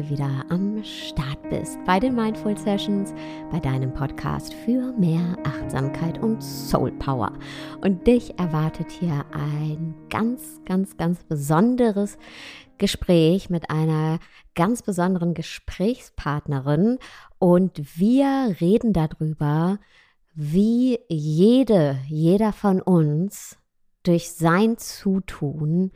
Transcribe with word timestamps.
heute 0.00 0.10
wieder 0.10 0.44
am 0.48 0.82
Start 0.82 1.42
bist 1.50 1.78
bei 1.84 2.00
den 2.00 2.14
Mindful 2.14 2.56
Sessions, 2.56 3.12
bei 3.50 3.58
deinem 3.60 3.92
Podcast 3.92 4.54
für 4.54 4.92
mehr 4.92 5.36
Achtsamkeit 5.44 6.18
und 6.22 6.42
Soul 6.42 6.92
Power. 6.92 7.32
Und 7.82 8.06
dich 8.06 8.38
erwartet 8.38 8.90
hier 8.90 9.24
ein 9.32 9.94
ganz, 10.08 10.60
ganz, 10.64 10.96
ganz 10.96 11.24
besonderes 11.24 12.16
Gespräch 12.78 13.50
mit 13.50 13.68
einer 13.68 14.20
ganz 14.54 14.82
besonderen 14.82 15.34
Gesprächspartnerin 15.34 16.98
und 17.38 17.98
wir 17.98 18.56
reden 18.60 18.92
darüber, 18.92 19.78
wie 20.34 20.98
jede, 21.08 21.98
jeder 22.06 22.52
von 22.52 22.80
uns 22.80 23.58
durch 24.02 24.30
sein 24.30 24.78
Zutun 24.78 25.90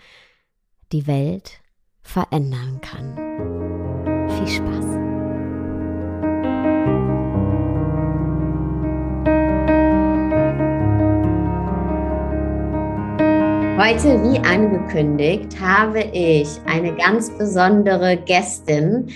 die 0.93 1.07
Welt 1.07 1.61
verändern 2.03 2.81
kann. 2.83 3.94
Viel 4.45 4.57
Spaß! 4.57 4.85
Heute, 13.79 14.23
wie 14.23 14.39
angekündigt, 14.41 15.59
habe 15.61 16.01
ich 16.13 16.49
eine 16.67 16.95
ganz 16.95 17.31
besondere 17.39 18.19
Gästin. 18.19 19.09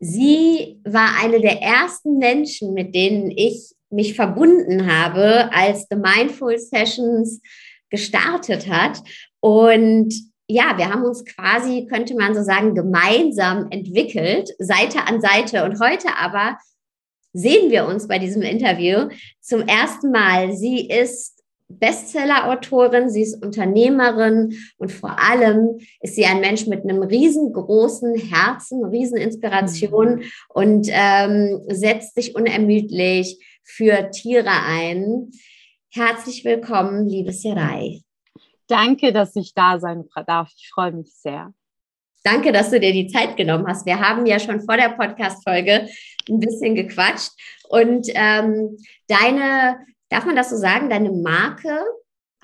Sie 0.00 0.80
war 0.84 1.10
eine 1.22 1.40
der 1.40 1.62
ersten 1.62 2.18
Menschen, 2.18 2.74
mit 2.74 2.94
denen 2.94 3.30
ich 3.30 3.72
mich 3.90 4.14
verbunden 4.14 4.90
habe, 4.90 5.50
als 5.52 5.86
The 5.90 5.96
Mindful 5.96 6.58
Sessions 6.58 7.40
gestartet 7.88 8.68
hat. 8.68 9.00
Und 9.38 10.12
ja, 10.50 10.76
wir 10.76 10.90
haben 10.90 11.04
uns 11.04 11.24
quasi, 11.24 11.86
könnte 11.88 12.14
man 12.14 12.34
so 12.34 12.42
sagen, 12.42 12.74
gemeinsam 12.74 13.68
entwickelt, 13.70 14.50
Seite 14.58 15.06
an 15.06 15.20
Seite. 15.20 15.64
Und 15.64 15.80
heute 15.80 16.08
aber 16.18 16.58
sehen 17.32 17.70
wir 17.70 17.86
uns 17.86 18.08
bei 18.08 18.18
diesem 18.18 18.42
Interview 18.42 19.08
zum 19.40 19.62
ersten 19.62 20.10
Mal. 20.10 20.52
Sie 20.52 20.88
ist 20.88 21.40
Bestseller-Autorin, 21.68 23.10
sie 23.10 23.22
ist 23.22 23.40
Unternehmerin 23.40 24.56
und 24.78 24.90
vor 24.90 25.20
allem 25.22 25.78
ist 26.00 26.16
sie 26.16 26.24
ein 26.24 26.40
Mensch 26.40 26.66
mit 26.66 26.82
einem 26.82 27.02
riesengroßen 27.02 28.16
Herzen, 28.16 28.84
Rieseninspiration 28.84 30.16
mhm. 30.16 30.22
und 30.48 30.88
ähm, 30.90 31.60
setzt 31.68 32.16
sich 32.16 32.34
unermüdlich 32.34 33.38
für 33.62 34.10
Tiere 34.10 34.50
ein. 34.66 35.30
Herzlich 35.90 36.44
willkommen, 36.44 37.08
liebe 37.08 37.32
Serai. 37.32 38.00
Danke, 38.70 39.12
dass 39.12 39.34
ich 39.34 39.52
da 39.52 39.80
sein 39.80 40.04
darf. 40.26 40.52
Ich 40.56 40.70
freue 40.70 40.92
mich 40.92 41.12
sehr. 41.12 41.52
Danke, 42.22 42.52
dass 42.52 42.70
du 42.70 42.78
dir 42.78 42.92
die 42.92 43.08
Zeit 43.08 43.36
genommen 43.36 43.66
hast. 43.66 43.84
Wir 43.84 43.98
haben 43.98 44.26
ja 44.26 44.38
schon 44.38 44.60
vor 44.60 44.76
der 44.76 44.90
Podcast-Folge 44.90 45.88
ein 46.28 46.38
bisschen 46.38 46.76
gequatscht. 46.76 47.32
Und 47.68 48.06
ähm, 48.14 48.76
deine, 49.08 49.78
darf 50.08 50.24
man 50.24 50.36
das 50.36 50.50
so 50.50 50.56
sagen, 50.56 50.88
deine 50.88 51.10
Marke 51.10 51.80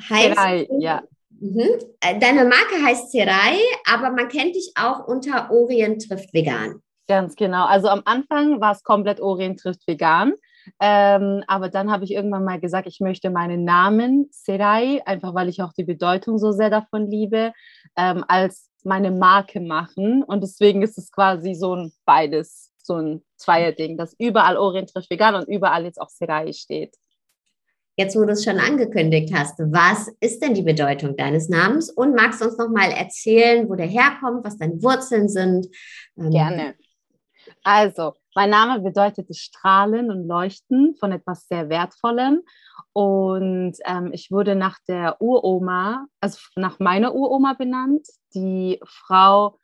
heißt. 0.00 0.34
Serai, 0.34 0.68
ja. 0.80 1.02
Mhm. 1.38 1.68
Äh, 2.00 2.18
deine 2.18 2.44
Marke 2.44 2.82
heißt 2.82 3.12
Serai, 3.12 3.58
aber 3.86 4.10
man 4.10 4.28
kennt 4.28 4.56
dich 4.56 4.72
auch 4.74 5.06
unter 5.06 5.50
Orient 5.52 6.08
trifft 6.08 6.34
vegan. 6.34 6.82
Ganz 7.06 7.36
genau. 7.36 7.66
Also 7.66 7.88
am 7.88 8.02
Anfang 8.04 8.60
war 8.60 8.72
es 8.72 8.82
komplett 8.82 9.20
Orient 9.20 9.60
trifft 9.60 9.86
vegan. 9.86 10.32
Ähm, 10.80 11.42
aber 11.46 11.68
dann 11.68 11.90
habe 11.90 12.04
ich 12.04 12.12
irgendwann 12.12 12.44
mal 12.44 12.60
gesagt, 12.60 12.86
ich 12.86 13.00
möchte 13.00 13.30
meinen 13.30 13.64
Namen 13.64 14.28
Serai, 14.30 15.02
einfach 15.06 15.34
weil 15.34 15.48
ich 15.48 15.62
auch 15.62 15.72
die 15.72 15.84
Bedeutung 15.84 16.38
so 16.38 16.52
sehr 16.52 16.70
davon 16.70 17.10
liebe, 17.10 17.52
ähm, 17.96 18.24
als 18.28 18.70
meine 18.84 19.10
Marke 19.10 19.60
machen. 19.60 20.22
Und 20.22 20.42
deswegen 20.42 20.82
ist 20.82 20.98
es 20.98 21.10
quasi 21.10 21.54
so 21.54 21.74
ein 21.74 21.92
beides, 22.04 22.72
so 22.78 22.94
ein 22.94 23.22
Zweierding, 23.36 23.96
dass 23.96 24.14
überall 24.18 24.56
Orient 24.56 24.92
trifft 24.92 25.10
vegan 25.10 25.34
und 25.34 25.48
überall 25.48 25.84
jetzt 25.84 26.00
auch 26.00 26.08
Serai 26.08 26.52
steht. 26.52 26.96
Jetzt, 27.98 28.14
wo 28.14 28.24
du 28.24 28.32
es 28.32 28.44
schon 28.44 28.58
angekündigt 28.58 29.32
hast, 29.34 29.58
was 29.58 30.08
ist 30.20 30.42
denn 30.42 30.52
die 30.52 30.62
Bedeutung 30.62 31.16
deines 31.16 31.48
Namens? 31.48 31.90
Und 31.90 32.14
magst 32.14 32.42
du 32.42 32.44
uns 32.44 32.58
nochmal 32.58 32.90
erzählen, 32.90 33.68
wo 33.70 33.74
der 33.74 33.86
herkommt, 33.86 34.44
was 34.44 34.58
deine 34.58 34.82
Wurzeln 34.82 35.30
sind? 35.30 35.66
Ähm, 36.18 36.30
Gerne. 36.30 36.74
Also, 37.62 38.12
mein 38.36 38.50
Name 38.50 38.80
bedeutet 38.80 39.34
Strahlen 39.34 40.10
und 40.10 40.28
Leuchten 40.28 40.94
von 41.00 41.10
etwas 41.10 41.48
sehr 41.48 41.70
Wertvollem. 41.70 42.42
Und 42.92 43.76
ähm, 43.86 44.10
ich 44.12 44.30
wurde 44.30 44.54
nach 44.54 44.78
der 44.86 45.22
Uroma, 45.22 46.06
also 46.20 46.38
nach 46.54 46.78
meiner 46.78 47.14
Uroma 47.14 47.54
benannt. 47.54 48.06
Die 48.34 48.78
Frau, 48.84 49.58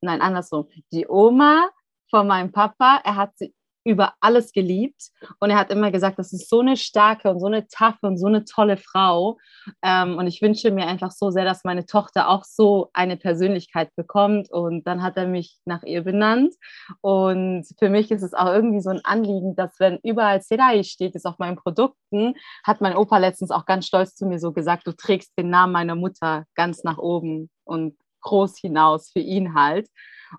nein, 0.00 0.22
andersrum, 0.22 0.68
die 0.90 1.06
Oma 1.06 1.68
von 2.08 2.26
meinem 2.26 2.50
Papa, 2.50 3.02
er 3.04 3.16
hat 3.16 3.36
sie 3.36 3.54
über 3.84 4.14
alles 4.20 4.52
geliebt. 4.52 5.10
Und 5.40 5.50
er 5.50 5.58
hat 5.58 5.70
immer 5.70 5.90
gesagt, 5.90 6.18
das 6.18 6.32
ist 6.32 6.48
so 6.48 6.60
eine 6.60 6.76
starke 6.76 7.30
und 7.30 7.38
so 7.38 7.46
eine 7.46 7.66
taffe 7.68 8.06
und 8.06 8.18
so 8.18 8.26
eine 8.26 8.44
tolle 8.44 8.76
Frau. 8.76 9.38
Ähm, 9.82 10.16
und 10.16 10.26
ich 10.26 10.40
wünsche 10.42 10.70
mir 10.70 10.86
einfach 10.86 11.10
so 11.10 11.30
sehr, 11.30 11.44
dass 11.44 11.64
meine 11.64 11.86
Tochter 11.86 12.28
auch 12.28 12.44
so 12.44 12.90
eine 12.92 13.16
Persönlichkeit 13.16 13.94
bekommt. 13.94 14.50
Und 14.50 14.86
dann 14.86 15.02
hat 15.02 15.16
er 15.16 15.26
mich 15.26 15.58
nach 15.64 15.82
ihr 15.82 16.02
benannt. 16.02 16.54
Und 17.00 17.66
für 17.78 17.90
mich 17.90 18.10
ist 18.10 18.22
es 18.22 18.34
auch 18.34 18.46
irgendwie 18.46 18.80
so 18.80 18.90
ein 18.90 19.04
Anliegen, 19.04 19.54
dass 19.54 19.78
wenn 19.78 19.98
überall 20.02 20.40
Serai 20.40 20.82
steht, 20.82 21.14
ist 21.14 21.26
auf 21.26 21.38
meinen 21.38 21.56
Produkten, 21.56 22.34
hat 22.64 22.80
mein 22.80 22.96
Opa 22.96 23.18
letztens 23.18 23.50
auch 23.50 23.66
ganz 23.66 23.86
stolz 23.86 24.14
zu 24.14 24.26
mir 24.26 24.38
so 24.38 24.52
gesagt, 24.52 24.86
du 24.86 24.92
trägst 24.92 25.32
den 25.38 25.50
Namen 25.50 25.72
meiner 25.72 25.94
Mutter 25.94 26.44
ganz 26.54 26.84
nach 26.84 26.98
oben 26.98 27.50
und 27.64 27.96
groß 28.24 28.58
hinaus 28.58 29.10
für 29.10 29.20
ihn 29.20 29.54
halt. 29.54 29.88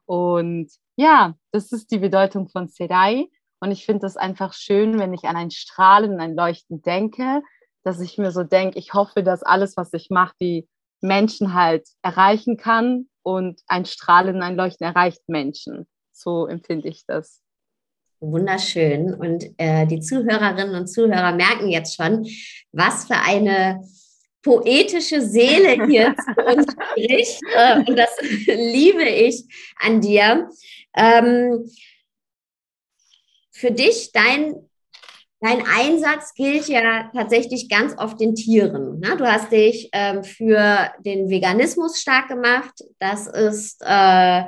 Und 0.05 0.69
ja, 0.97 1.35
das 1.51 1.71
ist 1.71 1.91
die 1.91 1.99
Bedeutung 1.99 2.49
von 2.49 2.67
Serai. 2.67 3.27
Und 3.61 3.71
ich 3.71 3.85
finde 3.85 4.05
es 4.05 4.17
einfach 4.17 4.53
schön, 4.53 4.99
wenn 4.99 5.13
ich 5.13 5.23
an 5.23 5.37
ein 5.37 5.51
Strahlen, 5.51 6.19
ein 6.19 6.35
Leuchten 6.35 6.81
denke, 6.81 7.41
dass 7.83 8.01
ich 8.01 8.17
mir 8.17 8.31
so 8.31 8.43
denke, 8.43 8.77
ich 8.77 8.93
hoffe, 8.93 9.23
dass 9.23 9.43
alles, 9.43 9.77
was 9.77 9.93
ich 9.93 10.09
mache, 10.09 10.35
die 10.41 10.67
Menschen 11.01 11.53
halt 11.53 11.87
erreichen 12.01 12.57
kann 12.57 13.07
und 13.23 13.61
ein 13.67 13.85
Strahlen, 13.85 14.41
ein 14.41 14.55
Leuchten 14.55 14.85
erreicht 14.85 15.21
Menschen. 15.27 15.87
So 16.11 16.47
empfinde 16.47 16.89
ich 16.89 17.05
das. 17.05 17.41
Wunderschön. 18.19 19.13
Und 19.13 19.45
äh, 19.57 19.85
die 19.85 19.99
Zuhörerinnen 19.99 20.75
und 20.75 20.87
Zuhörer 20.87 21.33
merken 21.33 21.69
jetzt 21.69 21.95
schon, 21.95 22.25
was 22.71 23.05
für 23.05 23.17
eine 23.17 23.81
poetische 24.45 25.21
Seele 25.21 25.87
hier 25.87 26.15
zu 26.35 26.45
uns 26.45 26.71
spricht. 26.71 27.41
Äh, 27.55 27.79
und 27.79 27.97
das 27.97 28.15
liebe 28.45 29.03
ich 29.03 29.43
an 29.79 29.99
dir. 29.99 30.49
Ähm, 30.95 31.69
für 33.51 33.71
dich, 33.71 34.11
dein, 34.13 34.53
dein 35.39 35.63
Einsatz 35.65 36.33
gilt 36.35 36.67
ja 36.67 37.09
tatsächlich 37.13 37.69
ganz 37.69 37.97
oft 37.97 38.21
den 38.21 38.35
Tieren. 38.35 38.99
Ne? 38.99 39.17
Du 39.17 39.25
hast 39.25 39.51
dich 39.51 39.89
ähm, 39.93 40.23
für 40.23 40.91
den 40.99 41.29
Veganismus 41.29 41.99
stark 41.99 42.27
gemacht. 42.27 42.73
Das 42.99 43.25
ist, 43.25 43.81
äh, 43.81 44.43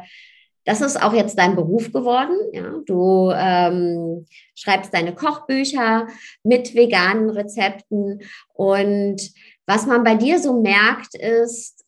das 0.63 0.81
ist 0.81 1.01
auch 1.01 1.13
jetzt 1.13 1.39
dein 1.39 1.55
Beruf 1.55 1.91
geworden. 1.91 2.37
Ja? 2.53 2.71
Du 2.85 3.31
ähm, 3.33 4.27
schreibst 4.53 4.93
deine 4.93 5.15
Kochbücher 5.15 6.05
mit 6.43 6.75
veganen 6.75 7.31
Rezepten. 7.31 8.21
Und 8.53 9.31
was 9.67 9.85
man 9.85 10.03
bei 10.03 10.15
dir 10.15 10.39
so 10.39 10.61
merkt, 10.61 11.15
ist, 11.15 11.85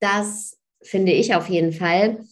dass, 0.00 0.58
finde 0.82 1.12
ich 1.12 1.34
auf 1.34 1.48
jeden 1.48 1.72
Fall, 1.72 2.24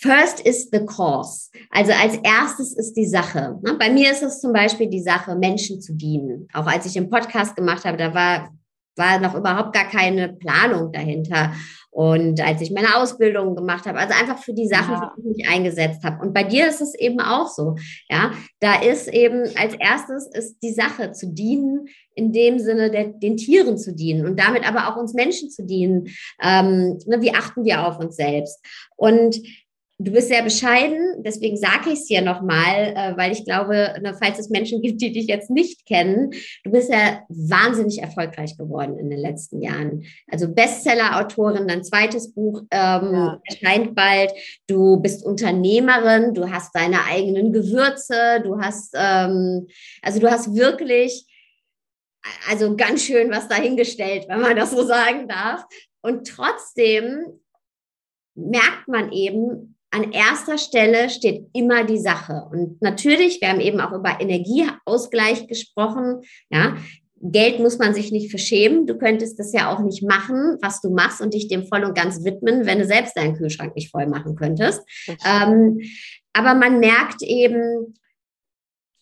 First 0.00 0.40
is 0.40 0.68
the 0.70 0.86
cause. 0.86 1.50
Also 1.70 1.90
als 1.92 2.16
erstes 2.22 2.76
ist 2.76 2.92
die 2.92 3.06
Sache. 3.06 3.58
Ne? 3.62 3.74
Bei 3.74 3.90
mir 3.90 4.12
ist 4.12 4.22
es 4.22 4.40
zum 4.40 4.52
Beispiel 4.52 4.88
die 4.88 5.02
Sache, 5.02 5.34
Menschen 5.34 5.80
zu 5.80 5.92
dienen. 5.92 6.46
Auch 6.52 6.66
als 6.66 6.86
ich 6.86 6.92
den 6.92 7.10
Podcast 7.10 7.56
gemacht 7.56 7.84
habe, 7.84 7.96
da 7.96 8.14
war, 8.14 8.54
war 8.94 9.18
noch 9.18 9.34
überhaupt 9.34 9.72
gar 9.72 9.88
keine 9.88 10.28
Planung 10.34 10.92
dahinter. 10.92 11.52
Und 11.98 12.40
als 12.40 12.60
ich 12.60 12.70
meine 12.70 12.96
Ausbildung 12.96 13.56
gemacht 13.56 13.84
habe, 13.86 13.98
also 13.98 14.14
einfach 14.14 14.40
für 14.40 14.52
die 14.52 14.68
Sachen, 14.68 14.92
ja. 14.92 15.12
für 15.16 15.20
die 15.20 15.30
ich 15.30 15.36
mich 15.38 15.48
eingesetzt 15.48 16.04
habe. 16.04 16.24
Und 16.24 16.32
bei 16.32 16.44
dir 16.44 16.68
ist 16.68 16.80
es 16.80 16.94
eben 16.94 17.18
auch 17.18 17.48
so. 17.48 17.74
Ja, 18.08 18.30
da 18.60 18.80
ist 18.80 19.08
eben 19.08 19.42
als 19.56 19.74
erstes 19.74 20.28
ist 20.28 20.58
die 20.62 20.72
Sache 20.72 21.10
zu 21.10 21.26
dienen, 21.26 21.88
in 22.14 22.30
dem 22.30 22.60
Sinne 22.60 22.92
der, 22.92 23.08
den 23.08 23.36
Tieren 23.36 23.78
zu 23.78 23.92
dienen 23.92 24.26
und 24.26 24.38
damit 24.38 24.64
aber 24.64 24.86
auch 24.86 24.96
uns 24.96 25.12
Menschen 25.12 25.50
zu 25.50 25.66
dienen. 25.66 26.06
Ähm, 26.40 27.00
ne, 27.04 27.20
wie 27.20 27.34
achten 27.34 27.64
wir 27.64 27.84
auf 27.84 27.98
uns 27.98 28.14
selbst? 28.14 28.64
Und 28.94 29.40
Du 30.00 30.12
bist 30.12 30.28
sehr 30.28 30.44
bescheiden, 30.44 31.24
deswegen 31.24 31.56
sage 31.56 31.90
ich 31.90 31.98
es 31.98 32.06
hier 32.06 32.22
nochmal, 32.22 32.94
äh, 32.94 33.16
weil 33.16 33.32
ich 33.32 33.44
glaube, 33.44 33.96
ne, 34.00 34.14
falls 34.14 34.38
es 34.38 34.48
Menschen 34.48 34.80
gibt, 34.80 35.00
die 35.00 35.10
dich 35.10 35.26
jetzt 35.26 35.50
nicht 35.50 35.86
kennen, 35.86 36.30
du 36.62 36.70
bist 36.70 36.88
ja 36.88 37.24
wahnsinnig 37.28 38.00
erfolgreich 38.00 38.56
geworden 38.56 38.96
in 38.96 39.10
den 39.10 39.18
letzten 39.18 39.60
Jahren. 39.60 40.04
Also 40.30 40.54
Bestseller-Autorin, 40.54 41.66
dein 41.66 41.82
zweites 41.82 42.32
Buch 42.32 42.62
ähm, 42.70 43.12
ja. 43.12 43.40
erscheint 43.44 43.96
bald. 43.96 44.30
Du 44.68 44.98
bist 44.98 45.26
Unternehmerin, 45.26 46.32
du 46.32 46.48
hast 46.48 46.76
deine 46.76 47.04
eigenen 47.04 47.52
Gewürze, 47.52 48.40
du 48.44 48.60
hast, 48.60 48.94
ähm, 48.96 49.66
also 50.00 50.20
du 50.20 50.30
hast 50.30 50.54
wirklich, 50.54 51.26
also 52.48 52.76
ganz 52.76 53.02
schön 53.02 53.32
was 53.32 53.48
dahingestellt, 53.48 54.26
wenn 54.28 54.42
man 54.42 54.54
das 54.54 54.70
so 54.70 54.84
sagen 54.84 55.26
darf. 55.26 55.64
Und 56.02 56.28
trotzdem 56.28 57.40
merkt 58.36 58.86
man 58.86 59.10
eben, 59.10 59.74
an 59.90 60.12
erster 60.12 60.58
Stelle 60.58 61.08
steht 61.10 61.46
immer 61.52 61.84
die 61.84 61.98
Sache. 61.98 62.42
Und 62.50 62.80
natürlich, 62.82 63.40
wir 63.40 63.48
haben 63.48 63.60
eben 63.60 63.80
auch 63.80 63.92
über 63.92 64.20
Energieausgleich 64.20 65.46
gesprochen. 65.46 66.22
Ja, 66.50 66.76
Geld 67.20 67.58
muss 67.58 67.78
man 67.78 67.94
sich 67.94 68.12
nicht 68.12 68.30
verschämen. 68.30 68.86
Du 68.86 68.96
könntest 68.96 69.38
das 69.38 69.52
ja 69.52 69.72
auch 69.72 69.80
nicht 69.80 70.02
machen, 70.02 70.58
was 70.60 70.80
du 70.80 70.90
machst 70.90 71.20
und 71.20 71.34
dich 71.34 71.48
dem 71.48 71.66
voll 71.66 71.84
und 71.84 71.96
ganz 71.96 72.24
widmen, 72.24 72.66
wenn 72.66 72.78
du 72.78 72.84
selbst 72.84 73.16
deinen 73.16 73.36
Kühlschrank 73.36 73.74
nicht 73.74 73.90
voll 73.90 74.06
machen 74.06 74.36
könntest. 74.36 74.80
Ähm, 75.26 75.80
aber 76.32 76.54
man 76.54 76.78
merkt 76.78 77.22
eben, 77.22 77.94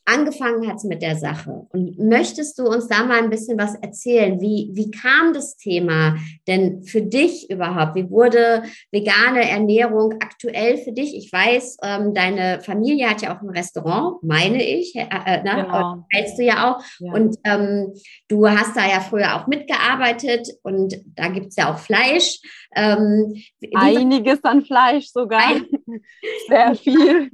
angefangen 0.07 0.69
hat 0.69 0.77
es 0.77 0.85
mit 0.85 1.03
der 1.03 1.17
Sache. 1.17 1.67
Und 1.71 1.99
möchtest 1.99 2.59
du 2.59 2.65
uns 2.65 2.87
da 2.87 3.05
mal 3.05 3.19
ein 3.19 3.31
bisschen 3.31 3.59
was 3.59 3.75
erzählen? 3.75 4.41
Wie, 4.41 4.71
wie 4.73 4.91
kam 4.91 5.33
das 5.35 5.57
Thema 5.57 6.17
denn 6.47 6.85
für 6.85 7.03
dich 7.03 7.51
überhaupt? 7.51 7.97
Wie 7.97 8.09
wurde 8.09 8.63
vegane 8.93 9.49
Ernährung 9.49 10.15
aktuell 10.21 10.79
für 10.79 10.93
dich? 10.93 11.17
Ich 11.17 11.33
weiß, 11.33 11.79
ähm, 11.83 12.15
deine 12.15 12.61
Familie 12.61 13.11
hat 13.11 13.23
ja 13.23 13.37
auch 13.37 13.43
ein 13.43 13.51
Restaurant, 13.51 14.23
meine 14.23 14.63
ich. 14.63 14.95
Äh, 14.95 15.09
äh, 15.27 15.43
ne? 15.43 15.65
genau. 15.65 16.05
Hältst 16.13 16.39
du 16.39 16.45
ja 16.45 16.71
auch. 16.71 16.85
Ja. 17.01 17.13
Und 17.13 17.37
ähm, 17.45 17.93
du 18.29 18.49
hast 18.49 18.77
da 18.77 18.87
ja 18.89 19.01
früher 19.01 19.37
auch 19.37 19.49
mitgearbeitet 19.49 20.49
und 20.63 20.97
da 21.17 21.29
gibt 21.29 21.49
es 21.49 21.57
ja 21.57 21.73
auch 21.73 21.79
Fleisch. 21.79 22.39
Ähm, 22.75 23.35
Einiges 23.75 24.43
an 24.45 24.65
Fleisch 24.65 25.09
sogar. 25.09 25.43
Ein 25.49 25.67
Sehr 26.49 26.75
viel. 26.77 27.31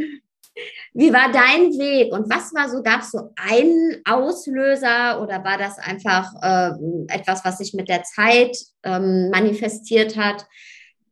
Wie 0.92 1.12
war 1.12 1.32
dein 1.32 1.70
Weg 1.78 2.12
und 2.12 2.28
was 2.28 2.52
war 2.52 2.68
so, 2.68 2.82
gab 2.82 3.00
es 3.00 3.10
so 3.10 3.30
einen 3.36 4.02
Auslöser 4.04 5.22
oder 5.22 5.42
war 5.44 5.56
das 5.56 5.78
einfach 5.78 6.30
äh, 6.42 6.72
etwas, 7.08 7.44
was 7.44 7.58
sich 7.58 7.72
mit 7.72 7.88
der 7.88 8.02
Zeit 8.02 8.56
ähm, 8.82 9.30
manifestiert 9.30 10.16
hat? 10.16 10.46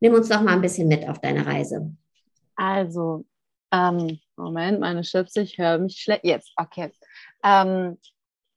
Nimm 0.01 0.15
uns 0.15 0.29
doch 0.29 0.43
mal 0.43 0.53
ein 0.53 0.61
bisschen 0.61 0.89
mit 0.89 1.09
auf 1.09 1.21
deine 1.21 1.47
Reise. 1.47 1.95
Also, 2.57 3.25
ähm, 3.73 4.19
Moment, 4.37 4.81
meine 4.81 5.05
Schütze, 5.05 5.43
ich 5.43 5.57
höre 5.57 5.79
mich 5.79 5.99
schlecht. 6.01 6.25
Jetzt, 6.25 6.53
okay. 6.57 6.93
Ähm, 7.43 7.99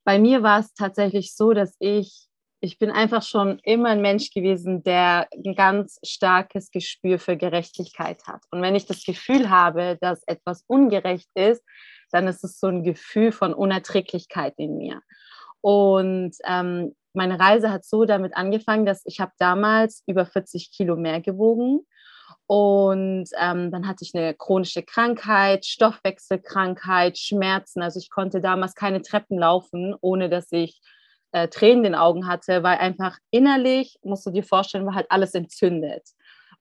bei 0.04 0.20
mir 0.20 0.44
war 0.44 0.60
es 0.60 0.74
tatsächlich 0.74 1.36
so, 1.36 1.54
dass 1.54 1.76
ich 1.80 2.28
ich 2.64 2.80
bin 2.80 2.92
einfach 2.92 3.24
schon 3.24 3.60
immer 3.64 3.90
ein 3.90 4.02
Mensch 4.02 4.32
gewesen, 4.32 4.84
der 4.84 5.28
ein 5.34 5.54
ganz 5.54 6.00
starkes 6.02 6.72
Gespür 6.72 7.20
für 7.20 7.36
Gerechtigkeit 7.36 8.26
hat. 8.26 8.42
Und 8.52 8.62
wenn 8.62 8.74
ich 8.74 8.86
das 8.86 9.04
Gefühl 9.04 9.50
habe, 9.50 9.98
dass 10.00 10.24
etwas 10.28 10.64
ungerecht 10.68 11.28
ist, 11.36 11.62
dann 12.12 12.26
ist 12.26 12.42
es 12.42 12.62
so 12.62 12.68
ein 12.68 12.84
Gefühl 12.86 13.34
von 13.34 13.54
Unerträglichkeit 13.54 14.54
in 14.56 14.78
mir. 14.78 15.02
Und 15.60 16.38
ähm, 16.46 16.96
meine 17.12 17.38
Reise 17.38 17.70
hat 17.70 17.84
so 17.84 18.06
damit 18.06 18.38
angefangen, 18.38 18.86
dass 18.86 19.02
ich 19.06 19.20
habe 19.20 19.34
damals 19.40 20.02
über 20.08 20.26
40 20.26 20.72
Kilo 20.72 20.96
mehr 20.96 21.20
gewogen. 21.20 21.86
Und 22.48 23.28
ähm, 23.42 23.72
dann 23.72 23.88
hatte 23.90 24.06
ich 24.06 24.16
eine 24.16 24.36
chronische 24.36 24.84
Krankheit, 24.84 25.66
Stoffwechselkrankheit, 25.66 27.18
Schmerzen. 27.18 27.82
Also 27.82 28.00
ich 28.00 28.10
konnte 28.10 28.40
damals 28.40 28.74
keine 28.74 29.02
Treppen 29.02 29.38
laufen, 29.38 29.94
ohne 30.00 30.30
dass 30.30 30.50
ich 30.54 30.80
äh, 31.34 31.48
Tränen 31.50 31.80
in 31.80 31.92
den 31.92 31.96
Augen 31.96 32.28
hatte, 32.28 32.64
weil 32.64 32.78
einfach 32.78 33.18
innerlich, 33.32 34.00
musst 34.04 34.26
du 34.26 34.32
dir 34.32 34.44
vorstellen, 34.44 34.86
war 34.86 34.96
halt 34.96 35.08
alles 35.10 35.34
entzündet. 35.34 36.08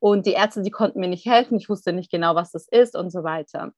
Und 0.00 0.26
die 0.26 0.32
Ärzte, 0.32 0.62
die 0.62 0.70
konnten 0.70 0.98
mir 0.98 1.08
nicht 1.08 1.26
helfen, 1.26 1.56
ich 1.56 1.68
wusste 1.68 1.92
nicht 1.92 2.10
genau, 2.10 2.34
was 2.34 2.50
das 2.50 2.66
ist 2.68 2.96
und 2.96 3.10
so 3.10 3.22
weiter. 3.22 3.72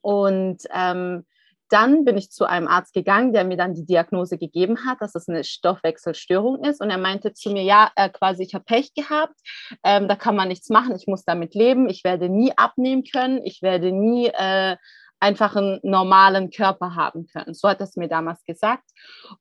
Und 0.00 0.62
ähm, 0.72 1.24
dann 1.70 2.04
bin 2.04 2.18
ich 2.18 2.30
zu 2.30 2.44
einem 2.44 2.68
Arzt 2.68 2.92
gegangen, 2.92 3.32
der 3.32 3.44
mir 3.44 3.56
dann 3.56 3.74
die 3.74 3.86
Diagnose 3.86 4.38
gegeben 4.38 4.84
hat, 4.86 5.00
dass 5.00 5.14
es 5.14 5.28
eine 5.28 5.44
Stoffwechselstörung 5.44 6.64
ist. 6.64 6.80
Und 6.80 6.90
er 6.90 6.98
meinte 6.98 7.32
zu 7.32 7.50
mir, 7.50 7.62
ja, 7.62 7.90
äh, 7.94 8.10
quasi, 8.10 8.42
ich 8.42 8.54
habe 8.54 8.64
Pech 8.64 8.92
gehabt, 8.94 9.38
ähm, 9.84 10.08
da 10.08 10.16
kann 10.16 10.36
man 10.36 10.48
nichts 10.48 10.68
machen, 10.68 10.96
ich 10.96 11.06
muss 11.06 11.24
damit 11.24 11.54
leben, 11.54 11.88
ich 11.88 12.04
werde 12.04 12.28
nie 12.28 12.52
abnehmen 12.56 13.04
können, 13.04 13.40
ich 13.44 13.62
werde 13.62 13.92
nie 13.92 14.26
äh, 14.26 14.76
einfach 15.20 15.54
einen 15.54 15.78
normalen 15.82 16.50
Körper 16.50 16.94
haben 16.94 17.26
können. 17.26 17.54
So 17.54 17.68
hat 17.68 17.80
es 17.80 17.96
mir 17.96 18.08
damals 18.08 18.44
gesagt. 18.44 18.90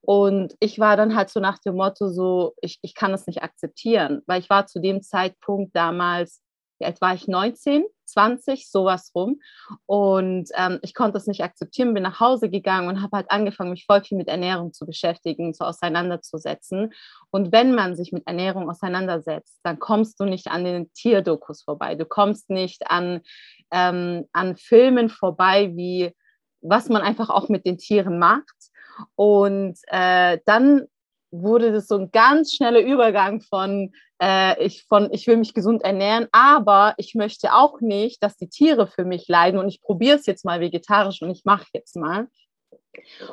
Und 0.01 0.55
ich 0.59 0.77
war 0.79 0.97
dann 0.97 1.15
halt 1.15 1.29
so 1.29 1.39
nach 1.39 1.57
dem 1.59 1.75
Motto 1.75 2.09
so, 2.09 2.53
ich, 2.61 2.79
ich 2.81 2.93
kann 2.93 3.11
das 3.11 3.25
nicht 3.25 3.41
akzeptieren, 3.41 4.21
weil 4.27 4.41
ich 4.41 4.49
war 4.49 4.67
zu 4.67 4.79
dem 4.79 5.01
Zeitpunkt 5.01 5.75
damals 5.75 6.41
wie 6.79 6.85
alt 6.85 7.01
war 7.01 7.13
ich? 7.13 7.27
19, 7.27 7.83
20, 8.05 8.69
sowas 8.69 9.11
rum. 9.13 9.39
Und 9.85 10.49
ähm, 10.55 10.79
ich 10.81 10.93
konnte 10.93 11.13
das 11.13 11.27
nicht 11.27 11.43
akzeptieren, 11.43 11.93
bin 11.93 12.03
nach 12.03 12.19
Hause 12.19 12.49
gegangen 12.49 12.87
und 12.87 13.01
habe 13.01 13.17
halt 13.17 13.31
angefangen, 13.31 13.71
mich 13.71 13.85
voll 13.85 14.01
viel 14.01 14.17
mit 14.17 14.27
Ernährung 14.27 14.73
zu 14.73 14.85
beschäftigen, 14.85 15.53
so 15.53 15.65
auseinanderzusetzen. 15.65 16.93
Und 17.31 17.51
wenn 17.51 17.75
man 17.75 17.95
sich 17.95 18.11
mit 18.11 18.25
Ernährung 18.27 18.69
auseinandersetzt, 18.69 19.59
dann 19.63 19.79
kommst 19.79 20.19
du 20.19 20.25
nicht 20.25 20.47
an 20.47 20.63
den 20.63 20.91
Tierdokus 20.93 21.63
vorbei. 21.63 21.95
Du 21.95 22.05
kommst 22.05 22.49
nicht 22.49 22.89
an, 22.89 23.21
ähm, 23.71 24.25
an 24.31 24.55
Filmen 24.55 25.09
vorbei, 25.09 25.75
wie 25.75 26.13
was 26.61 26.89
man 26.89 27.01
einfach 27.01 27.29
auch 27.29 27.49
mit 27.49 27.65
den 27.65 27.77
Tieren 27.77 28.19
macht. 28.19 28.55
Und 29.15 29.77
äh, 29.87 30.39
dann 30.45 30.87
wurde 31.31 31.71
das 31.71 31.87
so 31.87 31.97
ein 31.97 32.11
ganz 32.11 32.53
schneller 32.53 32.81
Übergang 32.81 33.41
von 33.41 33.91
äh, 34.21 34.63
ich, 34.63 34.85
von, 34.85 35.09
ich 35.11 35.27
will 35.27 35.37
mich 35.37 35.53
gesund 35.53 35.83
ernähren, 35.83 36.27
aber 36.31 36.93
ich 36.97 37.15
möchte 37.15 37.53
auch 37.53 37.79
nicht, 37.81 38.21
dass 38.21 38.35
die 38.35 38.49
Tiere 38.49 38.87
für 38.87 39.05
mich 39.05 39.27
leiden 39.27 39.59
und 39.59 39.67
ich 39.67 39.81
probiere 39.81 40.17
es 40.17 40.25
jetzt 40.25 40.45
mal 40.45 40.59
vegetarisch 40.59 41.21
und 41.21 41.31
ich 41.31 41.45
mache 41.45 41.67
jetzt 41.73 41.95
mal. 41.95 42.27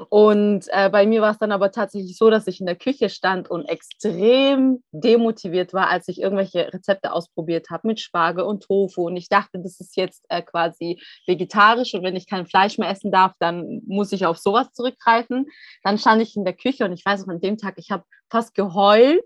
Und 0.09 0.67
äh, 0.69 0.91
bei 0.91 1.07
mir 1.07 1.23
war 1.23 1.33
es 1.33 1.39
dann 1.39 1.53
aber 1.53 1.71
tatsächlich 1.71 2.17
so, 2.17 2.31
dass 2.31 2.47
ich 2.47 2.61
in 2.61 2.67
der 2.67 2.77
Küche 2.77 3.09
stand 3.09 3.51
und 3.51 3.65
extrem 3.67 4.83
demotiviert 4.93 5.73
war, 5.73 5.89
als 5.89 6.09
ich 6.09 6.21
irgendwelche 6.21 6.73
Rezepte 6.73 7.13
ausprobiert 7.13 7.71
habe 7.71 7.89
mit 7.89 8.01
Spargel 8.01 8.45
und 8.45 8.63
Tofu. 8.63 9.07
Und 9.07 9.17
ich 9.17 9.29
dachte, 9.29 9.59
das 9.59 9.81
ist 9.81 9.97
jetzt 9.97 10.25
äh, 10.29 10.43
quasi 10.43 11.01
vegetarisch 11.27 11.95
und 11.95 12.03
wenn 12.03 12.17
ich 12.17 12.29
kein 12.29 12.47
Fleisch 12.47 12.79
mehr 12.79 12.91
essen 12.91 13.11
darf, 13.11 13.33
dann 13.39 13.83
muss 13.87 14.13
ich 14.13 14.27
auf 14.27 14.39
sowas 14.39 14.73
zurückgreifen. 14.73 15.47
Dann 15.83 15.99
stand 15.99 16.23
ich 16.23 16.37
in 16.37 16.45
der 16.45 16.55
Küche 16.55 16.85
und 16.85 16.93
ich 16.93 17.05
weiß 17.05 17.25
auch 17.25 17.29
an 17.29 17.41
dem 17.41 17.57
Tag, 17.57 17.75
ich 17.77 17.91
habe 17.91 18.05
fast 18.31 18.55
geheult, 18.55 19.25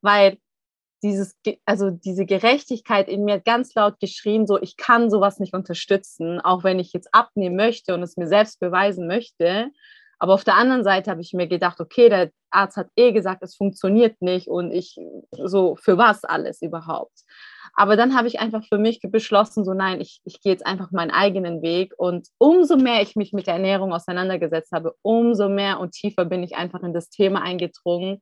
weil 0.00 0.38
dieses, 1.02 1.36
also 1.64 1.90
diese 1.90 2.26
Gerechtigkeit 2.26 3.08
in 3.08 3.24
mir 3.24 3.40
ganz 3.40 3.74
laut 3.74 3.98
geschrien, 4.00 4.46
so 4.46 4.60
ich 4.60 4.76
kann 4.76 5.10
sowas 5.10 5.38
nicht 5.38 5.54
unterstützen, 5.54 6.40
auch 6.40 6.64
wenn 6.64 6.78
ich 6.78 6.92
jetzt 6.92 7.12
abnehmen 7.12 7.56
möchte 7.56 7.94
und 7.94 8.02
es 8.02 8.16
mir 8.16 8.28
selbst 8.28 8.60
beweisen 8.60 9.06
möchte. 9.06 9.70
Aber 10.18 10.34
auf 10.34 10.44
der 10.44 10.54
anderen 10.54 10.84
Seite 10.84 11.10
habe 11.10 11.20
ich 11.20 11.32
mir 11.32 11.48
gedacht, 11.48 11.80
okay, 11.80 12.08
der 12.08 12.30
Arzt 12.50 12.76
hat 12.76 12.88
eh 12.96 13.10
gesagt, 13.10 13.42
es 13.42 13.56
funktioniert 13.56 14.22
nicht 14.22 14.46
und 14.46 14.70
ich 14.70 14.96
so 15.32 15.74
für 15.74 15.98
was 15.98 16.22
alles 16.22 16.62
überhaupt. 16.62 17.24
Aber 17.74 17.96
dann 17.96 18.14
habe 18.14 18.28
ich 18.28 18.38
einfach 18.38 18.64
für 18.64 18.78
mich 18.78 19.00
beschlossen, 19.02 19.64
so 19.64 19.72
nein, 19.72 20.00
ich, 20.00 20.20
ich 20.24 20.40
gehe 20.40 20.52
jetzt 20.52 20.66
einfach 20.66 20.92
meinen 20.92 21.10
eigenen 21.10 21.62
Weg. 21.62 21.94
Und 21.96 22.28
umso 22.38 22.76
mehr 22.76 23.02
ich 23.02 23.16
mich 23.16 23.32
mit 23.32 23.46
der 23.46 23.54
Ernährung 23.54 23.92
auseinandergesetzt 23.92 24.72
habe, 24.72 24.94
umso 25.02 25.48
mehr 25.48 25.80
und 25.80 25.92
tiefer 25.92 26.24
bin 26.24 26.42
ich 26.42 26.54
einfach 26.54 26.82
in 26.82 26.92
das 26.92 27.08
Thema 27.08 27.42
eingedrungen 27.42 28.20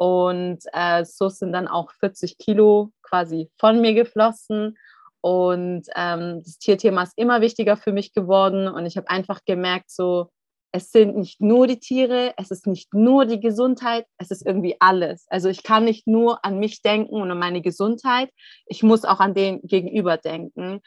und 0.00 0.60
äh, 0.72 1.04
so 1.04 1.28
sind 1.28 1.52
dann 1.52 1.68
auch 1.68 1.92
40 1.92 2.38
Kilo 2.38 2.90
quasi 3.02 3.50
von 3.58 3.82
mir 3.82 3.92
geflossen. 3.92 4.78
Und 5.20 5.82
ähm, 5.94 6.42
das 6.42 6.56
Tierthema 6.56 7.02
ist 7.02 7.18
immer 7.18 7.42
wichtiger 7.42 7.76
für 7.76 7.92
mich 7.92 8.14
geworden. 8.14 8.66
Und 8.66 8.86
ich 8.86 8.96
habe 8.96 9.10
einfach 9.10 9.44
gemerkt, 9.44 9.90
so, 9.90 10.30
es 10.72 10.90
sind 10.90 11.18
nicht 11.18 11.42
nur 11.42 11.66
die 11.66 11.80
Tiere, 11.80 12.32
es 12.38 12.50
ist 12.50 12.66
nicht 12.66 12.94
nur 12.94 13.26
die 13.26 13.40
Gesundheit, 13.40 14.06
es 14.16 14.30
ist 14.30 14.46
irgendwie 14.46 14.76
alles. 14.80 15.26
Also 15.28 15.50
ich 15.50 15.62
kann 15.64 15.84
nicht 15.84 16.06
nur 16.06 16.42
an 16.46 16.58
mich 16.58 16.80
denken 16.80 17.20
und 17.20 17.30
an 17.30 17.38
meine 17.38 17.60
Gesundheit, 17.60 18.30
ich 18.64 18.82
muss 18.82 19.04
auch 19.04 19.20
an 19.20 19.34
den 19.34 19.60
Gegenüber 19.60 20.16
denken. 20.16 20.80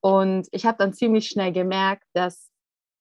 Und 0.00 0.46
ich 0.50 0.66
habe 0.66 0.76
dann 0.76 0.92
ziemlich 0.92 1.28
schnell 1.28 1.52
gemerkt, 1.52 2.04
dass 2.12 2.50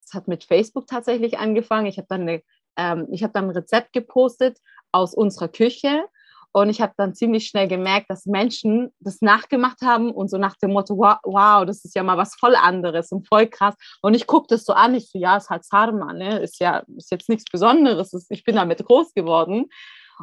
es 0.05 0.13
hat 0.13 0.29
mit 0.29 0.45
Facebook 0.45 0.88
tatsächlich 0.88 1.38
angefangen. 1.39 1.88
Ich 1.88 1.97
habe 1.97 2.07
dann, 2.09 2.25
ähm, 2.29 3.07
hab 3.21 3.33
dann 3.33 3.45
ein 3.45 3.50
Rezept 3.50 3.91
gepostet 3.91 4.59
aus 4.98 5.13
unserer 5.13 5.48
Küche. 5.48 6.06
Und 6.54 6.70
ich 6.70 6.82
habe 6.82 6.94
dann 6.98 7.13
ziemlich 7.13 7.48
schnell 7.48 7.68
gemerkt, 7.68 8.10
dass 8.10 8.25
Menschen 8.25 8.92
das 9.00 9.22
nachgemacht 9.22 9.82
haben 9.82 10.12
und 10.12 10.30
so 10.30 10.38
nach 10.38 10.56
dem 10.56 10.72
Motto, 10.72 10.98
wow, 10.98 11.66
das 11.66 11.86
ist 11.86 11.96
ja 11.96 12.01
mal 12.01 12.18
was 12.18 12.36
voll 12.36 12.56
anderes 12.56 13.12
und 13.12 13.27
voll 13.27 13.48
krass. 13.48 13.75
Und 14.01 14.16
ich 14.16 14.25
gucke 14.25 14.48
das 14.50 14.66
so 14.66 14.74
an, 14.74 14.96
ich 14.96 15.10
so, 15.10 15.20
ja, 15.20 15.38
ist 15.38 15.50
halt 15.50 15.66
Sarma, 15.66 16.13
ne? 16.13 16.39
ist 16.39 16.60
ja 16.60 16.84
ist 16.96 17.12
jetzt 17.12 17.30
nichts 17.30 17.46
Besonderes, 17.51 18.25
ich 18.30 18.44
bin 18.44 18.56
damit 18.56 18.84
groß 18.84 19.13
geworden. 19.13 19.70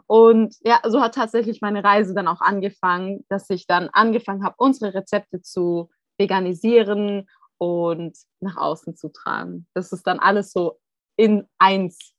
Und 0.06 0.56
ja, 0.62 0.80
so 0.84 1.00
hat 1.00 1.14
tatsächlich 1.14 1.60
meine 1.60 1.84
Reise 1.84 2.14
dann 2.14 2.26
auch 2.26 2.40
angefangen, 2.40 3.24
dass 3.28 3.48
ich 3.50 3.68
dann 3.68 3.88
angefangen 3.92 4.44
habe, 4.44 4.56
unsere 4.58 4.92
Rezepte 4.92 5.40
zu 5.40 5.88
veganisieren 6.18 7.28
und 7.58 8.16
nach 8.40 8.56
außen 8.56 8.96
zu 8.96 9.12
tragen. 9.12 9.66
Das 9.74 9.92
ist 9.92 10.04
dann 10.06 10.18
alles 10.18 10.52
so 10.52 10.80
in 11.16 11.46
eins 11.58 12.12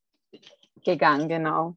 gegangen, 0.86 1.28
genau. 1.28 1.76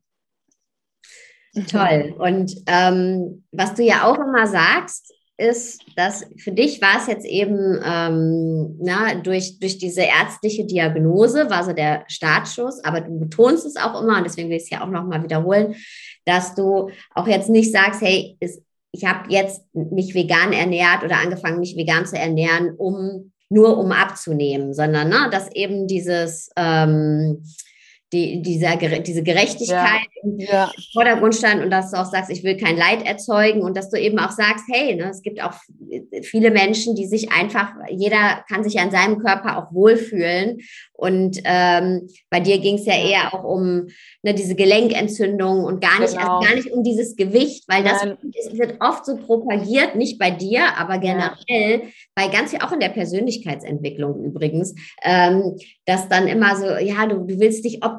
Toll. 1.66 2.14
Und 2.18 2.54
ähm, 2.66 3.44
was 3.52 3.74
du 3.74 3.82
ja 3.82 4.04
auch 4.04 4.18
immer 4.18 4.46
sagst, 4.46 5.12
ist, 5.36 5.80
dass 5.96 6.26
für 6.36 6.50
dich 6.50 6.80
war 6.82 6.98
es 6.98 7.06
jetzt 7.06 7.24
eben 7.24 7.78
ähm, 7.84 8.76
na, 8.80 9.14
durch, 9.14 9.60
durch 9.60 9.78
diese 9.78 10.02
ärztliche 10.02 10.66
Diagnose, 10.66 11.48
war 11.48 11.64
so 11.64 11.72
der 11.72 12.04
Startschuss, 12.08 12.82
aber 12.84 13.00
du 13.00 13.18
betonst 13.20 13.64
es 13.64 13.76
auch 13.76 14.02
immer, 14.02 14.18
und 14.18 14.24
deswegen 14.24 14.48
will 14.48 14.56
ich 14.56 14.64
es 14.64 14.70
ja 14.70 14.82
auch 14.82 14.90
nochmal 14.90 15.22
wiederholen, 15.22 15.76
dass 16.24 16.54
du 16.56 16.90
auch 17.14 17.28
jetzt 17.28 17.48
nicht 17.48 17.72
sagst, 17.72 18.00
hey, 18.00 18.36
es 18.40 18.62
ich 18.90 19.04
habe 19.04 19.30
jetzt 19.30 19.62
mich 19.74 20.14
vegan 20.14 20.52
ernährt 20.52 21.04
oder 21.04 21.18
angefangen, 21.18 21.60
mich 21.60 21.76
vegan 21.76 22.06
zu 22.06 22.18
ernähren, 22.18 22.74
um 22.76 23.32
nur 23.50 23.78
um 23.78 23.92
abzunehmen, 23.92 24.74
sondern 24.74 25.08
ne, 25.08 25.28
dass 25.30 25.50
eben 25.52 25.86
dieses 25.86 26.50
ähm, 26.56 27.42
die, 28.12 28.40
dieser, 28.40 28.76
diese 28.76 29.22
Gerechtigkeit 29.22 30.06
ja. 30.22 30.46
ja. 30.50 30.72
im 30.74 30.82
Vordergrund 30.92 31.34
stand 31.34 31.62
und 31.62 31.70
dass 31.70 31.90
du 31.90 31.98
auch 31.98 32.10
sagst, 32.10 32.30
ich 32.30 32.42
will 32.42 32.56
kein 32.56 32.76
Leid 32.76 33.06
erzeugen 33.06 33.60
und 33.60 33.76
dass 33.76 33.90
du 33.90 34.00
eben 34.00 34.18
auch 34.18 34.30
sagst, 34.30 34.64
hey, 34.72 34.94
ne, 34.94 35.10
es 35.10 35.22
gibt 35.22 35.42
auch 35.42 35.52
viele 36.22 36.50
Menschen, 36.50 36.94
die 36.94 37.06
sich 37.06 37.30
einfach, 37.32 37.72
jeder 37.90 38.44
kann 38.48 38.64
sich 38.64 38.80
an 38.80 38.90
seinem 38.90 39.18
Körper 39.18 39.58
auch 39.58 39.74
wohlfühlen 39.74 40.60
und 40.94 41.38
ähm, 41.44 42.08
bei 42.28 42.40
dir 42.40 42.58
ging 42.58 42.74
es 42.74 42.86
ja 42.86 42.94
eher 42.94 43.32
auch 43.32 43.44
um 43.44 43.86
ne, 44.22 44.34
diese 44.34 44.56
Gelenkentzündung 44.56 45.62
und 45.62 45.80
gar 45.80 46.00
nicht, 46.00 46.16
genau. 46.16 46.38
also 46.38 46.48
gar 46.48 46.56
nicht 46.56 46.72
um 46.72 46.82
dieses 46.82 47.14
Gewicht, 47.14 47.64
weil 47.68 47.84
das 47.84 48.04
wird 48.52 48.80
oft 48.80 49.06
so 49.06 49.16
propagiert, 49.16 49.94
nicht 49.94 50.18
bei 50.18 50.32
dir, 50.32 50.76
aber 50.76 50.98
generell, 50.98 51.36
ja. 51.48 51.80
bei 52.16 52.26
ganz 52.26 52.50
viel 52.50 52.60
auch 52.62 52.72
in 52.72 52.80
der 52.80 52.88
Persönlichkeitsentwicklung 52.88 54.24
übrigens, 54.24 54.74
ähm, 55.04 55.56
dass 55.86 56.08
dann 56.08 56.26
immer 56.26 56.56
so, 56.56 56.66
ja, 56.66 57.06
du, 57.06 57.24
du 57.24 57.38
willst 57.38 57.64
dich 57.64 57.84
optimieren, 57.84 57.97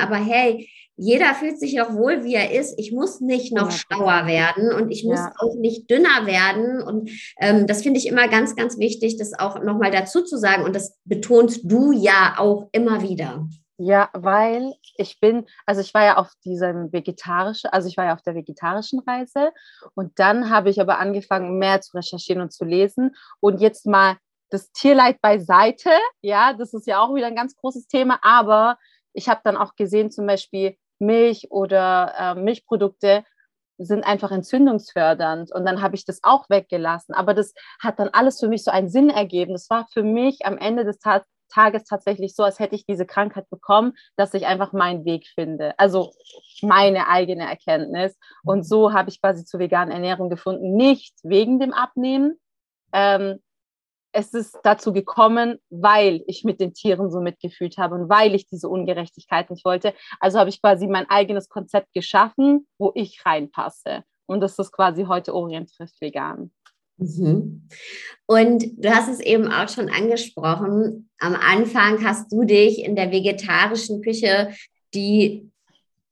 aber 0.00 0.16
hey, 0.16 0.68
jeder 0.96 1.34
fühlt 1.34 1.58
sich 1.58 1.76
doch 1.76 1.94
wohl, 1.94 2.22
wie 2.22 2.34
er 2.34 2.52
ist. 2.52 2.78
Ich 2.78 2.92
muss 2.92 3.20
nicht 3.20 3.52
noch 3.54 3.70
ja. 3.70 3.76
schlauer 3.76 4.26
werden 4.26 4.72
und 4.72 4.90
ich 4.90 5.04
muss 5.04 5.18
ja. 5.18 5.32
auch 5.38 5.54
nicht 5.56 5.90
dünner 5.90 6.26
werden. 6.26 6.82
Und 6.82 7.10
ähm, 7.40 7.66
das 7.66 7.82
finde 7.82 7.98
ich 7.98 8.06
immer 8.06 8.28
ganz, 8.28 8.54
ganz 8.56 8.78
wichtig, 8.78 9.16
das 9.16 9.32
auch 9.38 9.62
nochmal 9.62 9.90
dazu 9.90 10.22
zu 10.22 10.36
sagen. 10.36 10.64
Und 10.64 10.76
das 10.76 10.98
betonst 11.04 11.62
du 11.64 11.92
ja 11.92 12.34
auch 12.36 12.68
immer 12.72 13.02
wieder. 13.02 13.46
Ja, 13.78 14.10
weil 14.12 14.74
ich 14.96 15.18
bin, 15.18 15.46
also 15.66 15.80
ich 15.80 15.92
war 15.92 16.04
ja 16.04 16.16
auf 16.16 16.30
diesem 16.44 16.92
vegetarischen, 16.92 17.70
also 17.70 17.88
ich 17.88 17.96
war 17.96 18.04
ja 18.04 18.14
auf 18.14 18.22
der 18.22 18.36
vegetarischen 18.36 19.00
Reise 19.00 19.50
und 19.94 20.18
dann 20.20 20.50
habe 20.50 20.70
ich 20.70 20.80
aber 20.80 21.00
angefangen, 21.00 21.58
mehr 21.58 21.80
zu 21.80 21.96
recherchieren 21.96 22.42
und 22.42 22.52
zu 22.52 22.64
lesen 22.64 23.16
und 23.40 23.60
jetzt 23.60 23.86
mal 23.86 24.18
das 24.50 24.70
Tierleid 24.70 25.20
beiseite, 25.20 25.90
ja, 26.20 26.52
das 26.52 26.74
ist 26.74 26.86
ja 26.86 27.00
auch 27.00 27.14
wieder 27.14 27.26
ein 27.26 27.34
ganz 27.34 27.56
großes 27.56 27.88
Thema, 27.88 28.20
aber 28.22 28.76
ich 29.12 29.28
habe 29.28 29.40
dann 29.44 29.56
auch 29.56 29.74
gesehen, 29.76 30.10
zum 30.10 30.26
Beispiel 30.26 30.76
Milch 30.98 31.50
oder 31.50 32.14
äh, 32.18 32.34
Milchprodukte 32.34 33.24
sind 33.78 34.04
einfach 34.04 34.30
entzündungsfördernd. 34.30 35.52
Und 35.52 35.64
dann 35.64 35.82
habe 35.82 35.96
ich 35.96 36.04
das 36.04 36.20
auch 36.22 36.48
weggelassen. 36.48 37.14
Aber 37.14 37.34
das 37.34 37.54
hat 37.80 37.98
dann 37.98 38.08
alles 38.08 38.38
für 38.38 38.48
mich 38.48 38.64
so 38.64 38.70
einen 38.70 38.88
Sinn 38.88 39.10
ergeben. 39.10 39.52
Das 39.52 39.68
war 39.70 39.86
für 39.92 40.02
mich 40.02 40.44
am 40.44 40.58
Ende 40.58 40.84
des 40.84 40.98
Ta 40.98 41.24
Tages 41.52 41.84
tatsächlich 41.84 42.34
so, 42.34 42.44
als 42.44 42.58
hätte 42.58 42.74
ich 42.74 42.86
diese 42.86 43.04
Krankheit 43.04 43.50
bekommen, 43.50 43.92
dass 44.16 44.32
ich 44.32 44.46
einfach 44.46 44.72
meinen 44.72 45.04
Weg 45.04 45.26
finde. 45.34 45.78
Also 45.78 46.12
meine 46.62 47.08
eigene 47.08 47.46
Erkenntnis. 47.46 48.18
Und 48.42 48.62
so 48.66 48.94
habe 48.94 49.10
ich 49.10 49.20
quasi 49.20 49.44
zur 49.44 49.60
veganen 49.60 49.92
Ernährung 49.92 50.30
gefunden. 50.30 50.74
Nicht 50.76 51.14
wegen 51.22 51.60
dem 51.60 51.74
Abnehmen, 51.74 52.40
ähm, 52.94 53.42
es 54.12 54.34
ist 54.34 54.58
dazu 54.62 54.92
gekommen, 54.92 55.58
weil 55.70 56.22
ich 56.26 56.44
mit 56.44 56.60
den 56.60 56.74
Tieren 56.74 57.10
so 57.10 57.20
mitgefühlt 57.20 57.78
habe 57.78 57.94
und 57.94 58.08
weil 58.08 58.34
ich 58.34 58.46
diese 58.46 58.68
Ungerechtigkeit 58.68 59.50
nicht 59.50 59.64
wollte. 59.64 59.94
Also 60.20 60.38
habe 60.38 60.50
ich 60.50 60.60
quasi 60.60 60.86
mein 60.86 61.08
eigenes 61.08 61.48
Konzept 61.48 61.92
geschaffen, 61.94 62.66
wo 62.78 62.92
ich 62.94 63.24
reinpasse. 63.24 64.04
Und 64.26 64.40
das 64.40 64.58
ist 64.58 64.72
quasi 64.72 65.04
heute 65.04 65.34
Orient 65.34 65.70
vegan. 66.00 66.52
Mhm. 66.98 67.68
Und 68.26 68.64
du 68.76 68.90
hast 68.90 69.08
es 69.08 69.20
eben 69.20 69.50
auch 69.50 69.68
schon 69.68 69.88
angesprochen. 69.88 71.10
Am 71.18 71.34
Anfang 71.34 72.04
hast 72.04 72.30
du 72.32 72.44
dich 72.44 72.84
in 72.84 72.96
der 72.96 73.10
vegetarischen 73.10 74.02
Küche, 74.02 74.50
die, 74.94 75.50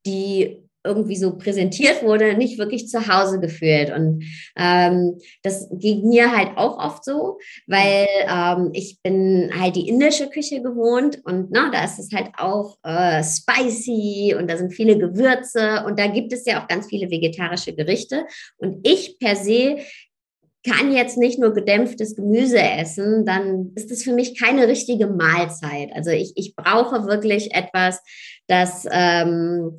die 0.06 0.69
irgendwie 0.84 1.16
so 1.16 1.36
präsentiert 1.36 2.02
wurde, 2.02 2.34
nicht 2.34 2.58
wirklich 2.58 2.88
zu 2.88 3.06
Hause 3.06 3.40
gefühlt. 3.40 3.92
Und 3.92 4.24
ähm, 4.56 5.18
das 5.42 5.68
ging 5.72 6.08
mir 6.08 6.34
halt 6.34 6.56
auch 6.56 6.78
oft 6.78 7.04
so, 7.04 7.38
weil 7.66 8.06
ähm, 8.28 8.70
ich 8.72 9.00
bin 9.02 9.50
halt 9.58 9.76
die 9.76 9.88
indische 9.88 10.28
Küche 10.28 10.62
gewohnt 10.62 11.20
und 11.24 11.50
na, 11.50 11.66
ne, 11.66 11.70
da 11.72 11.84
ist 11.84 11.98
es 11.98 12.10
halt 12.14 12.30
auch 12.38 12.78
äh, 12.82 13.22
spicy 13.22 14.34
und 14.38 14.50
da 14.50 14.56
sind 14.56 14.72
viele 14.72 14.98
Gewürze 14.98 15.84
und 15.86 15.98
da 15.98 16.06
gibt 16.06 16.32
es 16.32 16.46
ja 16.46 16.62
auch 16.62 16.68
ganz 16.68 16.86
viele 16.86 17.10
vegetarische 17.10 17.74
Gerichte. 17.74 18.24
Und 18.56 18.86
ich 18.86 19.18
per 19.18 19.36
se 19.36 19.78
kann 20.66 20.92
jetzt 20.92 21.16
nicht 21.16 21.38
nur 21.38 21.54
gedämpftes 21.54 22.16
Gemüse 22.16 22.60
essen, 22.60 23.24
dann 23.24 23.72
ist 23.76 23.90
es 23.90 24.02
für 24.02 24.12
mich 24.12 24.38
keine 24.38 24.68
richtige 24.68 25.06
Mahlzeit. 25.06 25.90
Also 25.94 26.10
ich, 26.10 26.32
ich 26.36 26.54
brauche 26.54 27.06
wirklich 27.06 27.54
etwas, 27.54 28.00
das 28.46 28.86
ähm, 28.90 29.78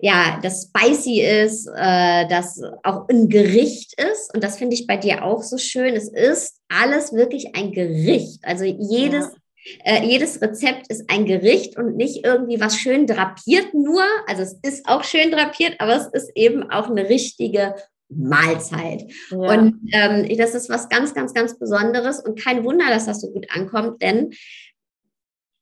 ja, 0.00 0.38
das 0.42 0.68
spicy 0.68 1.22
ist, 1.22 1.68
äh, 1.74 2.28
das 2.28 2.60
auch 2.84 3.08
ein 3.08 3.28
Gericht 3.28 4.00
ist. 4.00 4.32
Und 4.32 4.44
das 4.44 4.56
finde 4.56 4.74
ich 4.74 4.86
bei 4.86 4.96
dir 4.96 5.24
auch 5.24 5.42
so 5.42 5.58
schön. 5.58 5.94
Es 5.94 6.08
ist 6.08 6.60
alles 6.68 7.12
wirklich 7.12 7.56
ein 7.56 7.72
Gericht. 7.72 8.38
Also 8.44 8.64
jedes, 8.64 9.26
ja. 9.64 9.96
äh, 9.96 10.06
jedes 10.06 10.40
Rezept 10.40 10.86
ist 10.88 11.10
ein 11.10 11.26
Gericht 11.26 11.76
und 11.76 11.96
nicht 11.96 12.24
irgendwie 12.24 12.60
was 12.60 12.76
schön 12.76 13.08
drapiert 13.08 13.74
nur. 13.74 14.04
Also 14.28 14.42
es 14.42 14.54
ist 14.62 14.88
auch 14.88 15.02
schön 15.02 15.32
drapiert, 15.32 15.80
aber 15.80 15.96
es 15.96 16.06
ist 16.12 16.30
eben 16.36 16.70
auch 16.70 16.88
eine 16.88 17.08
richtige 17.08 17.74
Mahlzeit. 18.08 19.04
Ja. 19.30 19.36
Und 19.36 19.80
ähm, 19.92 20.38
das 20.38 20.54
ist 20.54 20.70
was 20.70 20.88
ganz, 20.88 21.12
ganz, 21.12 21.34
ganz 21.34 21.58
Besonderes 21.58 22.20
und 22.20 22.40
kein 22.40 22.62
Wunder, 22.62 22.88
dass 22.88 23.06
das 23.06 23.20
so 23.20 23.32
gut 23.32 23.48
ankommt, 23.50 24.00
denn 24.00 24.30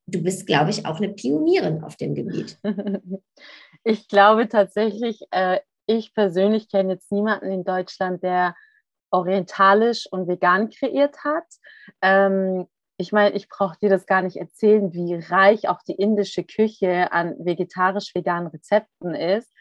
du 0.07 0.23
bist, 0.23 0.47
glaube 0.47 0.71
ich, 0.71 0.87
auch 0.87 0.99
eine 0.99 1.09
Pionierin 1.09 1.83
auf 1.83 1.97
dem 1.97 2.15
Gebiet. 2.15 2.59
Ich 3.89 4.09
glaube 4.09 4.49
tatsächlich, 4.49 5.21
äh, 5.31 5.61
ich 5.87 6.13
persönlich 6.13 6.69
kenne 6.69 6.95
jetzt 6.95 7.13
niemanden 7.13 7.53
in 7.53 7.63
Deutschland, 7.63 8.21
der 8.25 8.57
orientalisch 9.13 10.09
und 10.11 10.27
vegan 10.27 10.71
kreiert 10.71 11.23
hat. 11.23 11.45
Ähm, 12.03 12.67
ich 12.99 13.13
meine, 13.13 13.35
ich 13.37 13.49
brauche 13.49 13.79
dir 13.79 13.91
das 13.91 14.07
gar 14.07 14.23
nicht 14.23 14.37
erzählen, 14.37 14.93
wie 14.93 15.15
reich 15.15 15.69
auch 15.69 15.83
die 15.83 15.95
indische 15.95 16.45
Küche 16.45 17.13
an 17.13 17.35
vegetarisch-veganen 17.39 18.49
Rezepten 18.49 19.15
ist. 19.15 19.53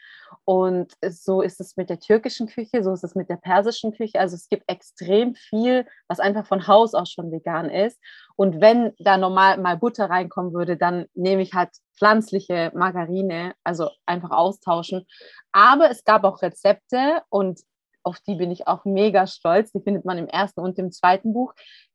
Und 0.44 0.94
so 1.08 1.42
ist 1.42 1.60
es 1.60 1.76
mit 1.76 1.90
der 1.90 2.00
türkischen 2.00 2.46
Küche, 2.46 2.82
so 2.82 2.92
ist 2.92 3.04
es 3.04 3.14
mit 3.14 3.28
der 3.28 3.36
persischen 3.36 3.92
Küche. 3.92 4.18
Also 4.20 4.36
es 4.36 4.48
gibt 4.48 4.64
extrem 4.70 5.34
viel, 5.34 5.86
was 6.08 6.18
einfach 6.18 6.46
von 6.46 6.66
Haus 6.66 6.94
aus 6.94 7.10
schon 7.10 7.30
vegan 7.30 7.68
ist. 7.68 8.00
Und 8.36 8.60
wenn 8.60 8.92
da 8.98 9.18
normal 9.18 9.58
mal 9.58 9.76
Butter 9.76 10.08
reinkommen 10.08 10.52
würde, 10.54 10.76
dann 10.76 11.06
nehme 11.14 11.42
ich 11.42 11.52
halt 11.52 11.70
pflanzliche 11.96 12.72
Margarine, 12.74 13.54
also 13.64 13.90
einfach 14.06 14.30
austauschen. 14.30 15.06
Aber 15.52 15.90
es 15.90 16.04
gab 16.04 16.24
auch 16.24 16.42
Rezepte 16.42 17.22
und 17.28 17.60
auf 18.06 18.20
die 18.20 18.36
bin 18.36 18.52
ich 18.52 18.68
auch 18.68 18.84
mega 18.84 19.26
stolz. 19.26 19.72
Die 19.72 19.80
findet 19.80 20.04
man 20.04 20.16
im 20.16 20.28
ersten 20.28 20.60
und 20.60 20.78
im 20.78 20.92
zweiten 20.92 21.32
Buch, 21.32 21.54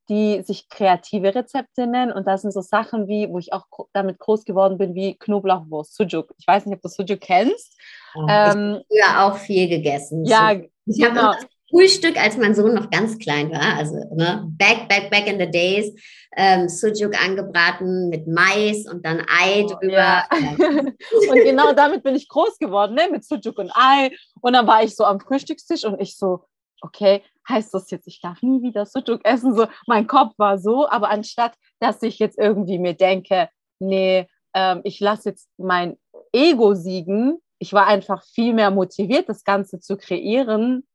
die 0.10 0.42
sich 0.44 0.70
kreative 0.70 1.34
Rezepte 1.34 1.88
nennen. 1.88 2.12
Und 2.12 2.28
das 2.28 2.42
sind 2.42 2.54
so 2.54 2.62
Sachen 2.62 3.08
wie, 3.08 3.30
wo 3.30 3.40
ich 3.40 3.54
auch 3.54 3.66
damit 3.94 4.20
groß 4.20 4.46
geworden 4.46 4.78
bin, 4.78 4.96
wie 4.96 5.16
Knoblauchwurst, 5.18 5.96
Sujuk. 5.96 6.34
Ich 6.38 6.48
weiß 6.48 6.66
nicht, 6.66 6.76
ob 6.76 6.82
du 6.82 6.90
Sujuk 6.90 7.22
kennst. 7.22 7.78
Ja, 8.16 8.52
ähm, 8.54 8.82
ich 8.90 9.02
habe 9.04 9.14
früher 9.14 9.26
auch 9.26 9.38
viel 9.38 9.70
gegessen. 9.70 10.26
Ja, 10.26 10.52
ich 10.52 10.98
genau. 10.98 11.22
habe 11.22 11.38
Frühstück, 11.72 12.22
als 12.22 12.38
mein 12.38 12.54
Sohn 12.54 12.74
noch 12.74 12.90
ganz 12.90 13.18
klein 13.18 13.50
war, 13.52 13.78
also 13.78 13.96
ne, 14.14 14.46
back, 14.58 14.90
back, 14.90 15.10
back 15.10 15.26
in 15.28 15.40
the 15.40 15.50
days, 15.50 15.94
ähm, 16.36 16.68
Sujuk 16.68 17.16
angebraten 17.22 18.10
mit 18.10 18.28
Mais 18.28 18.86
und 18.88 19.06
dann 19.06 19.22
Ei 19.28 19.64
oh, 19.64 19.68
drüber. 19.68 19.96
Ja. 19.98 20.28
und 20.60 21.44
genau 21.44 21.74
damit 21.74 22.04
bin 22.04 22.16
ich 22.16 22.28
groß 22.28 22.58
geworden, 22.60 22.96
ne, 22.96 23.08
mit 23.10 23.24
Sujuk 23.24 23.58
und 23.58 23.72
Ei. 23.74 24.12
Und 24.42 24.54
dann 24.54 24.68
war 24.68 24.84
ich 24.84 24.96
so 24.96 25.06
am 25.06 25.20
Frühstückstisch 25.20 25.86
und 25.86 26.00
ich 26.02 26.18
so, 26.18 26.44
okay, 26.82 27.24
heißt 27.48 27.74
das 27.74 27.90
jetzt, 27.92 28.08
ich 28.08 28.22
darf 28.22 28.42
nie 28.42 28.62
wieder 28.62 28.86
Sujuk 28.86 29.24
essen? 29.24 29.56
So, 29.56 29.68
mein 29.88 30.08
Kopf 30.08 30.34
war 30.38 30.60
so, 30.60 30.88
aber 30.90 31.10
anstatt, 31.10 31.56
dass 31.80 32.02
ich 32.04 32.20
jetzt 32.20 32.38
irgendwie 32.38 32.80
mir 32.80 32.94
denke, 32.94 33.50
nee, 33.80 34.28
ähm, 34.54 34.82
ich 34.84 35.00
lasse 35.00 35.30
jetzt 35.30 35.50
mein 35.58 35.98
Ego 36.34 36.74
siegen, 36.74 37.40
ich 37.60 37.74
war 37.74 37.88
einfach 37.88 38.24
viel 38.24 38.54
mehr 38.54 38.72
motiviert, 38.72 39.30
das 39.30 39.44
Ganze 39.44 39.80
zu 39.80 39.98
kreieren 39.98 40.88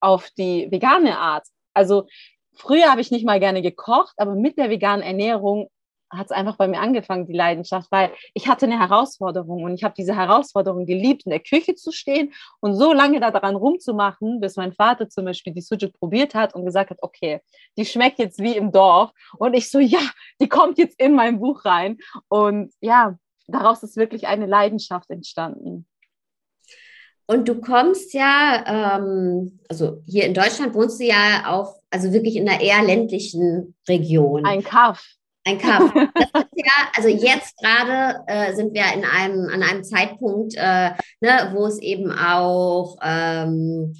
auf 0.00 0.30
die 0.30 0.70
vegane 0.70 1.18
Art. 1.18 1.46
Also 1.74 2.06
früher 2.54 2.90
habe 2.90 3.00
ich 3.00 3.10
nicht 3.10 3.26
mal 3.26 3.40
gerne 3.40 3.62
gekocht, 3.62 4.14
aber 4.16 4.34
mit 4.34 4.58
der 4.58 4.70
veganen 4.70 5.02
Ernährung 5.02 5.68
hat 6.16 6.26
es 6.26 6.32
einfach 6.32 6.56
bei 6.56 6.68
mir 6.68 6.80
angefangen, 6.80 7.26
die 7.26 7.32
Leidenschaft, 7.32 7.90
weil 7.90 8.10
ich 8.34 8.48
hatte 8.48 8.66
eine 8.66 8.78
Herausforderung 8.78 9.62
und 9.62 9.74
ich 9.74 9.84
habe 9.84 9.94
diese 9.96 10.16
Herausforderung 10.16 10.86
geliebt, 10.86 11.24
in 11.24 11.30
der 11.30 11.40
Küche 11.40 11.74
zu 11.74 11.92
stehen 11.92 12.32
und 12.60 12.74
so 12.74 12.92
lange 12.92 13.20
daran 13.20 13.56
rumzumachen, 13.56 14.40
bis 14.40 14.56
mein 14.56 14.72
Vater 14.72 15.08
zum 15.08 15.24
Beispiel 15.24 15.52
die 15.52 15.60
Sujuk 15.60 15.92
probiert 15.98 16.34
hat 16.34 16.54
und 16.54 16.64
gesagt 16.64 16.90
hat, 16.90 16.98
okay, 17.02 17.40
die 17.76 17.84
schmeckt 17.84 18.18
jetzt 18.18 18.40
wie 18.40 18.56
im 18.56 18.72
Dorf 18.72 19.12
und 19.38 19.54
ich 19.54 19.70
so, 19.70 19.78
ja, 19.78 20.00
die 20.40 20.48
kommt 20.48 20.78
jetzt 20.78 21.00
in 21.00 21.14
mein 21.14 21.40
Buch 21.40 21.64
rein 21.64 21.98
und 22.28 22.72
ja, 22.80 23.16
daraus 23.46 23.82
ist 23.82 23.96
wirklich 23.96 24.26
eine 24.26 24.46
Leidenschaft 24.46 25.10
entstanden. 25.10 25.86
Und 27.26 27.48
du 27.48 27.60
kommst 27.60 28.12
ja, 28.12 28.98
ähm, 28.98 29.58
also 29.68 30.02
hier 30.06 30.26
in 30.26 30.34
Deutschland 30.34 30.74
wohnst 30.74 31.00
du 31.00 31.04
ja 31.04 31.44
auch, 31.46 31.76
also 31.90 32.12
wirklich 32.12 32.36
in 32.36 32.48
einer 32.48 32.60
eher 32.60 32.82
ländlichen 32.82 33.74
Region. 33.88 34.44
Ein 34.44 34.62
Kaff. 34.62 35.14
Ein 35.46 35.58
ist 35.58 35.64
ja, 36.54 36.72
also 36.96 37.08
jetzt 37.08 37.56
gerade 37.58 38.20
äh, 38.26 38.54
sind 38.54 38.72
wir 38.72 38.84
in 38.94 39.04
einem, 39.04 39.48
an 39.52 39.62
einem 39.62 39.84
Zeitpunkt, 39.84 40.54
äh, 40.56 40.90
ne, 41.20 41.50
wo 41.52 41.66
es 41.66 41.80
eben 41.80 42.10
auch 42.10 42.96
ähm, 43.02 43.94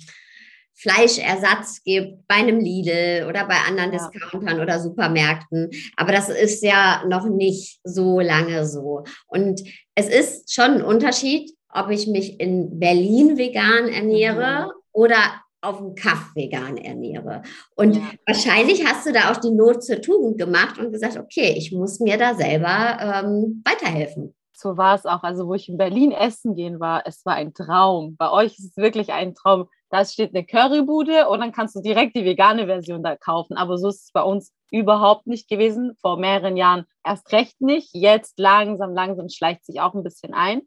Fleischersatz 0.74 1.82
gibt 1.82 2.26
bei 2.28 2.36
einem 2.36 2.60
Lidl 2.60 3.26
oder 3.28 3.46
bei 3.46 3.56
anderen 3.66 3.92
ja. 3.92 4.08
Discountern 4.10 4.60
oder 4.60 4.80
Supermärkten. 4.80 5.70
Aber 5.96 6.12
das 6.12 6.28
ist 6.28 6.62
ja 6.62 7.02
noch 7.08 7.26
nicht 7.28 7.80
so 7.84 8.20
lange 8.20 8.66
so. 8.66 9.04
Und 9.26 9.62
es 9.94 10.08
ist 10.08 10.52
schon 10.52 10.76
ein 10.76 10.82
Unterschied, 10.82 11.50
ob 11.70 11.90
ich 11.90 12.06
mich 12.06 12.38
in 12.38 12.78
Berlin 12.78 13.36
vegan 13.36 13.88
ernähre 13.88 14.66
mhm. 14.66 14.72
oder 14.92 15.16
auf 15.64 15.78
dem 15.78 15.94
Kaff 15.94 16.34
vegan 16.34 16.76
ernähre. 16.76 17.42
Und 17.76 17.96
ja. 17.96 18.02
wahrscheinlich 18.26 18.86
hast 18.86 19.06
du 19.06 19.12
da 19.12 19.32
auch 19.32 19.38
die 19.38 19.50
Not 19.50 19.82
zur 19.82 20.00
Tugend 20.00 20.38
gemacht 20.38 20.78
und 20.78 20.92
gesagt, 20.92 21.16
okay, 21.16 21.54
ich 21.56 21.72
muss 21.72 22.00
mir 22.00 22.18
da 22.18 22.34
selber 22.34 22.98
ähm, 23.00 23.62
weiterhelfen. 23.64 24.34
So 24.56 24.76
war 24.76 24.94
es 24.94 25.04
auch. 25.04 25.24
Also, 25.24 25.48
wo 25.48 25.54
ich 25.54 25.68
in 25.68 25.76
Berlin 25.76 26.12
essen 26.12 26.54
gehen 26.54 26.78
war, 26.78 27.02
es 27.06 27.26
war 27.26 27.34
ein 27.34 27.54
Traum. 27.54 28.16
Bei 28.16 28.30
euch 28.30 28.58
ist 28.58 28.70
es 28.70 28.76
wirklich 28.76 29.12
ein 29.12 29.34
Traum. 29.34 29.68
Da 29.90 30.04
steht 30.04 30.34
eine 30.34 30.46
Currybude 30.46 31.28
und 31.28 31.40
dann 31.40 31.52
kannst 31.52 31.74
du 31.74 31.80
direkt 31.80 32.16
die 32.16 32.24
vegane 32.24 32.66
Version 32.66 33.02
da 33.02 33.16
kaufen. 33.16 33.56
Aber 33.56 33.78
so 33.78 33.88
ist 33.88 34.04
es 34.04 34.12
bei 34.12 34.22
uns 34.22 34.52
überhaupt 34.70 35.26
nicht 35.26 35.48
gewesen. 35.48 35.96
Vor 36.00 36.18
mehreren 36.18 36.56
Jahren 36.56 36.84
erst 37.04 37.32
recht 37.32 37.60
nicht. 37.60 37.90
Jetzt 37.94 38.38
langsam, 38.38 38.94
langsam 38.94 39.28
schleicht 39.28 39.66
sich 39.66 39.80
auch 39.80 39.94
ein 39.94 40.04
bisschen 40.04 40.34
ein. 40.34 40.62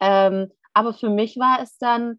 Ähm, 0.00 0.50
aber 0.74 0.92
für 0.92 1.10
mich 1.10 1.36
war 1.38 1.62
es 1.62 1.78
dann 1.78 2.18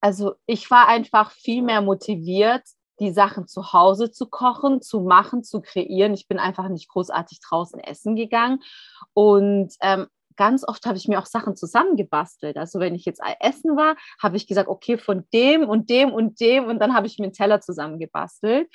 also 0.00 0.34
ich 0.46 0.70
war 0.70 0.88
einfach 0.88 1.30
viel 1.32 1.62
mehr 1.62 1.80
motiviert, 1.80 2.62
die 3.00 3.12
Sachen 3.12 3.46
zu 3.46 3.72
Hause 3.72 4.10
zu 4.10 4.26
kochen, 4.26 4.82
zu 4.82 5.00
machen, 5.00 5.44
zu 5.44 5.60
kreieren. 5.60 6.14
Ich 6.14 6.26
bin 6.28 6.38
einfach 6.38 6.68
nicht 6.68 6.88
großartig 6.88 7.40
draußen 7.40 7.78
essen 7.80 8.16
gegangen. 8.16 8.60
Und 9.14 9.74
ähm, 9.82 10.06
ganz 10.38 10.66
oft 10.66 10.86
habe 10.86 10.96
ich 10.96 11.08
mir 11.08 11.18
auch 11.18 11.26
Sachen 11.26 11.56
zusammengebastelt. 11.56 12.56
Also 12.56 12.80
wenn 12.80 12.94
ich 12.94 13.04
jetzt 13.04 13.20
essen 13.40 13.76
war, 13.76 13.96
habe 14.22 14.36
ich 14.36 14.46
gesagt, 14.46 14.68
okay, 14.68 14.96
von 14.96 15.24
dem 15.32 15.68
und 15.68 15.90
dem 15.90 16.12
und 16.12 16.40
dem 16.40 16.64
und 16.64 16.78
dann 16.78 16.94
habe 16.94 17.06
ich 17.06 17.18
mir 17.18 17.26
einen 17.26 17.32
Teller 17.34 17.60
zusammengebastelt. 17.60 18.68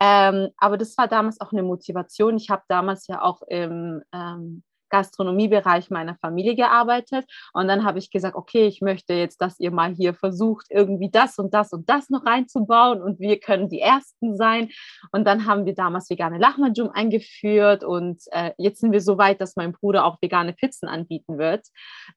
Ähm, 0.00 0.48
aber 0.56 0.78
das 0.78 0.96
war 0.96 1.08
damals 1.08 1.40
auch 1.40 1.52
eine 1.52 1.62
Motivation. 1.62 2.36
Ich 2.36 2.50
habe 2.50 2.62
damals 2.68 3.06
ja 3.08 3.20
auch 3.22 3.42
im 3.42 4.02
ähm, 4.12 4.62
Gastronomiebereich 4.90 5.90
meiner 5.90 6.16
Familie 6.16 6.54
gearbeitet. 6.54 7.26
Und 7.52 7.68
dann 7.68 7.84
habe 7.84 7.98
ich 7.98 8.10
gesagt, 8.10 8.36
okay, 8.36 8.66
ich 8.66 8.80
möchte 8.80 9.14
jetzt, 9.14 9.40
dass 9.40 9.58
ihr 9.60 9.70
mal 9.70 9.94
hier 9.94 10.14
versucht, 10.14 10.66
irgendwie 10.70 11.10
das 11.10 11.38
und 11.38 11.54
das 11.54 11.72
und 11.72 11.88
das 11.88 12.10
noch 12.10 12.24
reinzubauen 12.24 13.02
und 13.02 13.20
wir 13.20 13.38
können 13.40 13.68
die 13.68 13.80
Ersten 13.80 14.36
sein. 14.36 14.70
Und 15.12 15.26
dann 15.26 15.46
haben 15.46 15.66
wir 15.66 15.74
damals 15.74 16.10
vegane 16.10 16.38
Lachmanjum 16.38 16.90
eingeführt 16.90 17.84
und 17.84 18.22
äh, 18.32 18.52
jetzt 18.58 18.80
sind 18.80 18.92
wir 18.92 19.00
so 19.00 19.18
weit, 19.18 19.40
dass 19.40 19.56
mein 19.56 19.72
Bruder 19.72 20.04
auch 20.04 20.20
vegane 20.20 20.52
Pizzen 20.52 20.88
anbieten 20.88 21.38
wird. 21.38 21.66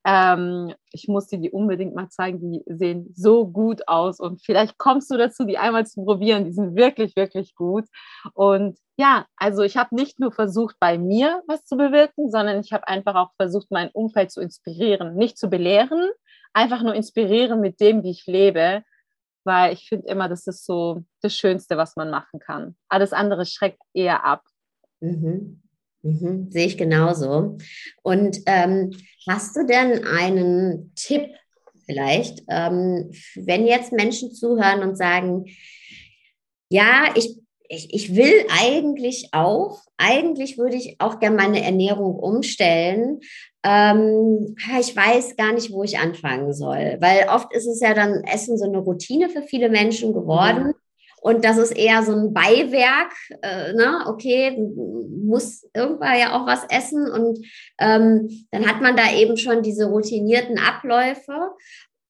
Ähm, 0.06 0.74
ich 0.92 1.08
muss 1.08 1.28
dir 1.28 1.40
die 1.40 1.52
unbedingt 1.52 1.96
mal 1.96 2.10
zeigen, 2.10 2.40
die 2.40 2.64
sehen 2.68 3.12
so 3.16 3.48
gut 3.48 3.88
aus 3.88 4.20
und 4.20 4.44
vielleicht 4.44 4.78
kommst 4.78 5.12
du 5.12 5.18
dazu, 5.18 5.46
die 5.46 5.58
einmal 5.58 5.86
zu 5.86 6.04
probieren. 6.04 6.46
Die 6.46 6.54
sind 6.54 6.76
wirklich, 6.76 7.16
wirklich 7.16 7.56
gut. 7.56 7.86
Und 8.34 8.78
ja, 8.98 9.26
also 9.36 9.64
ich 9.64 9.78
habe 9.78 9.96
nicht 9.96 10.20
nur 10.20 10.32
versucht, 10.32 10.76
bei 10.80 10.98
mir 10.98 11.42
was 11.48 11.66
zu 11.66 11.76
bewirken, 11.76 12.30
sondern 12.30 12.60
ich 12.60 12.72
habe 12.74 12.88
einfach 12.88 13.16
auch 13.16 13.32
versucht, 13.36 13.72
mein 13.72 13.90
Umfeld 13.90 14.32
zu 14.32 14.42
inspirieren, 14.42 15.16
nicht 15.16 15.38
zu 15.38 15.50
belehren, 15.50 16.10
einfach 16.54 16.84
nur 16.84 16.94
inspirieren 16.94 17.62
mit 17.62 17.80
dem, 17.80 18.04
wie 18.04 18.12
ich 18.12 18.26
lebe, 18.26 18.84
weil 19.44 19.74
ich 19.74 19.88
finde 19.88 20.08
immer, 20.08 20.30
das 20.30 20.46
ist 20.48 20.66
so 20.66 21.04
das 21.22 21.36
Schönste, 21.36 21.78
was 21.78 21.96
man 21.96 22.10
machen 22.10 22.40
kann. 22.40 22.76
Alles 22.90 23.14
andere 23.14 23.46
schreckt 23.46 23.82
eher 23.94 24.26
ab. 24.26 24.44
Mhm. 25.00 25.62
Mhm. 26.04 26.52
Sehe 26.52 26.68
ich 26.68 26.78
genauso. 26.78 27.58
Und 28.04 28.38
ähm, 28.46 28.92
hast 29.28 29.56
du 29.56 29.66
denn 29.66 30.06
einen 30.06 30.94
Tipp 30.96 31.28
vielleicht, 31.86 32.44
ähm, 32.50 33.12
wenn 33.36 33.66
jetzt 33.66 33.92
Menschen 33.92 34.34
zuhören 34.34 34.82
und 34.82 34.96
sagen, 34.96 35.46
ja, 36.70 37.12
ich 37.16 37.42
ich, 37.72 37.94
ich 37.94 38.16
will 38.16 38.46
eigentlich 38.50 39.30
auch, 39.32 39.80
eigentlich 39.98 40.58
würde 40.58 40.76
ich 40.76 40.98
auch 41.00 41.20
gerne 41.20 41.38
meine 41.38 41.64
Ernährung 41.64 42.20
umstellen. 42.20 43.22
Ähm, 43.64 44.56
ich 44.80 44.96
weiß 44.96 45.38
gar 45.38 45.54
nicht, 45.54 45.72
wo 45.72 45.84
ich 45.84 45.98
anfangen 45.98 46.54
soll, 46.54 46.98
weil 47.00 47.30
oft 47.30 47.54
ist 47.54 47.68
es 47.68 47.80
ja 47.80 47.94
dann 47.94 48.24
Essen 48.26 48.58
so 48.58 48.66
eine 48.66 48.80
Routine 48.80 49.30
für 49.30 49.42
viele 49.42 49.70
Menschen 49.70 50.14
geworden. 50.14 50.68
Mhm. 50.68 50.74
Und 51.22 51.46
das 51.46 51.58
ist 51.58 51.72
eher 51.72 52.04
so 52.04 52.14
ein 52.14 52.34
Beiwerk, 52.34 53.14
äh, 53.44 53.74
ne? 53.74 54.06
okay, 54.08 54.58
muss 55.24 55.64
irgendwann 55.74 56.20
ja 56.20 56.36
auch 56.36 56.48
was 56.48 56.66
essen. 56.70 57.10
Und 57.10 57.46
ähm, 57.80 58.48
dann 58.50 58.68
hat 58.68 58.82
man 58.82 58.98
da 58.98 59.14
eben 59.14 59.38
schon 59.38 59.62
diese 59.62 59.86
routinierten 59.86 60.58
Abläufe 60.58 61.52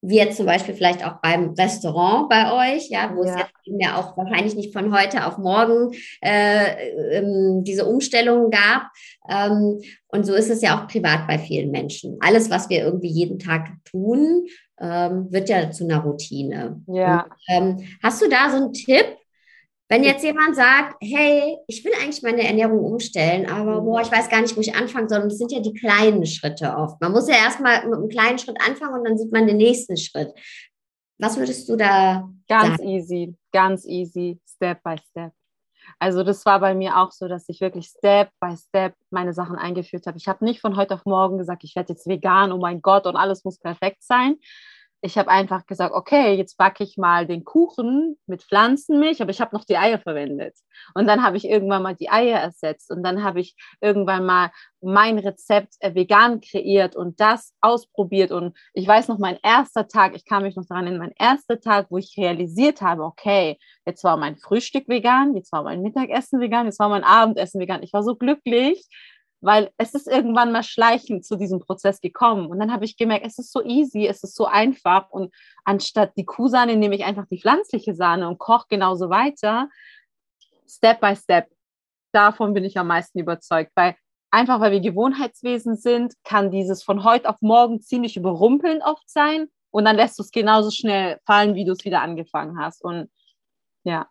wie 0.02 0.18
jetzt 0.18 0.38
zum 0.38 0.48
Beispiel 0.48 0.74
vielleicht 0.74 1.06
auch 1.06 1.22
beim 1.22 1.52
Restaurant 1.52 2.28
bei 2.30 2.76
euch, 2.76 2.90
ja, 2.90 3.12
wo 3.16 3.24
ja. 3.24 3.32
es 3.32 3.40
jetzt 3.40 3.54
eben 3.66 3.80
ja 3.80 3.98
auch 3.98 4.18
wahrscheinlich 4.18 4.56
nicht 4.56 4.74
von 4.74 4.94
heute 4.96 5.26
auf 5.26 5.38
morgen 5.38 5.94
äh, 6.22 7.18
ähm, 7.18 7.64
diese 7.64 7.86
Umstellungen 7.86 8.50
gab. 8.50 8.88
Ähm, 9.30 9.80
und 10.08 10.26
so 10.26 10.34
ist 10.34 10.50
es 10.50 10.62
ja 10.62 10.78
auch 10.78 10.88
privat 10.88 11.28
bei 11.28 11.38
vielen 11.38 11.70
Menschen. 11.70 12.18
Alles, 12.20 12.50
was 12.50 12.70
wir 12.70 12.84
irgendwie 12.84 13.10
jeden 13.10 13.38
Tag 13.38 13.70
tun, 13.86 14.48
ähm, 14.80 15.32
wird 15.32 15.50
ja 15.50 15.70
zu 15.70 15.84
einer 15.84 16.00
Routine. 16.00 16.82
Ja. 16.88 17.24
Und, 17.24 17.32
ähm, 17.48 17.78
hast 18.02 18.22
du 18.22 18.28
da 18.28 18.50
so 18.50 18.58
einen 18.58 18.74
Tipp, 18.74 19.06
wenn 19.92 20.06
jetzt 20.06 20.24
jemand 20.24 20.56
sagt, 20.56 20.96
hey, 21.02 21.58
ich 21.68 21.84
will 21.84 21.92
eigentlich 22.02 22.24
meine 22.24 22.48
Ernährung 22.48 22.80
umstellen, 22.80 23.46
aber 23.52 23.82
boah, 23.82 24.00
ich 24.00 24.10
weiß 24.10 24.30
gar 24.30 24.40
nicht, 24.40 24.56
wo 24.56 24.62
ich 24.62 24.74
anfangen 24.74 25.10
soll. 25.10 25.20
Und 25.20 25.30
das 25.34 25.38
sind 25.38 25.52
ja 25.52 25.60
die 25.60 25.74
kleinen 25.74 26.26
Schritte 26.26 26.78
oft. 26.78 27.02
Man 27.02 27.12
muss 27.12 27.28
ja 27.28 27.36
erstmal 27.36 27.86
mit 27.86 27.96
einem 27.96 28.08
kleinen 28.08 28.40
Schritt 28.40 28.56
anfangen 28.66 28.94
und 28.94 29.04
dann 29.04 29.18
sieht 29.18 29.34
man 29.34 29.48
den 29.48 29.58
nächsten 29.58 29.98
Schritt. 29.98 30.34
Was 31.20 31.36
würdest 31.38 31.68
du 31.68 31.76
da 31.76 32.30
Ganz 32.48 32.78
sagen? 32.78 32.88
easy, 32.88 33.36
ganz 33.52 33.86
easy, 33.86 34.40
Step 34.48 34.82
by 34.82 34.96
Step. 35.10 35.34
Also 36.00 36.24
das 36.24 36.46
war 36.46 36.62
bei 36.62 36.74
mir 36.74 36.98
auch 36.98 37.12
so, 37.12 37.28
dass 37.28 37.50
ich 37.50 37.60
wirklich 37.60 37.88
Step 37.88 38.30
by 38.40 38.56
Step 38.56 38.96
meine 39.10 39.34
Sachen 39.34 39.58
eingeführt 39.58 40.08
habe. 40.08 40.18
Ich 40.18 40.30
habe 40.30 40.46
nicht 40.46 40.62
von 40.62 40.78
heute 40.78 40.94
auf 40.94 41.04
morgen 41.04 41.38
gesagt, 41.38 41.66
ich 41.66 41.76
werde 41.76 41.92
jetzt 41.92 42.08
vegan, 42.08 42.54
oh 42.54 42.58
mein 42.60 42.82
Gott, 42.82 43.06
und 43.08 43.18
alles 43.18 43.44
muss 43.44 43.60
perfekt 43.60 44.04
sein, 44.04 44.38
ich 45.02 45.18
habe 45.18 45.30
einfach 45.30 45.66
gesagt, 45.66 45.94
okay, 45.96 46.36
jetzt 46.36 46.58
backe 46.58 46.84
ich 46.84 46.96
mal 46.96 47.26
den 47.26 47.44
Kuchen 47.44 48.18
mit 48.28 48.44
Pflanzenmilch, 48.44 49.22
aber 49.22 49.32
ich 49.32 49.42
habe 49.42 49.56
noch 49.56 49.66
die 49.66 49.78
Eier 49.78 50.00
verwendet. 50.00 50.56
Und 50.94 51.08
dann 51.08 51.24
habe 51.24 51.38
ich 51.38 51.46
irgendwann 51.50 51.82
mal 51.82 51.96
die 51.96 52.10
Eier 52.10 52.40
ersetzt 52.40 52.92
und 52.92 53.02
dann 53.02 53.24
habe 53.24 53.40
ich 53.40 53.56
irgendwann 53.82 54.26
mal 54.26 54.52
mein 54.80 55.18
Rezept 55.18 55.76
äh, 55.80 55.96
vegan 55.96 56.40
kreiert 56.40 56.96
und 56.96 57.20
das 57.20 57.54
ausprobiert. 57.62 58.32
Und 58.32 58.56
ich 58.74 58.88
weiß 58.88 59.08
noch, 59.08 59.18
mein 59.18 59.40
erster 59.42 59.88
Tag, 59.88 60.16
ich 60.16 60.26
kann 60.26 60.44
mich 60.44 60.56
noch 60.56 60.66
daran 60.68 60.86
erinnern, 60.86 61.08
mein 61.08 61.28
erster 61.28 61.60
Tag, 61.60 61.88
wo 61.90 61.98
ich 61.98 62.16
realisiert 62.18 62.82
habe, 62.82 63.04
okay, 63.04 63.58
jetzt 63.86 64.04
war 64.04 64.18
mein 64.18 64.38
Frühstück 64.38 64.88
vegan, 64.88 65.36
jetzt 65.36 65.52
war 65.52 65.64
mein 65.64 65.82
Mittagessen 65.82 66.40
vegan, 66.40 66.68
jetzt 66.68 66.80
war 66.80 66.90
mein 66.90 67.04
Abendessen 67.04 67.60
vegan. 67.60 67.82
Ich 67.82 67.94
war 67.94 68.04
so 68.04 68.16
glücklich, 68.16 68.88
weil 69.42 69.72
es 69.78 69.94
ist 69.94 70.08
irgendwann 70.08 70.52
mal 70.52 70.64
schleichend 70.64 71.26
zu 71.26 71.36
diesem 71.36 71.60
Prozess 71.60 72.00
gekommen. 72.00 72.48
Und 72.48 72.60
dann 72.60 72.72
habe 72.72 72.86
ich 72.86 72.96
gemerkt, 72.96 73.26
es 73.26 73.40
ist 73.40 73.52
so 73.52 73.64
easy, 73.64 74.08
es 74.08 74.24
ist 74.24 74.36
so 74.36 74.46
einfach. 74.46 75.10
Und 75.10 75.34
anstatt 75.66 76.14
die 76.16 76.26
Kuhsahne 76.26 76.76
nehme 76.76 76.96
ich 76.96 77.04
einfach 77.04 77.26
die 77.26 77.40
pflanzliche 77.42 77.96
Sahne 77.96 78.28
und 78.28 78.38
koche 78.38 78.68
genauso 78.70 79.10
weiter. 79.10 79.70
Step 80.68 81.02
by 81.02 81.16
Step. 81.16 81.50
Davon 82.14 82.54
bin 82.54 82.64
ich 82.64 82.78
am 82.78 82.88
meisten 82.88 83.20
überzeugt, 83.20 83.72
weil 83.76 83.96
einfach 84.30 84.60
weil 84.60 84.72
wir 84.72 84.80
Gewohnheitswesen 84.80 85.76
sind, 85.76 86.14
kann 86.24 86.52
dieses 86.52 86.84
von 86.84 87.04
heute 87.04 87.30
auf 87.30 87.42
morgen 87.42 87.82
ziemlich 87.82 88.18
überrumpelnd 88.18 88.84
oft 88.84 89.10
sein. 89.10 89.48
Und 89.72 89.86
dann 89.86 89.96
lässt 89.96 90.20
du 90.20 90.24
es 90.24 90.32
genauso 90.32 90.70
schnell 90.70 91.20
fallen, 91.26 91.56
wie 91.56 91.66
du 91.66 91.72
es 91.72 91.84
wieder 91.86 92.02
angefangen 92.02 92.60
hast. 92.60 92.84
Und 92.84 93.10
ja. 93.84 94.08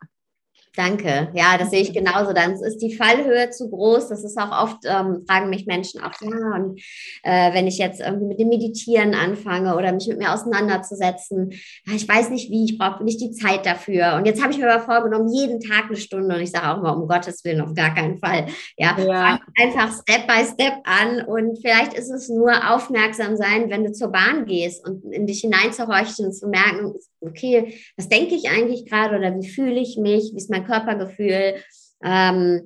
Danke. 0.76 1.30
Ja, 1.35 1.59
das 1.59 1.70
sehe 1.70 1.83
ich 1.83 1.92
genauso. 1.92 2.33
Dann 2.33 2.52
ist 2.52 2.78
die 2.78 2.94
Fallhöhe 2.94 3.50
zu 3.50 3.68
groß. 3.68 4.09
Das 4.09 4.22
ist 4.22 4.38
auch 4.38 4.62
oft, 4.62 4.78
ähm, 4.85 5.24
fragen 5.28 5.50
mich 5.50 5.66
Menschen 5.66 6.00
auch, 6.00 6.12
ja, 6.20 6.54
und 6.54 6.80
äh, 7.24 7.52
wenn 7.52 7.66
ich 7.66 7.78
jetzt 7.78 8.00
irgendwie 8.00 8.26
mit 8.26 8.38
dem 8.38 8.48
Meditieren 8.48 9.14
anfange 9.14 9.76
oder 9.76 9.92
mich 9.92 10.06
mit 10.06 10.18
mir 10.18 10.33
auseinanderzusetzen, 10.33 11.50
ja, 11.87 11.94
ich 11.94 12.09
weiß 12.09 12.30
nicht 12.30 12.50
wie, 12.50 12.64
ich 12.64 12.78
brauche 12.78 13.02
nicht 13.02 13.20
die 13.20 13.33
Zeit 13.33 13.66
dafür. 13.66 14.14
Und 14.14 14.26
jetzt 14.26 14.40
habe 14.40 14.52
ich 14.52 14.59
mir 14.59 14.72
aber 14.72 14.85
vorgenommen, 14.85 15.33
jeden 15.33 15.61
Tag 15.61 15.87
eine 15.87 15.96
Stunde 15.96 16.37
und 16.37 16.40
ich 16.40 16.52
sage 16.52 16.68
auch 16.68 16.78
immer, 16.78 16.96
um 16.96 17.09
Gottes 17.09 17.44
Willen, 17.44 17.62
auf 17.62 17.74
gar 17.74 17.92
keinen 17.92 18.18
Fall. 18.18 18.46
Ja, 18.76 18.96
ja. 18.98 19.40
einfach 19.61 19.92
Step 19.92 20.28
by 20.28 20.44
Step 20.44 20.74
an 20.85 21.24
und 21.26 21.59
vielleicht 21.61 21.94
ist 21.94 22.11
es 22.11 22.28
nur 22.28 22.52
aufmerksam 22.72 23.37
sein, 23.37 23.70
wenn 23.70 23.85
du 23.85 23.92
zur 23.92 24.12
Bahn 24.12 24.46
gehst 24.46 24.87
und 24.87 25.04
in 25.12 25.26
dich 25.26 25.40
hineinzuhorchen 25.40 26.26
und 26.26 26.33
zu 26.33 26.46
merken, 26.48 26.94
okay, 27.20 27.74
was 27.96 28.09
denke 28.09 28.35
ich 28.35 28.50
eigentlich 28.50 28.87
gerade 28.87 29.16
oder 29.18 29.35
wie 29.38 29.48
fühle 29.48 29.80
ich 29.80 29.96
mich, 29.96 30.33
wie 30.33 30.38
ist 30.38 30.50
mein 30.50 30.66
Körpergefühl, 30.66 31.56
ähm, 32.02 32.62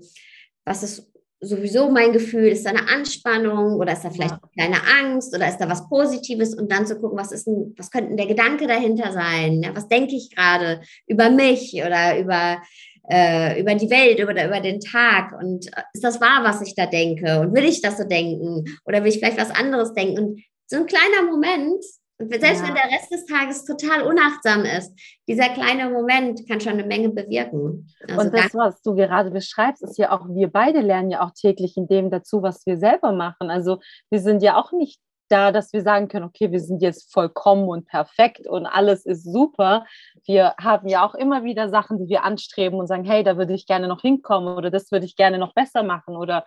was 0.65 0.83
ist 0.83 1.11
sowieso 1.41 1.91
mein 1.91 2.13
Gefühl, 2.13 2.49
ist 2.49 2.65
da 2.65 2.71
eine 2.71 2.89
Anspannung 2.89 3.75
oder 3.79 3.93
ist 3.93 4.05
da 4.05 4.11
vielleicht 4.11 4.37
ja. 4.55 4.65
eine 4.65 4.81
Angst 5.01 5.35
oder 5.35 5.49
ist 5.49 5.59
da 5.59 5.69
was 5.69 5.89
Positives 5.89 6.55
und 6.55 6.73
dann 6.73 6.87
zu 6.87 6.99
gucken, 6.99 7.19
was 7.19 7.33
ist 7.33 7.47
denn, 7.47 7.75
was 7.77 7.91
könnte 7.91 8.17
der 8.17 8.27
Gedanke 8.27 8.67
dahinter 8.67 9.13
sein, 9.13 9.63
ja, 9.63 9.75
was 9.75 9.89
denke 9.89 10.17
ich 10.17 10.35
gerade 10.35 10.81
über 11.07 11.31
mich 11.31 11.75
oder 11.75 12.19
über 12.19 12.63
äh, 13.11 13.61
über 13.61 13.75
die 13.75 13.91
Welt 13.91 14.23
oder 14.27 14.47
über 14.47 14.61
den 14.61 14.81
Tag 14.81 15.39
und 15.39 15.67
äh, 15.67 15.83
ist 15.93 16.05
das 16.05 16.21
wahr, 16.21 16.43
was 16.43 16.67
ich 16.67 16.75
da 16.75 16.87
denke 16.87 17.41
und 17.41 17.55
will 17.55 17.65
ich 17.65 17.83
das 17.83 17.99
so 17.99 18.05
denken 18.05 18.65
oder 18.87 19.03
will 19.03 19.11
ich 19.11 19.19
vielleicht 19.19 19.39
was 19.39 19.51
anderes 19.51 19.93
denken 19.93 20.19
und 20.19 20.43
so 20.67 20.79
ein 20.79 20.87
kleiner 20.87 21.31
Moment 21.31 21.85
selbst 22.19 22.63
ja. 22.63 22.69
wenn 22.69 22.75
der 22.75 22.91
Rest 22.97 23.11
des 23.11 23.27
Tages 23.27 23.65
total 23.65 24.03
unachtsam 24.03 24.65
ist, 24.65 24.93
dieser 25.27 25.49
kleine 25.49 25.91
Moment 25.91 26.49
kann 26.49 26.61
schon 26.61 26.75
eine 26.75 26.85
Menge 26.85 27.11
bewirken. 27.11 27.89
Also 28.09 28.21
und 28.21 28.35
das, 28.35 28.55
was 28.55 28.83
du 28.83 28.95
gerade 28.95 29.31
beschreibst, 29.31 29.83
ist 29.83 29.99
ja 29.99 30.13
auch, 30.13 30.29
wir 30.29 30.49
beide 30.49 30.81
lernen 30.81 31.11
ja 31.11 31.25
auch 31.25 31.33
täglich 31.33 31.77
in 31.77 31.89
dem 31.89 32.11
dazu, 32.11 32.43
was 32.43 32.65
wir 32.67 32.77
selber 32.77 33.13
machen. 33.13 33.51
Also 33.51 33.81
wir 34.11 34.21
sind 34.21 34.43
ja 34.43 34.57
auch 34.57 34.73
nicht 34.73 35.01
da, 35.29 35.51
dass 35.51 35.73
wir 35.73 35.83
sagen 35.83 36.09
können, 36.09 36.27
okay, 36.27 36.53
wir 36.53 36.61
sind 36.61 36.83
jetzt 36.83 37.13
vollkommen 37.13 37.69
und 37.69 37.87
perfekt 37.87 38.47
und 38.47 38.67
alles 38.67 39.07
ist 39.07 39.25
super. 39.25 39.85
Wir 40.25 40.55
haben 40.61 40.87
ja 40.87 41.05
auch 41.05 41.15
immer 41.15 41.45
wieder 41.45 41.69
Sachen, 41.69 41.99
die 41.99 42.09
wir 42.09 42.25
anstreben 42.25 42.79
und 42.79 42.87
sagen, 42.87 43.05
hey, 43.05 43.25
da 43.25 43.37
würde 43.37 43.55
ich 43.55 43.67
gerne 43.67 43.89
noch 43.89 44.03
hinkommen 44.03 44.55
oder 44.57 44.71
das 44.71 44.93
würde 44.93 45.07
ich 45.07 45.17
gerne 45.17 45.39
noch 45.39 45.55
besser 45.55 45.83
machen 45.83 46.15
oder 46.15 46.45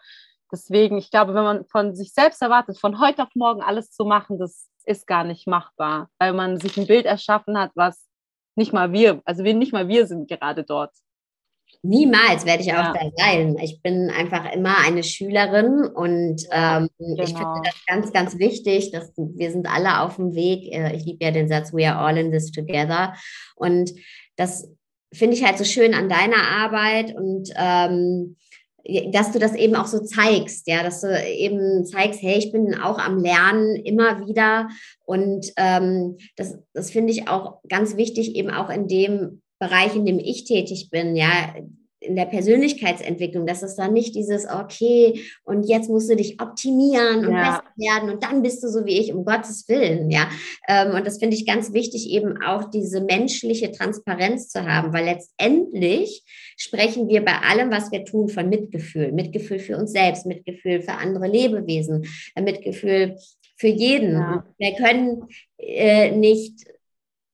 deswegen, 0.51 0.97
ich 0.97 1.11
glaube, 1.11 1.33
wenn 1.33 1.43
man 1.43 1.65
von 1.65 1.95
sich 1.95 2.13
selbst 2.13 2.41
erwartet, 2.41 2.79
von 2.79 3.01
heute 3.01 3.23
auf 3.23 3.35
morgen 3.35 3.61
alles 3.61 3.91
zu 3.91 4.05
machen, 4.05 4.37
das 4.37 4.69
ist 4.87 5.07
gar 5.07 5.23
nicht 5.23 5.47
machbar, 5.47 6.09
weil 6.19 6.33
man 6.33 6.59
sich 6.59 6.77
ein 6.77 6.87
Bild 6.87 7.05
erschaffen 7.05 7.57
hat, 7.57 7.71
was 7.75 8.07
nicht 8.55 8.73
mal 8.73 8.91
wir, 8.91 9.21
also 9.25 9.43
wir 9.43 9.53
nicht 9.53 9.73
mal 9.73 9.87
wir 9.87 10.07
sind 10.07 10.27
gerade 10.29 10.63
dort. 10.63 10.91
Niemals 11.83 12.45
werde 12.45 12.63
ich 12.63 12.73
auch 12.73 12.77
ja. 12.77 12.93
da 12.93 13.11
sein. 13.15 13.57
Ich 13.61 13.81
bin 13.81 14.09
einfach 14.09 14.51
immer 14.51 14.77
eine 14.79 15.03
Schülerin 15.03 15.85
und 15.85 16.41
ähm, 16.51 16.89
genau. 16.97 17.23
ich 17.23 17.29
finde 17.29 17.43
genau. 17.43 17.61
das 17.63 17.85
ganz, 17.85 18.13
ganz 18.13 18.39
wichtig, 18.39 18.91
dass 18.91 19.11
wir 19.15 19.51
sind 19.51 19.67
alle 19.67 20.01
auf 20.01 20.15
dem 20.15 20.33
Weg. 20.33 20.73
Äh, 20.73 20.95
ich 20.95 21.05
liebe 21.05 21.23
ja 21.23 21.31
den 21.31 21.47
Satz, 21.47 21.73
we 21.73 21.87
are 21.87 21.99
all 21.99 22.17
in 22.17 22.31
this 22.31 22.51
together. 22.51 23.13
Und 23.55 23.91
das 24.37 24.69
finde 25.13 25.35
ich 25.35 25.43
halt 25.43 25.57
so 25.57 25.63
schön 25.63 25.93
an 25.93 26.09
deiner 26.09 26.41
Arbeit 26.41 27.15
und 27.15 27.49
ähm, 27.55 28.37
dass 29.11 29.31
du 29.31 29.39
das 29.39 29.53
eben 29.53 29.75
auch 29.75 29.87
so 29.87 29.99
zeigst, 29.99 30.67
ja, 30.67 30.81
dass 30.81 31.01
du 31.01 31.07
eben 31.25 31.85
zeigst, 31.85 32.21
hey, 32.21 32.37
ich 32.37 32.51
bin 32.51 32.75
auch 32.75 32.97
am 32.97 33.19
Lernen 33.19 33.75
immer 33.75 34.25
wieder. 34.25 34.69
Und 35.05 35.51
ähm, 35.57 36.17
das, 36.35 36.57
das 36.73 36.91
finde 36.91 37.11
ich 37.11 37.27
auch 37.27 37.59
ganz 37.67 37.97
wichtig, 37.97 38.35
eben 38.35 38.49
auch 38.49 38.69
in 38.69 38.87
dem 38.87 39.41
Bereich, 39.59 39.95
in 39.95 40.05
dem 40.05 40.19
ich 40.19 40.45
tätig 40.45 40.89
bin, 40.89 41.15
ja, 41.15 41.55
in 41.99 42.15
der 42.15 42.25
Persönlichkeitsentwicklung, 42.25 43.45
dass 43.45 43.63
es 43.63 43.75
dann 43.75 43.93
nicht 43.93 44.15
dieses, 44.15 44.47
okay, 44.47 45.21
und 45.43 45.63
jetzt 45.63 45.89
musst 45.89 46.09
du 46.09 46.15
dich 46.15 46.39
optimieren 46.41 47.25
und 47.25 47.33
ja. 47.33 47.61
besser 47.61 47.63
werden 47.75 48.09
und 48.09 48.23
dann 48.23 48.43
bist 48.43 48.63
du 48.63 48.69
so 48.69 48.85
wie 48.85 48.99
ich, 48.99 49.13
um 49.13 49.25
Gottes 49.25 49.67
Willen, 49.67 50.11
ja. 50.11 50.29
Ähm, 50.67 50.93
und 50.93 51.07
das 51.07 51.17
finde 51.17 51.35
ich 51.35 51.45
ganz 51.45 51.73
wichtig, 51.73 52.09
eben 52.09 52.41
auch 52.41 52.69
diese 52.69 53.01
menschliche 53.01 53.71
Transparenz 53.71 54.49
zu 54.49 54.65
haben, 54.65 54.93
weil 54.93 55.05
letztendlich 55.05 56.23
sprechen 56.57 57.07
wir 57.07 57.25
bei 57.25 57.39
allem, 57.39 57.71
was 57.71 57.91
wir 57.91 58.05
tun, 58.05 58.29
von 58.29 58.49
Mitgefühl. 58.49 59.11
Mitgefühl 59.11 59.59
für 59.59 59.77
uns 59.77 59.91
selbst, 59.91 60.25
Mitgefühl 60.25 60.81
für 60.81 60.93
andere 60.93 61.27
Lebewesen, 61.27 62.05
äh, 62.35 62.41
Mitgefühl 62.41 63.17
für 63.57 63.67
jeden. 63.67 64.13
Ja. 64.13 64.45
Wir 64.57 64.75
können 64.75 65.27
äh, 65.57 66.11
nicht 66.11 66.65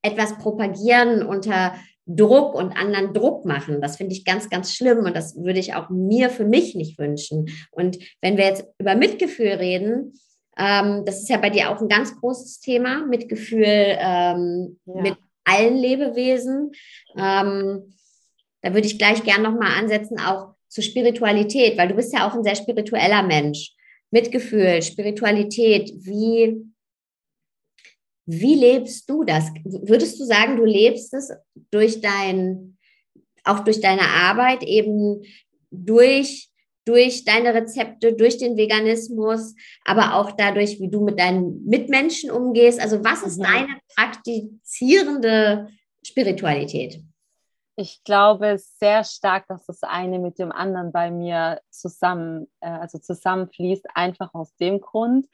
etwas 0.01 0.37
propagieren 0.37 1.23
unter 1.23 1.73
Druck 2.05 2.53
und 2.53 2.73
anderen 2.73 3.13
Druck 3.13 3.45
machen. 3.45 3.81
Das 3.81 3.97
finde 3.97 4.13
ich 4.13 4.25
ganz, 4.25 4.49
ganz 4.49 4.73
schlimm 4.73 4.99
und 4.99 5.15
das 5.15 5.35
würde 5.37 5.59
ich 5.59 5.73
auch 5.73 5.89
mir 5.89 6.29
für 6.29 6.45
mich 6.45 6.75
nicht 6.75 6.99
wünschen. 6.99 7.49
Und 7.71 7.97
wenn 8.21 8.37
wir 8.37 8.45
jetzt 8.45 8.65
über 8.77 8.95
Mitgefühl 8.95 9.53
reden, 9.53 10.13
ähm, 10.57 11.03
das 11.05 11.21
ist 11.21 11.29
ja 11.29 11.37
bei 11.37 11.49
dir 11.49 11.69
auch 11.69 11.81
ein 11.81 11.87
ganz 11.87 12.19
großes 12.19 12.59
Thema, 12.59 13.05
Mitgefühl 13.05 13.65
ähm, 13.65 14.79
ja. 14.85 15.01
mit 15.01 15.15
allen 15.45 15.77
Lebewesen. 15.77 16.71
Ähm, 17.17 17.93
da 18.61 18.73
würde 18.73 18.87
ich 18.87 18.97
gleich 18.97 19.23
gern 19.23 19.41
nochmal 19.41 19.79
ansetzen, 19.79 20.19
auch 20.19 20.55
zur 20.67 20.83
Spiritualität, 20.83 21.77
weil 21.77 21.87
du 21.87 21.95
bist 21.95 22.13
ja 22.13 22.27
auch 22.27 22.33
ein 22.33 22.43
sehr 22.43 22.55
spiritueller 22.55 23.23
Mensch. 23.23 23.71
Mitgefühl, 24.11 24.81
Spiritualität, 24.81 25.91
wie 26.01 26.72
wie 28.25 28.55
lebst 28.55 29.09
du 29.09 29.23
das? 29.23 29.49
Würdest 29.63 30.19
du 30.19 30.25
sagen, 30.25 30.55
du 30.57 30.65
lebst 30.65 31.13
es 31.13 31.31
durch 31.71 32.01
dein, 32.01 32.77
auch 33.43 33.59
durch 33.59 33.81
deine 33.81 34.07
Arbeit, 34.07 34.63
eben 34.63 35.23
durch, 35.71 36.49
durch 36.85 37.25
deine 37.25 37.53
Rezepte, 37.53 38.13
durch 38.13 38.37
den 38.37 38.55
Veganismus, 38.55 39.55
aber 39.83 40.15
auch 40.15 40.31
dadurch, 40.31 40.79
wie 40.79 40.89
du 40.89 41.03
mit 41.03 41.19
deinen 41.19 41.65
Mitmenschen 41.65 42.31
umgehst? 42.31 42.79
Also 42.79 43.03
was 43.03 43.23
ist 43.23 43.39
mhm. 43.39 43.43
deine 43.43 43.79
praktizierende 43.95 45.69
Spiritualität? 46.05 47.01
Ich 47.75 48.03
glaube 48.03 48.57
sehr 48.59 49.03
stark, 49.03 49.47
dass 49.47 49.65
das 49.65 49.81
eine 49.81 50.19
mit 50.19 50.37
dem 50.37 50.51
anderen 50.51 50.91
bei 50.91 51.09
mir 51.09 51.59
zusammen, 51.71 52.47
äh, 52.59 52.67
also 52.67 52.99
zusammenfließt, 52.99 53.87
einfach 53.95 54.33
aus 54.33 54.55
dem 54.57 54.79
Grund, 54.79 55.27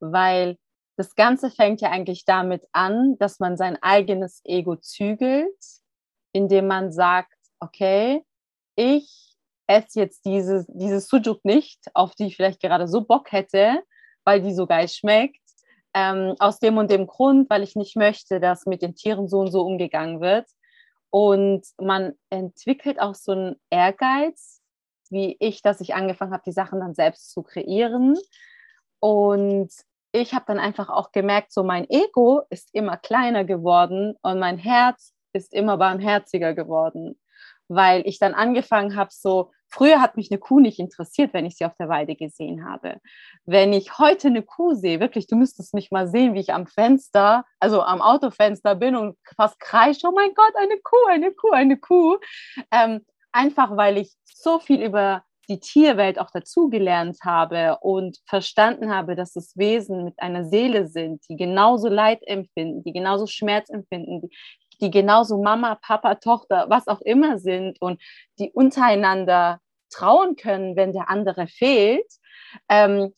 weil 0.00 0.56
das 0.96 1.14
Ganze 1.14 1.50
fängt 1.50 1.80
ja 1.80 1.90
eigentlich 1.90 2.24
damit 2.24 2.66
an, 2.72 3.16
dass 3.18 3.40
man 3.40 3.56
sein 3.56 3.78
eigenes 3.82 4.40
Ego 4.44 4.76
zügelt, 4.76 5.56
indem 6.32 6.66
man 6.66 6.92
sagt, 6.92 7.36
okay, 7.60 8.24
ich 8.76 9.36
esse 9.66 10.00
jetzt 10.00 10.24
diese, 10.24 10.66
diese 10.68 11.00
Sujuk 11.00 11.44
nicht, 11.44 11.80
auf 11.94 12.14
die 12.14 12.26
ich 12.26 12.36
vielleicht 12.36 12.60
gerade 12.60 12.88
so 12.88 13.02
Bock 13.02 13.32
hätte, 13.32 13.82
weil 14.24 14.42
die 14.42 14.54
so 14.54 14.66
geil 14.66 14.88
schmeckt. 14.88 15.38
Ähm, 15.94 16.36
aus 16.38 16.58
dem 16.58 16.78
und 16.78 16.90
dem 16.90 17.06
Grund, 17.06 17.50
weil 17.50 17.62
ich 17.62 17.76
nicht 17.76 17.96
möchte, 17.96 18.40
dass 18.40 18.64
mit 18.64 18.80
den 18.80 18.94
Tieren 18.94 19.28
so 19.28 19.40
und 19.40 19.52
so 19.52 19.62
umgegangen 19.62 20.20
wird. 20.22 20.46
Und 21.10 21.66
man 21.78 22.14
entwickelt 22.30 22.98
auch 22.98 23.14
so 23.14 23.32
einen 23.32 23.56
Ehrgeiz, 23.68 24.62
wie 25.10 25.36
ich, 25.38 25.60
dass 25.60 25.82
ich 25.82 25.94
angefangen 25.94 26.32
habe, 26.32 26.44
die 26.46 26.52
Sachen 26.52 26.80
dann 26.80 26.94
selbst 26.94 27.30
zu 27.30 27.42
kreieren. 27.42 28.16
Und 29.00 29.70
ich 30.12 30.34
habe 30.34 30.44
dann 30.46 30.58
einfach 30.58 30.90
auch 30.90 31.10
gemerkt, 31.10 31.52
so 31.52 31.64
mein 31.64 31.88
Ego 31.88 32.42
ist 32.50 32.68
immer 32.74 32.96
kleiner 32.96 33.44
geworden 33.44 34.14
und 34.22 34.38
mein 34.38 34.58
Herz 34.58 35.14
ist 35.32 35.54
immer 35.54 35.78
barmherziger 35.78 36.54
geworden, 36.54 37.18
weil 37.68 38.02
ich 38.06 38.18
dann 38.18 38.34
angefangen 38.34 38.94
habe, 38.94 39.10
so 39.12 39.50
früher 39.68 40.02
hat 40.02 40.18
mich 40.18 40.30
eine 40.30 40.38
Kuh 40.38 40.60
nicht 40.60 40.78
interessiert, 40.78 41.32
wenn 41.32 41.46
ich 41.46 41.56
sie 41.56 41.64
auf 41.64 41.74
der 41.76 41.88
Weide 41.88 42.14
gesehen 42.14 42.68
habe. 42.68 43.00
Wenn 43.46 43.72
ich 43.72 43.98
heute 43.98 44.28
eine 44.28 44.42
Kuh 44.42 44.74
sehe, 44.74 45.00
wirklich, 45.00 45.26
du 45.26 45.36
müsstest 45.36 45.72
mich 45.72 45.90
mal 45.90 46.06
sehen, 46.06 46.34
wie 46.34 46.40
ich 46.40 46.52
am 46.52 46.66
Fenster, 46.66 47.46
also 47.58 47.80
am 47.82 48.02
Autofenster 48.02 48.74
bin 48.74 48.94
und 48.94 49.16
fast 49.34 49.58
kreische, 49.58 50.08
oh 50.08 50.12
mein 50.12 50.34
Gott, 50.34 50.54
eine 50.56 50.78
Kuh, 50.82 51.06
eine 51.08 51.32
Kuh, 51.32 51.52
eine 51.52 51.78
Kuh. 51.78 52.18
Ähm, 52.70 53.00
einfach 53.32 53.74
weil 53.78 53.96
ich 53.96 54.14
so 54.24 54.58
viel 54.58 54.82
über 54.82 55.24
die 55.48 55.60
Tierwelt 55.60 56.18
auch 56.18 56.30
dazugelernt 56.30 57.18
habe 57.24 57.78
und 57.80 58.18
verstanden 58.26 58.94
habe, 58.94 59.16
dass 59.16 59.36
es 59.36 59.56
Wesen 59.56 60.04
mit 60.04 60.14
einer 60.18 60.44
Seele 60.44 60.86
sind, 60.86 61.22
die 61.28 61.36
genauso 61.36 61.88
Leid 61.88 62.20
empfinden, 62.26 62.82
die 62.84 62.92
genauso 62.92 63.26
Schmerz 63.26 63.68
empfinden, 63.68 64.22
die, 64.22 64.30
die 64.80 64.90
genauso 64.90 65.42
Mama, 65.42 65.76
Papa, 65.76 66.16
Tochter, 66.16 66.66
was 66.68 66.86
auch 66.88 67.00
immer 67.00 67.38
sind 67.38 67.80
und 67.80 68.00
die 68.38 68.50
untereinander 68.52 69.60
trauen 69.90 70.36
können, 70.36 70.76
wenn 70.76 70.92
der 70.92 71.10
andere 71.10 71.46
fehlt. 71.46 72.10
Ähm, 72.68 73.12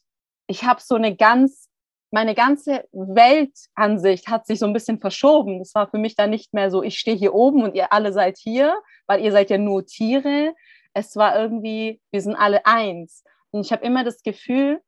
ich 0.47 0.65
habe 0.65 0.81
so 0.83 0.95
eine 0.95 1.17
ganz, 1.17 1.69
meine 2.11 2.35
ganze 2.35 2.87
Weltansicht 2.93 4.29
hat 4.29 4.47
sich 4.47 4.59
so 4.59 4.67
ein 4.67 4.73
bisschen 4.73 5.01
verschoben. 5.01 5.59
Das 5.59 5.75
war 5.75 5.89
für 5.89 5.99
mich 5.99 6.17
dann 6.17 6.31
nicht 6.31 6.53
mehr 6.53 6.71
so, 6.71 6.83
ich 6.83 6.99
stehe 6.99 7.17
hier 7.17 7.35
oben 7.35 7.63
und 7.63 7.75
ihr 7.75 7.93
alle 7.93 8.13
seid 8.13 8.39
hier, 8.39 8.77
weil 9.07 9.23
ihr 9.23 9.33
seid 9.33 9.51
ja 9.51 9.59
nur 9.59 9.87
Tiere, 9.87 10.55
es 10.95 11.17
war 11.17 11.39
irgendwie, 11.39 12.01
wir 12.11 12.23
sind 12.23 12.37
alle 12.37 12.65
eins. 12.67 13.25
Und 13.51 13.67
ich 13.67 13.73
habe 13.73 13.85
immer 13.85 14.05
das 14.05 14.23
Gefühl, 14.23 14.81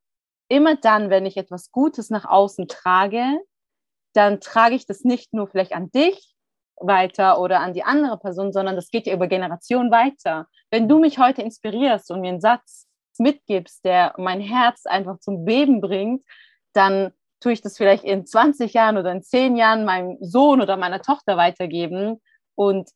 immer 0.48 0.76
dann, 0.76 1.10
wenn 1.10 1.26
ich 1.26 1.36
etwas 1.36 1.70
Gutes 1.72 2.10
nach 2.10 2.24
außen 2.24 2.68
trage, 2.68 3.40
dann 4.14 4.40
trage 4.40 4.74
ich 4.74 4.86
das 4.86 5.02
nicht 5.02 5.34
nur 5.34 5.48
vielleicht 5.48 5.74
an 5.74 5.90
dich 5.90 6.34
weiter 6.76 7.40
oder 7.40 7.60
an 7.60 7.74
die 7.74 7.84
andere 7.84 8.18
Person, 8.18 8.52
sondern 8.52 8.76
das 8.76 8.90
geht 8.90 9.06
ja 9.06 9.14
über 9.14 9.26
Generationen 9.26 9.90
weiter. 9.90 10.46
Wenn 10.70 10.88
du 10.88 10.98
mich 10.98 11.18
heute 11.18 11.42
inspirierst 11.42 12.10
und 12.10 12.20
mir 12.20 12.28
einen 12.28 12.40
Satz 12.40 12.86
mitgibst, 13.18 13.84
der 13.84 14.14
mein 14.18 14.40
Herz 14.40 14.86
einfach 14.86 15.18
zum 15.18 15.44
Beben 15.44 15.80
bringt, 15.80 16.22
dann 16.72 17.12
tue 17.40 17.52
ich 17.52 17.62
das 17.62 17.76
vielleicht 17.76 18.04
in 18.04 18.26
20 18.26 18.72
Jahren 18.74 18.98
oder 18.98 19.12
in 19.12 19.22
10 19.22 19.56
Jahren 19.56 19.84
meinem 19.84 20.18
Sohn 20.20 20.60
oder 20.60 20.76
meiner 20.76 21.00
Tochter 21.00 21.36
weitergeben. 21.36 22.22
Und 22.54 22.90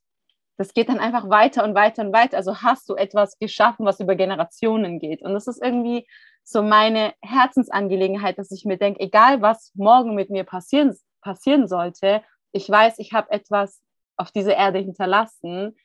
das 0.60 0.74
geht 0.74 0.90
dann 0.90 0.98
einfach 0.98 1.30
weiter 1.30 1.64
und 1.64 1.74
weiter 1.74 2.04
und 2.04 2.12
weiter. 2.12 2.36
Also 2.36 2.56
hast 2.56 2.86
du 2.90 2.94
etwas 2.94 3.38
geschaffen, 3.38 3.86
was 3.86 3.98
über 3.98 4.14
Generationen 4.14 4.98
geht. 4.98 5.22
Und 5.22 5.32
das 5.32 5.46
ist 5.46 5.62
irgendwie 5.62 6.06
so 6.44 6.62
meine 6.62 7.14
Herzensangelegenheit, 7.22 8.36
dass 8.36 8.50
ich 8.50 8.66
mir 8.66 8.76
denke, 8.76 9.00
egal 9.00 9.40
was 9.40 9.72
morgen 9.74 10.14
mit 10.14 10.28
mir 10.28 10.44
passieren, 10.44 10.94
passieren 11.22 11.66
sollte, 11.66 12.22
ich 12.52 12.68
weiß, 12.68 12.98
ich 12.98 13.14
habe 13.14 13.30
etwas 13.30 13.80
auf 14.18 14.32
dieser 14.32 14.54
Erde 14.54 14.80
hinterlassen, 14.80 15.76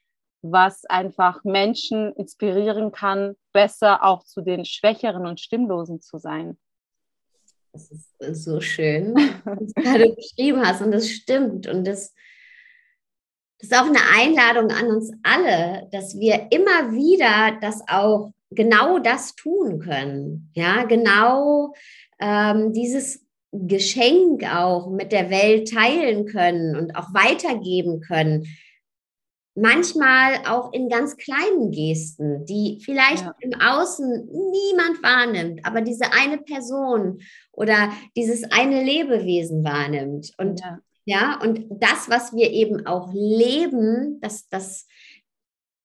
was 0.41 0.83
einfach 0.83 1.41
Menschen 1.45 2.11
inspirieren 2.11 2.91
kann, 2.91 3.35
besser 3.53 4.03
auch 4.03 4.25
zu 4.25 4.41
den 4.41 4.65
Schwächeren 4.65 5.25
und 5.25 5.39
Stimmlosen 5.39 6.01
zu 6.01 6.17
sein. 6.17 6.57
Das 7.71 7.91
ist 7.91 8.43
so 8.43 8.59
schön, 8.59 9.15
was 9.45 9.57
du 9.57 9.81
gerade 9.81 10.09
beschrieben 10.17 10.67
hast. 10.67 10.81
Und 10.81 10.91
das 10.91 11.09
stimmt. 11.09 11.65
Und 11.65 11.87
das 11.87 12.13
das 13.59 13.69
ist 13.69 13.77
auch 13.77 13.87
eine 13.87 13.99
Einladung 14.13 14.69
an 14.71 14.87
uns 14.87 15.11
alle, 15.23 15.87
dass 15.91 16.19
wir 16.19 16.47
immer 16.51 16.91
wieder 16.91 17.57
das 17.61 17.81
auch 17.87 18.31
genau 18.51 18.99
das 18.99 19.35
tun 19.35 19.79
können. 19.79 20.51
Ja, 20.53 20.83
genau 20.83 21.73
ähm, 22.19 22.73
dieses 22.73 23.25
Geschenk 23.51 24.43
auch 24.53 24.89
mit 24.89 25.11
der 25.11 25.29
Welt 25.29 25.71
teilen 25.71 26.25
können 26.25 26.75
und 26.75 26.95
auch 26.95 27.13
weitergeben 27.13 28.01
können. 28.01 28.45
Manchmal 29.57 30.41
auch 30.49 30.73
in 30.73 30.89
ganz 30.89 31.15
kleinen 31.15 31.71
Gesten, 31.71 32.45
die 32.45 32.81
vielleicht 32.83 33.23
ja. 33.23 33.33
im 33.39 33.53
Außen 33.53 34.25
niemand 34.25 35.01
wahrnimmt, 35.01 35.65
aber 35.65 35.79
diese 35.79 36.11
eine 36.11 36.39
Person 36.39 37.21
oder 37.53 37.89
dieses 38.17 38.43
eine 38.51 38.83
Lebewesen 38.83 39.63
wahrnimmt. 39.63 40.33
Und 40.37 40.59
ja, 40.59 40.79
ja 41.05 41.39
und 41.41 41.65
das, 41.69 42.09
was 42.09 42.33
wir 42.33 42.51
eben 42.51 42.85
auch 42.85 43.13
leben, 43.13 44.19
das, 44.21 44.47
das, 44.49 44.87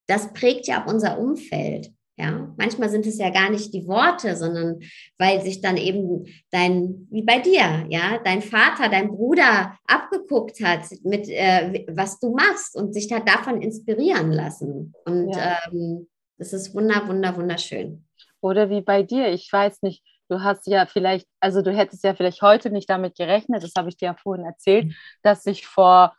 das 0.06 0.32
prägt 0.32 0.66
ja 0.66 0.82
auch 0.82 0.92
unser 0.92 1.18
Umfeld. 1.18 1.92
Ja, 2.20 2.52
manchmal 2.58 2.90
sind 2.90 3.06
es 3.06 3.16
ja 3.16 3.30
gar 3.30 3.48
nicht 3.48 3.72
die 3.72 3.86
Worte, 3.86 4.36
sondern 4.36 4.80
weil 5.16 5.40
sich 5.40 5.62
dann 5.62 5.78
eben 5.78 6.26
dein, 6.50 7.08
wie 7.10 7.22
bei 7.22 7.38
dir, 7.38 7.86
ja, 7.88 8.20
dein 8.22 8.42
Vater, 8.42 8.90
dein 8.90 9.08
Bruder 9.08 9.78
abgeguckt 9.86 10.62
hat 10.62 10.82
mit, 11.02 11.30
äh, 11.30 11.86
was 11.88 12.20
du 12.20 12.32
machst 12.34 12.76
und 12.76 12.92
sich 12.92 13.10
hat 13.10 13.26
davon 13.26 13.62
inspirieren 13.62 14.32
lassen. 14.32 14.92
Und 15.06 15.34
ja. 15.34 15.60
ähm, 15.72 16.08
das 16.36 16.52
ist 16.52 16.74
wunder, 16.74 17.08
wunder, 17.08 17.34
wunderschön. 17.36 18.04
Oder 18.42 18.68
wie 18.68 18.82
bei 18.82 19.02
dir, 19.02 19.28
ich 19.28 19.50
weiß 19.50 19.80
nicht, 19.80 20.02
du 20.30 20.42
hast 20.42 20.66
ja 20.66 20.86
vielleicht, 20.86 21.26
also 21.40 21.62
du 21.62 21.72
hättest 21.72 22.04
ja 22.04 22.14
vielleicht 22.14 22.42
heute 22.42 22.70
nicht 22.70 22.88
damit 22.88 23.16
gerechnet, 23.16 23.62
das 23.62 23.72
habe 23.76 23.88
ich 23.88 23.96
dir 23.96 24.06
ja 24.06 24.14
vorhin 24.14 24.46
erzählt, 24.46 24.86
mhm. 24.86 24.94
dass 25.22 25.46
ich 25.46 25.66
vor 25.66 26.14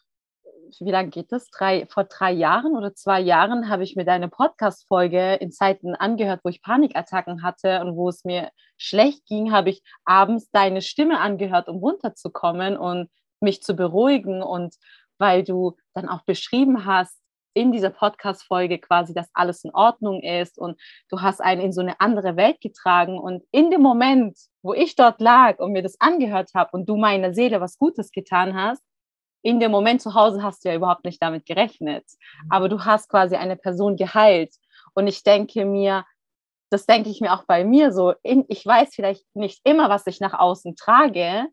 wie 0.80 0.92
lange 0.92 1.10
geht 1.10 1.32
das? 1.32 1.50
Drei, 1.50 1.86
vor 1.88 2.06
drei 2.06 2.32
Jahren 2.32 2.76
oder 2.76 2.94
zwei 2.94 3.20
Jahren 3.20 3.70
habe 3.70 3.84
ich 3.84 3.96
mir 3.96 4.06
deine 4.06 4.30
Podcast-Folge 4.30 5.36
in 5.36 5.52
Zeiten 5.52 5.96
angehört, 5.96 6.42
wo 6.44 6.50
ich 6.50 6.62
Panikattacken 6.62 7.44
hatte 7.44 7.82
und 7.82 7.96
wo 7.96 8.10
es 8.10 8.24
mir 8.24 8.52
schlecht 8.78 9.26
ging, 9.26 9.52
habe 9.52 9.70
ich 9.70 9.84
abends 10.06 10.50
deine 10.52 10.82
Stimme 10.82 11.20
angehört, 11.20 11.68
um 11.68 11.78
runterzukommen 11.78 12.78
und 12.78 13.10
mich 13.42 13.62
zu 13.64 13.76
beruhigen. 13.76 14.42
Und 14.42 14.76
weil 15.18 15.44
du 15.44 15.76
dann 15.94 16.08
auch 16.08 16.24
beschrieben 16.24 16.86
hast, 16.86 17.21
in 17.54 17.72
dieser 17.72 17.90
Podcast-Folge 17.90 18.80
quasi, 18.80 19.14
dass 19.14 19.30
alles 19.34 19.64
in 19.64 19.74
Ordnung 19.74 20.22
ist 20.22 20.58
und 20.58 20.80
du 21.10 21.22
hast 21.22 21.42
einen 21.42 21.62
in 21.62 21.74
so 21.74 21.82
eine 21.82 22.00
andere 22.00 22.36
Welt 22.36 22.62
getragen. 22.62 23.20
Und 23.20 23.44
in 23.52 23.72
dem 23.72 23.82
Moment, 23.82 24.38
wo 24.62 24.74
ich 24.74 24.96
dort 24.96 25.20
lag 25.22 25.60
und 25.60 25.72
mir 25.72 25.84
das 25.84 26.00
angehört 26.00 26.52
habe 26.54 26.72
und 26.74 26.88
du 26.88 26.98
meiner 26.98 27.34
Seele 27.34 27.62
was 27.62 27.78
Gutes 27.78 28.12
getan 28.12 28.56
hast, 28.56 28.84
in 29.44 29.60
dem 29.60 29.72
Moment 29.72 30.02
zu 30.02 30.14
Hause 30.14 30.44
hast 30.44 30.64
du 30.64 30.70
ja 30.70 30.76
überhaupt 30.76 31.06
nicht 31.06 31.22
damit 31.22 31.46
gerechnet. 31.46 32.06
Mhm. 32.44 32.52
Aber 32.52 32.70
du 32.70 32.86
hast 32.86 33.10
quasi 33.10 33.36
eine 33.36 33.56
Person 33.56 33.96
geheilt. 33.96 34.54
Und 34.94 35.08
ich 35.08 35.24
denke 35.24 35.66
mir, 35.66 36.06
das 36.70 36.86
denke 36.86 37.10
ich 37.10 37.22
mir 37.22 37.34
auch 37.34 37.44
bei 37.46 37.66
mir 37.66 37.92
so, 37.92 38.14
in, 38.24 38.46
ich 38.48 38.66
weiß 38.66 38.96
vielleicht 38.96 39.26
nicht 39.36 39.60
immer, 39.64 39.90
was 39.90 40.08
ich 40.08 40.20
nach 40.20 40.34
außen 40.34 40.76
trage, 40.76 41.48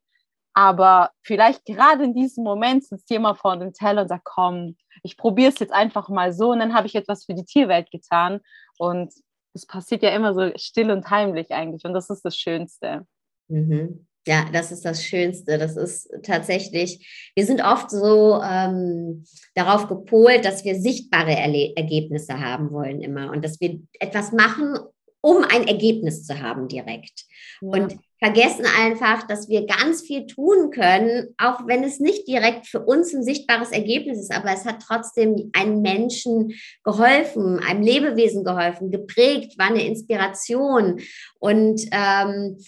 aber 0.54 1.10
vielleicht 1.22 1.64
gerade 1.64 2.04
in 2.04 2.14
diesem 2.14 2.44
Moment 2.44 2.84
sitzt 2.84 3.10
jemand 3.10 3.38
vor 3.38 3.56
dem 3.56 3.72
Teller 3.72 4.02
und 4.02 4.08
sagt, 4.08 4.24
komm, 4.24 4.76
ich 5.02 5.16
probiere 5.16 5.52
es 5.52 5.58
jetzt 5.58 5.72
einfach 5.72 6.08
mal 6.08 6.32
so 6.32 6.50
und 6.50 6.58
dann 6.58 6.74
habe 6.74 6.86
ich 6.86 6.94
etwas 6.94 7.24
für 7.24 7.34
die 7.34 7.44
Tierwelt 7.44 7.90
getan. 7.90 8.40
Und 8.78 9.12
es 9.54 9.66
passiert 9.66 10.02
ja 10.02 10.10
immer 10.10 10.34
so 10.34 10.50
still 10.56 10.90
und 10.90 11.10
heimlich 11.10 11.52
eigentlich 11.52 11.84
und 11.84 11.94
das 11.94 12.10
ist 12.10 12.24
das 12.24 12.36
Schönste. 12.36 13.06
Mhm. 13.48 14.06
Ja, 14.26 14.44
das 14.52 14.72
ist 14.72 14.84
das 14.84 15.02
Schönste. 15.02 15.56
Das 15.56 15.76
ist 15.76 16.10
tatsächlich, 16.22 17.30
wir 17.34 17.46
sind 17.46 17.62
oft 17.62 17.90
so 17.90 18.42
ähm, 18.42 19.24
darauf 19.54 19.88
gepolt, 19.88 20.44
dass 20.44 20.66
wir 20.66 20.74
sichtbare 20.74 21.34
Erle 21.34 21.72
Ergebnisse 21.76 22.38
haben 22.38 22.70
wollen 22.70 23.00
immer 23.00 23.30
und 23.30 23.42
dass 23.42 23.58
wir 23.58 23.80
etwas 23.98 24.32
machen, 24.32 24.76
um 25.22 25.44
ein 25.44 25.66
Ergebnis 25.66 26.24
zu 26.24 26.40
haben 26.40 26.68
direkt. 26.68 27.24
Ja. 27.62 27.68
Und 27.68 27.98
vergessen 28.18 28.66
einfach, 28.78 29.26
dass 29.26 29.48
wir 29.48 29.66
ganz 29.66 30.02
viel 30.02 30.26
tun 30.26 30.70
können, 30.70 31.34
auch 31.38 31.66
wenn 31.66 31.84
es 31.84 32.00
nicht 32.00 32.26
direkt 32.26 32.66
für 32.66 32.80
uns 32.80 33.14
ein 33.14 33.22
sichtbares 33.22 33.70
Ergebnis 33.70 34.18
ist, 34.18 34.34
aber 34.34 34.52
es 34.52 34.64
hat 34.64 34.82
trotzdem 34.86 35.50
einem 35.52 35.82
Menschen 35.82 36.54
geholfen, 36.82 37.60
einem 37.60 37.82
Lebewesen 37.82 38.44
geholfen, 38.44 38.90
geprägt, 38.90 39.56
war 39.58 39.68
eine 39.68 39.86
Inspiration. 39.86 41.00
Und 41.38 41.82
ähm, 41.92 42.58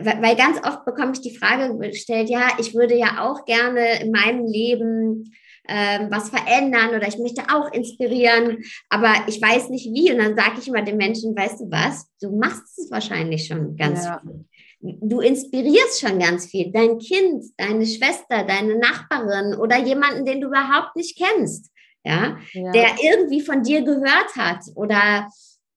weil 0.00 0.36
ganz 0.36 0.58
oft 0.66 0.86
bekomme 0.86 1.12
ich 1.12 1.20
die 1.20 1.36
Frage 1.36 1.76
gestellt, 1.78 2.30
ja, 2.30 2.48
ich 2.58 2.74
würde 2.74 2.96
ja 2.96 3.28
auch 3.28 3.44
gerne 3.44 4.00
in 4.02 4.10
meinem 4.10 4.46
Leben 4.46 5.34
ähm, 5.68 6.08
was 6.10 6.30
verändern 6.30 6.90
oder 6.90 7.08
ich 7.08 7.18
möchte 7.18 7.42
auch 7.50 7.72
inspirieren, 7.72 8.64
aber 8.88 9.12
ich 9.28 9.40
weiß 9.40 9.68
nicht 9.68 9.86
wie. 9.94 10.12
Und 10.12 10.18
dann 10.18 10.36
sage 10.36 10.60
ich 10.60 10.68
immer 10.68 10.82
den 10.82 10.96
Menschen, 10.96 11.36
weißt 11.36 11.60
du 11.60 11.70
was, 11.70 12.06
du 12.20 12.36
machst 12.36 12.78
es 12.78 12.90
wahrscheinlich 12.90 13.46
schon 13.46 13.76
ganz 13.76 14.04
ja. 14.04 14.20
viel 14.20 14.44
du 14.84 15.20
inspirierst 15.20 16.00
schon 16.00 16.18
ganz 16.18 16.46
viel. 16.46 16.70
Dein 16.70 16.98
Kind, 16.98 17.44
deine 17.56 17.86
Schwester, 17.86 18.44
deine 18.44 18.78
Nachbarin 18.78 19.54
oder 19.54 19.78
jemanden, 19.78 20.26
den 20.26 20.40
du 20.40 20.48
überhaupt 20.48 20.94
nicht 20.96 21.18
kennst, 21.18 21.70
ja, 22.04 22.36
ja. 22.52 22.72
der 22.72 22.88
irgendwie 23.02 23.40
von 23.40 23.62
dir 23.62 23.82
gehört 23.82 24.36
hat 24.36 24.60
oder 24.74 25.28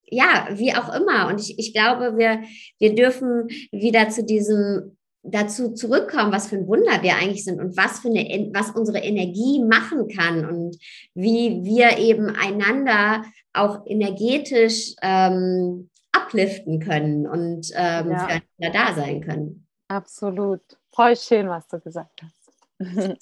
ja, 0.09 0.47
wie 0.51 0.73
auch 0.73 0.93
immer. 0.93 1.27
Und 1.27 1.39
ich, 1.39 1.57
ich 1.57 1.73
glaube, 1.73 2.17
wir, 2.17 2.43
wir 2.79 2.95
dürfen 2.95 3.47
wieder 3.71 4.09
zu 4.09 4.23
diesem 4.23 4.97
dazu 5.29 5.73
zurückkommen, 5.73 6.31
was 6.31 6.47
für 6.47 6.55
ein 6.55 6.67
Wunder 6.67 7.03
wir 7.03 7.15
eigentlich 7.15 7.43
sind 7.43 7.59
und 7.59 7.75
was 7.75 7.99
für 7.99 8.07
eine, 8.07 8.49
was 8.53 8.71
unsere 8.71 8.99
Energie 8.99 9.61
machen 9.61 10.07
kann 10.07 10.45
und 10.45 10.77
wie 11.15 11.63
wir 11.63 11.97
eben 11.97 12.29
einander 12.29 13.25
auch 13.51 13.81
energetisch 13.85 14.93
ähm, 15.01 15.89
upliften 16.27 16.79
können 16.79 17.27
und 17.27 17.71
ähm, 17.75 18.11
ja. 18.11 18.19
füreinander 18.19 18.71
da 18.73 18.93
sein 18.93 19.21
können. 19.21 19.67
Absolut. 19.87 20.61
Voll 20.93 21.15
schön, 21.15 21.47
was 21.47 21.67
du 21.67 21.79
gesagt 21.79 22.21
hast. 22.21 22.51
und 22.79 23.17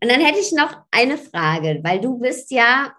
dann 0.00 0.20
hätte 0.20 0.38
ich 0.38 0.52
noch 0.52 0.84
eine 0.90 1.18
Frage, 1.18 1.80
weil 1.82 2.00
du 2.00 2.18
bist 2.18 2.50
ja, 2.50 2.94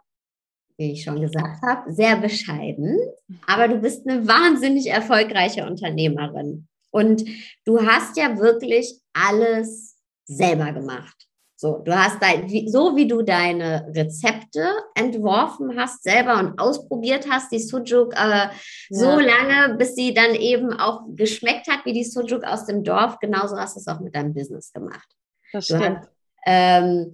wie 0.77 0.93
ich 0.93 1.03
schon 1.03 1.21
gesagt 1.21 1.61
habe, 1.61 1.91
sehr 1.93 2.17
bescheiden, 2.17 2.99
aber 3.47 3.67
du 3.67 3.77
bist 3.77 4.07
eine 4.07 4.27
wahnsinnig 4.27 4.87
erfolgreiche 4.87 5.65
Unternehmerin. 5.65 6.67
Und 6.91 7.23
du 7.65 7.85
hast 7.85 8.17
ja 8.17 8.37
wirklich 8.37 8.99
alles 9.13 9.97
selber 10.25 10.71
gemacht. 10.73 11.27
So, 11.63 11.77
du 11.77 11.97
hast 11.97 12.21
dein, 12.21 12.49
so 12.67 12.93
wie 12.97 13.07
du 13.07 13.21
deine 13.21 13.89
Rezepte 13.95 14.67
entworfen 14.95 15.79
hast 15.79 16.03
selber 16.03 16.37
und 16.37 16.59
ausprobiert 16.59 17.25
hast, 17.29 17.53
die 17.53 17.59
Sujuk, 17.59 18.13
äh, 18.15 18.17
ja. 18.17 18.51
so 18.89 19.17
lange, 19.17 19.75
bis 19.77 19.95
sie 19.95 20.13
dann 20.13 20.35
eben 20.35 20.73
auch 20.73 21.03
geschmeckt 21.15 21.69
hat 21.69 21.85
wie 21.85 21.93
die 21.93 22.03
Sujuk 22.03 22.43
aus 22.43 22.65
dem 22.65 22.83
Dorf. 22.83 23.17
Genauso 23.19 23.55
hast 23.55 23.77
du 23.77 23.79
es 23.79 23.87
auch 23.87 24.01
mit 24.01 24.13
deinem 24.13 24.33
Business 24.33 24.73
gemacht. 24.73 25.07
Das 25.53 25.63
stimmt. 25.63 25.99
Hast, 25.99 26.09
ähm, 26.45 27.13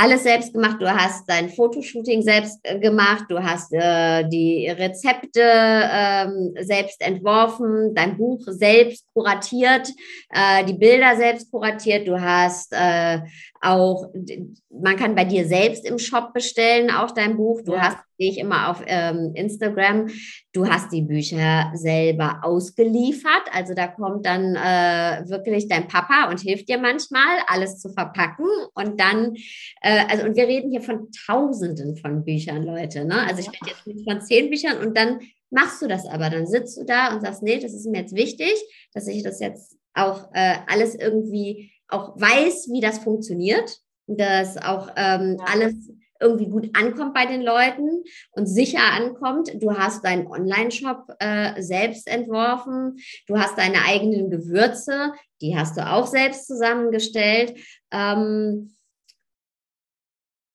alles 0.00 0.22
selbst 0.22 0.52
gemacht. 0.54 0.76
Du 0.80 0.88
hast 0.88 1.28
dein 1.28 1.50
Fotoshooting 1.50 2.22
selbst 2.22 2.58
äh, 2.62 2.78
gemacht, 2.78 3.24
du 3.28 3.42
hast 3.42 3.72
äh, 3.72 4.26
die 4.28 4.68
Rezepte 4.68 5.42
ähm, 5.42 6.54
selbst 6.60 7.00
entworfen, 7.02 7.94
dein 7.94 8.16
Buch 8.16 8.40
selbst 8.46 9.04
kuratiert, 9.12 9.88
äh, 10.30 10.64
die 10.64 10.74
Bilder 10.74 11.16
selbst 11.16 11.50
kuratiert. 11.50 12.08
Du 12.08 12.18
hast 12.18 12.72
äh, 12.72 13.20
auch, 13.60 14.10
man 14.70 14.96
kann 14.96 15.14
bei 15.14 15.24
dir 15.24 15.46
selbst 15.46 15.86
im 15.86 15.98
Shop 15.98 16.32
bestellen, 16.32 16.90
auch 16.90 17.10
dein 17.10 17.36
Buch. 17.36 17.60
Du 17.62 17.72
ja. 17.72 17.80
hast, 17.80 17.98
sehe 18.18 18.30
ich 18.30 18.38
immer 18.38 18.70
auf 18.70 18.82
ähm, 18.86 19.32
Instagram, 19.34 20.08
du 20.52 20.66
hast 20.66 20.90
die 20.92 21.02
Bücher 21.02 21.70
selber 21.74 22.40
ausgeliefert. 22.42 23.42
Also 23.52 23.74
da 23.74 23.88
kommt 23.88 24.24
dann 24.24 24.56
äh, 24.56 25.28
wirklich 25.28 25.68
dein 25.68 25.88
Papa 25.88 26.30
und 26.30 26.40
hilft 26.40 26.70
dir 26.70 26.78
manchmal, 26.78 27.38
alles 27.48 27.78
zu 27.78 27.90
verpacken. 27.90 28.46
Und 28.74 28.98
dann, 28.98 29.34
äh, 29.82 30.04
also 30.08 30.24
und 30.24 30.36
wir 30.36 30.46
reden 30.46 30.70
hier 30.70 30.82
von 30.82 31.08
Tausenden 31.26 31.96
von 31.96 32.24
Büchern, 32.24 32.62
Leute. 32.62 33.04
Ne? 33.04 33.26
Also 33.26 33.40
ich 33.40 33.48
rede 33.48 33.68
jetzt 33.68 33.86
nicht 33.86 34.10
von 34.10 34.22
zehn 34.22 34.48
Büchern 34.48 34.78
und 34.78 34.96
dann 34.96 35.20
machst 35.50 35.82
du 35.82 35.86
das 35.86 36.06
aber. 36.06 36.30
Dann 36.30 36.46
sitzt 36.46 36.78
du 36.78 36.84
da 36.84 37.12
und 37.12 37.20
sagst, 37.20 37.42
nee, 37.42 37.58
das 37.58 37.74
ist 37.74 37.86
mir 37.86 38.00
jetzt 38.00 38.14
wichtig, 38.14 38.54
dass 38.94 39.06
ich 39.06 39.22
das 39.22 39.38
jetzt 39.40 39.76
auch 39.92 40.30
äh, 40.32 40.56
alles 40.66 40.94
irgendwie 40.94 41.72
auch 41.90 42.20
weiß, 42.20 42.68
wie 42.72 42.80
das 42.80 42.98
funktioniert, 42.98 43.78
dass 44.06 44.56
auch 44.56 44.90
ähm, 44.96 45.36
ja. 45.38 45.44
alles 45.52 45.74
irgendwie 46.20 46.48
gut 46.48 46.70
ankommt 46.74 47.14
bei 47.14 47.26
den 47.26 47.40
Leuten 47.40 48.04
und 48.32 48.46
sicher 48.46 48.82
ankommt. 48.92 49.50
Du 49.54 49.76
hast 49.76 50.04
deinen 50.04 50.26
Online-Shop 50.26 51.14
äh, 51.18 51.62
selbst 51.62 52.06
entworfen. 52.06 52.98
Du 53.26 53.38
hast 53.38 53.56
deine 53.56 53.84
eigenen 53.86 54.30
Gewürze, 54.30 55.12
die 55.40 55.56
hast 55.56 55.76
du 55.76 55.90
auch 55.90 56.06
selbst 56.06 56.46
zusammengestellt. 56.46 57.58
Ähm, 57.90 58.76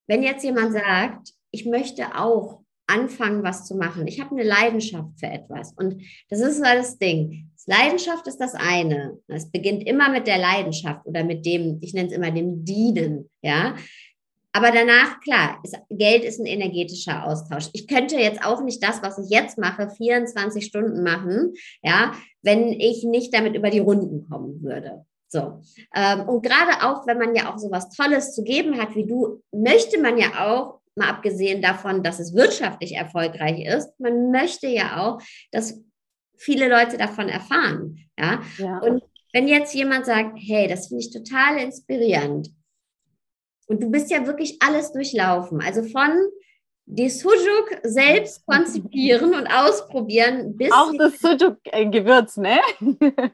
wenn 0.07 0.21
jetzt 0.21 0.43
jemand 0.43 0.73
sagt, 0.73 1.33
ich 1.49 1.65
möchte 1.65 2.15
auch 2.15 2.64
anfangen, 2.87 3.43
was 3.43 3.65
zu 3.65 3.75
machen. 3.75 4.07
Ich 4.07 4.19
habe 4.19 4.31
eine 4.31 4.43
Leidenschaft 4.43 5.19
für 5.19 5.27
etwas. 5.27 5.73
Und 5.73 6.01
das 6.29 6.39
ist 6.39 6.61
das 6.61 6.97
Ding. 6.97 7.51
Leidenschaft 7.67 8.27
ist 8.27 8.37
das 8.37 8.53
eine. 8.53 9.17
Es 9.27 9.49
beginnt 9.49 9.87
immer 9.87 10.09
mit 10.09 10.27
der 10.27 10.37
Leidenschaft 10.37 11.05
oder 11.05 11.23
mit 11.23 11.45
dem, 11.45 11.79
ich 11.81 11.93
nenne 11.93 12.09
es 12.09 12.13
immer 12.13 12.31
dem 12.31 12.63
Dienen, 12.63 13.29
ja. 13.41 13.75
Aber 14.51 14.71
danach, 14.71 15.19
klar, 15.19 15.59
ist, 15.63 15.75
Geld 15.89 16.23
ist 16.23 16.39
ein 16.39 16.45
energetischer 16.45 17.25
Austausch. 17.25 17.69
Ich 17.73 17.87
könnte 17.87 18.15
jetzt 18.15 18.45
auch 18.45 18.63
nicht 18.63 18.81
das, 18.81 19.01
was 19.01 19.17
ich 19.17 19.29
jetzt 19.29 19.57
mache, 19.57 19.89
24 19.89 20.65
Stunden 20.65 21.03
machen, 21.03 21.53
ja, 21.81 22.13
wenn 22.41 22.71
ich 22.71 23.03
nicht 23.03 23.33
damit 23.33 23.55
über 23.55 23.69
die 23.69 23.79
Runden 23.79 24.29
kommen 24.29 24.63
würde. 24.63 25.05
So. 25.27 25.59
Ähm, 25.93 26.29
und 26.29 26.41
gerade 26.41 26.87
auch, 26.87 27.05
wenn 27.05 27.17
man 27.17 27.35
ja 27.35 27.51
auch 27.51 27.57
so 27.57 27.69
was 27.69 27.89
Tolles 27.89 28.33
zu 28.33 28.43
geben 28.43 28.79
hat 28.79 28.95
wie 28.95 29.05
du, 29.05 29.41
möchte 29.51 29.99
man 29.99 30.17
ja 30.17 30.47
auch, 30.47 30.79
mal 30.95 31.09
abgesehen 31.09 31.61
davon, 31.61 32.03
dass 32.03 32.19
es 32.19 32.33
wirtschaftlich 32.33 32.95
erfolgreich 32.95 33.65
ist, 33.65 33.99
man 33.99 34.31
möchte 34.31 34.67
ja 34.67 35.01
auch, 35.01 35.21
dass 35.51 35.81
viele 36.37 36.69
Leute 36.69 36.97
davon 36.97 37.29
erfahren. 37.29 37.97
Ja. 38.17 38.41
ja. 38.57 38.79
Und 38.79 39.03
wenn 39.33 39.47
jetzt 39.47 39.73
jemand 39.73 40.05
sagt, 40.05 40.37
hey, 40.37 40.67
das 40.67 40.87
finde 40.87 41.03
ich 41.03 41.11
total 41.11 41.57
inspirierend. 41.57 42.49
Und 43.67 43.81
du 43.81 43.89
bist 43.89 44.11
ja 44.11 44.25
wirklich 44.25 44.57
alles 44.61 44.93
durchlaufen. 44.93 45.61
Also 45.61 45.83
von 45.83 46.11
die 46.85 47.09
Sujuk 47.09 47.79
selbst 47.83 48.45
konzipieren 48.47 49.33
und 49.33 49.47
ausprobieren. 49.47 50.55
Bis 50.55 50.71
auch 50.71 50.93
das 50.97 51.19
Sujuk-Gewürz, 51.19 52.37
ne? 52.37 52.59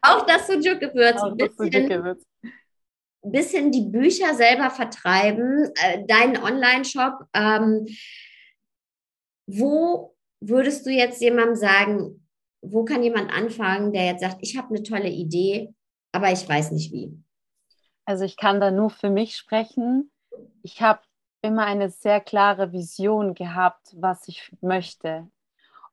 Auch 0.02 0.26
das 0.26 0.48
Sujuk-Gewürz. 0.48 1.22
Bis, 1.36 1.56
Sujuk 1.58 2.18
bis 3.24 3.52
hin 3.52 3.72
die 3.72 3.86
Bücher 3.86 4.34
selber 4.34 4.70
vertreiben, 4.70 5.72
äh, 5.76 6.06
deinen 6.06 6.38
Online-Shop. 6.38 7.26
Ähm, 7.34 7.86
wo 9.48 10.16
würdest 10.40 10.86
du 10.86 10.92
jetzt 10.92 11.22
jemandem 11.22 11.56
sagen, 11.56 12.28
wo 12.62 12.84
kann 12.86 13.04
jemand 13.04 13.32
anfangen, 13.32 13.92
der 13.92 14.06
jetzt 14.06 14.22
sagt, 14.22 14.38
ich 14.42 14.58
habe 14.58 14.70
eine 14.70 14.84
tolle 14.84 15.10
Idee, 15.10 15.74
aber 16.12 16.32
ich 16.32 16.48
weiß 16.48 16.72
nicht 16.72 16.92
wie? 16.92 17.12
Also 18.06 18.24
ich 18.24 18.38
kann 18.38 18.60
da 18.60 18.72
nur 18.72 18.90
für 18.90 19.10
mich 19.10 19.36
sprechen. 19.36 20.12
Ich 20.64 20.82
habe 20.82 21.02
immer 21.42 21.66
eine 21.66 21.90
sehr 21.90 22.20
klare 22.20 22.72
Vision 22.72 23.34
gehabt, 23.34 23.96
was 23.96 24.28
ich 24.28 24.52
möchte. 24.62 25.28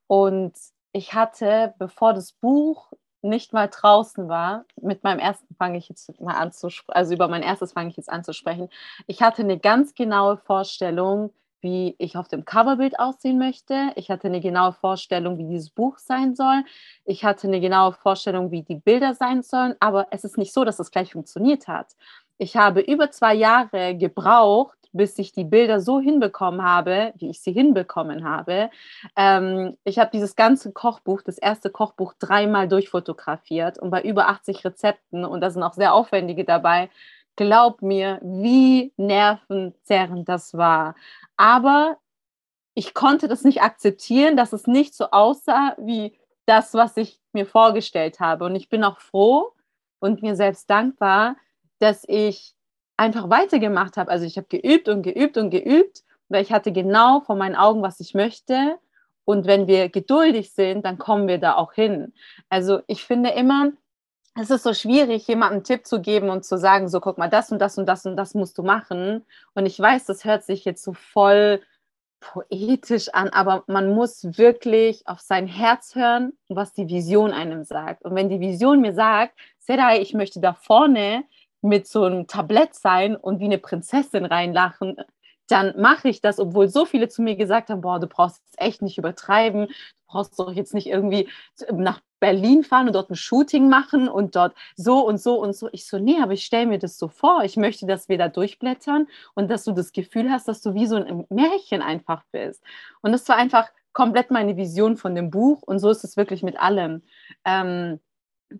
Und 0.07 0.53
ich 0.91 1.13
hatte, 1.13 1.73
bevor 1.77 2.13
das 2.13 2.33
Buch 2.33 2.91
nicht 3.21 3.53
mal 3.53 3.67
draußen 3.67 4.29
war, 4.29 4.65
mit 4.81 5.03
meinem 5.03 5.19
ersten 5.19 5.53
fange 5.55 5.77
ich 5.77 5.89
jetzt 5.89 6.19
mal 6.21 6.35
an 6.35 6.51
zu 6.51 6.69
also 6.87 7.13
über 7.13 7.27
mein 7.27 7.43
erstes 7.43 7.73
fange 7.73 7.89
ich 7.89 7.97
jetzt 7.97 8.09
an 8.09 8.23
zu 8.23 8.33
sprechen. 8.33 8.69
Ich 9.07 9.21
hatte 9.21 9.41
eine 9.41 9.59
ganz 9.59 9.93
genaue 9.93 10.37
Vorstellung, 10.37 11.31
wie 11.61 11.95
ich 11.97 12.15
auf 12.17 12.27
dem 12.27 12.45
Coverbild 12.45 12.99
aussehen 12.99 13.37
möchte. 13.37 13.91
Ich 13.95 14.09
hatte 14.09 14.27
eine 14.27 14.39
genaue 14.39 14.73
Vorstellung, 14.73 15.37
wie 15.37 15.45
dieses 15.45 15.69
Buch 15.69 15.97
sein 15.97 16.35
soll. 16.35 16.63
Ich 17.05 17.25
hatte 17.25 17.47
eine 17.47 17.59
genaue 17.59 17.93
Vorstellung, 17.93 18.51
wie 18.51 18.63
die 18.63 18.75
Bilder 18.75 19.13
sein 19.13 19.43
sollen. 19.43 19.75
Aber 19.79 20.07
es 20.11 20.23
ist 20.23 20.37
nicht 20.37 20.53
so, 20.53 20.63
dass 20.63 20.79
es 20.79 20.91
gleich 20.91 21.11
funktioniert 21.11 21.67
hat. 21.67 21.95
Ich 22.37 22.55
habe 22.55 22.79
über 22.79 23.11
zwei 23.11 23.33
Jahre 23.33 23.95
gebraucht, 23.97 24.78
bis 24.91 25.17
ich 25.19 25.31
die 25.31 25.43
Bilder 25.43 25.79
so 25.79 25.99
hinbekommen 25.99 26.63
habe, 26.63 27.13
wie 27.17 27.29
ich 27.29 27.41
sie 27.41 27.51
hinbekommen 27.51 28.27
habe. 28.27 28.69
Ähm, 29.15 29.77
ich 29.83 29.99
habe 29.99 30.11
dieses 30.11 30.35
ganze 30.35 30.71
Kochbuch, 30.71 31.21
das 31.21 31.37
erste 31.37 31.69
Kochbuch, 31.69 32.13
dreimal 32.19 32.67
durchfotografiert 32.67 33.79
und 33.79 33.91
bei 33.91 34.01
über 34.01 34.29
80 34.29 34.65
Rezepten, 34.65 35.25
und 35.25 35.41
da 35.41 35.49
sind 35.49 35.63
auch 35.63 35.73
sehr 35.73 35.93
aufwendige 35.93 36.45
dabei, 36.45 36.89
glaub 37.35 37.81
mir, 37.81 38.19
wie 38.21 38.93
nervenzerrend 38.97 40.27
das 40.27 40.55
war. 40.55 40.95
Aber 41.37 41.97
ich 42.73 42.93
konnte 42.93 43.27
das 43.27 43.43
nicht 43.43 43.61
akzeptieren, 43.61 44.37
dass 44.37 44.53
es 44.53 44.67
nicht 44.67 44.93
so 44.93 45.11
aussah 45.11 45.75
wie 45.77 46.17
das, 46.45 46.73
was 46.73 46.97
ich 46.97 47.19
mir 47.33 47.45
vorgestellt 47.45 48.19
habe. 48.19 48.45
Und 48.45 48.55
ich 48.55 48.69
bin 48.69 48.83
auch 48.83 48.99
froh 48.99 49.53
und 49.99 50.21
mir 50.21 50.35
selbst 50.35 50.69
dankbar, 50.69 51.35
dass 51.79 52.03
ich 52.07 52.55
einfach 52.99 53.29
weitergemacht 53.29 53.97
habe. 53.97 54.11
Also 54.11 54.25
ich 54.25 54.37
habe 54.37 54.47
geübt 54.49 54.89
und 54.89 55.01
geübt 55.01 55.37
und 55.37 55.49
geübt, 55.49 56.03
weil 56.27 56.43
ich 56.43 56.51
hatte 56.51 56.71
genau 56.71 57.21
vor 57.21 57.35
meinen 57.35 57.55
Augen, 57.55 57.81
was 57.81 57.99
ich 57.99 58.13
möchte. 58.13 58.77
Und 59.25 59.47
wenn 59.47 59.67
wir 59.67 59.89
geduldig 59.89 60.51
sind, 60.51 60.85
dann 60.85 60.97
kommen 60.97 61.27
wir 61.27 61.37
da 61.37 61.55
auch 61.55 61.73
hin. 61.73 62.13
Also 62.49 62.81
ich 62.87 63.03
finde 63.03 63.29
immer, 63.29 63.71
es 64.35 64.49
ist 64.49 64.63
so 64.63 64.73
schwierig, 64.73 65.27
jemandem 65.27 65.57
einen 65.57 65.63
Tipp 65.63 65.87
zu 65.87 66.01
geben 66.01 66.29
und 66.29 66.43
zu 66.43 66.57
sagen, 66.57 66.89
so 66.89 66.99
guck 66.99 67.17
mal, 67.17 67.29
das 67.29 67.51
und 67.51 67.59
das 67.59 67.77
und 67.77 67.85
das 67.85 68.05
und 68.05 68.17
das 68.17 68.33
musst 68.33 68.57
du 68.57 68.63
machen. 68.63 69.25
Und 69.53 69.65
ich 69.65 69.79
weiß, 69.79 70.05
das 70.05 70.25
hört 70.25 70.43
sich 70.43 70.65
jetzt 70.65 70.83
so 70.83 70.93
voll 70.93 71.61
poetisch 72.19 73.09
an, 73.13 73.29
aber 73.29 73.63
man 73.67 73.93
muss 73.95 74.37
wirklich 74.37 75.07
auf 75.07 75.21
sein 75.21 75.47
Herz 75.47 75.95
hören, 75.95 76.33
was 76.49 76.73
die 76.73 76.89
Vision 76.89 77.31
einem 77.31 77.63
sagt. 77.63 78.03
Und 78.03 78.13
wenn 78.15 78.27
die 78.27 78.41
Vision 78.41 78.81
mir 78.81 78.93
sagt, 78.93 79.35
Serai, 79.59 80.01
ich 80.01 80.13
möchte 80.13 80.41
da 80.41 80.53
vorne 80.53 81.23
mit 81.61 81.87
so 81.87 82.03
einem 82.03 82.27
Tablett 82.27 82.75
sein 82.75 83.15
und 83.15 83.39
wie 83.39 83.45
eine 83.45 83.57
Prinzessin 83.57 84.25
reinlachen, 84.25 84.97
dann 85.47 85.73
mache 85.77 86.09
ich 86.09 86.21
das, 86.21 86.39
obwohl 86.39 86.67
so 86.69 86.85
viele 86.85 87.09
zu 87.09 87.21
mir 87.21 87.35
gesagt 87.35 87.69
haben, 87.69 87.81
boah, 87.81 87.99
du 87.99 88.07
brauchst 88.07 88.41
es 88.45 88.53
echt 88.57 88.81
nicht 88.81 88.97
übertreiben, 88.97 89.67
du 89.67 89.73
brauchst 90.07 90.39
doch 90.39 90.51
jetzt 90.51 90.73
nicht 90.73 90.87
irgendwie 90.87 91.27
nach 91.71 92.01
Berlin 92.19 92.63
fahren 92.63 92.87
und 92.87 92.93
dort 92.93 93.09
ein 93.09 93.15
Shooting 93.15 93.69
machen 93.69 94.09
und 94.09 94.35
dort 94.35 94.55
so 94.75 95.05
und 95.05 95.19
so 95.19 95.39
und 95.41 95.55
so. 95.55 95.69
Ich 95.71 95.87
so, 95.87 95.97
nee, 95.97 96.19
aber 96.21 96.33
ich 96.33 96.45
stelle 96.45 96.67
mir 96.67 96.79
das 96.79 96.97
so 96.97 97.07
vor. 97.07 97.43
Ich 97.43 97.57
möchte, 97.57 97.87
dass 97.87 98.09
wir 98.09 98.17
da 98.17 98.27
durchblättern 98.27 99.07
und 99.35 99.49
dass 99.49 99.63
du 99.63 99.71
das 99.71 99.91
Gefühl 99.91 100.29
hast, 100.29 100.47
dass 100.47 100.61
du 100.61 100.73
wie 100.73 100.85
so 100.85 100.97
ein 100.97 101.25
Märchen 101.29 101.81
einfach 101.81 102.23
bist. 102.31 102.63
Und 103.01 103.11
das 103.11 103.27
war 103.29 103.37
einfach 103.37 103.69
komplett 103.93 104.31
meine 104.31 104.55
Vision 104.57 104.97
von 104.97 105.15
dem 105.15 105.31
Buch 105.31 105.61
und 105.63 105.79
so 105.79 105.89
ist 105.89 106.03
es 106.03 106.15
wirklich 106.17 106.43
mit 106.43 106.59
allem. 106.59 107.01
Ähm, 107.45 107.99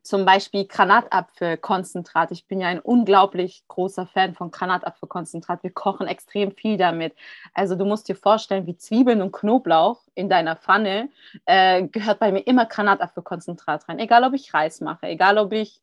zum 0.04 0.26
Beispiel 0.26 0.66
Granatapfelkonzentrat. 0.66 2.32
Ich 2.32 2.48
bin 2.48 2.62
ja 2.62 2.68
ein 2.68 2.80
unglaublich 2.80 3.64
großer 3.68 4.06
Fan 4.06 4.36
von 4.36 4.52
Granatapfelkonzentrat. 4.52 5.64
Wir 5.64 5.72
kochen 5.72 6.08
extrem 6.08 6.52
viel 6.52 6.78
damit. 6.78 7.16
Also 7.54 7.76
du 7.76 7.86
musst 7.86 8.08
dir 8.08 8.16
vorstellen, 8.16 8.68
wie 8.68 8.78
Zwiebeln 8.78 9.22
und 9.22 9.32
Knoblauch 9.32 10.02
in 10.16 10.30
deiner 10.30 10.56
Pfanne 10.56 11.10
äh, 11.46 11.84
gehört 11.88 12.20
bei 12.20 12.32
mir 12.32 12.46
immer 12.46 12.66
Granatapfelkonzentrat 12.66 13.90
rein. 13.90 14.00
Egal, 14.00 14.24
ob 14.24 14.34
ich 14.34 14.54
Reis 14.54 14.82
mache, 14.82 15.08
egal, 15.08 15.38
ob 15.38 15.54
ich, 15.54 15.82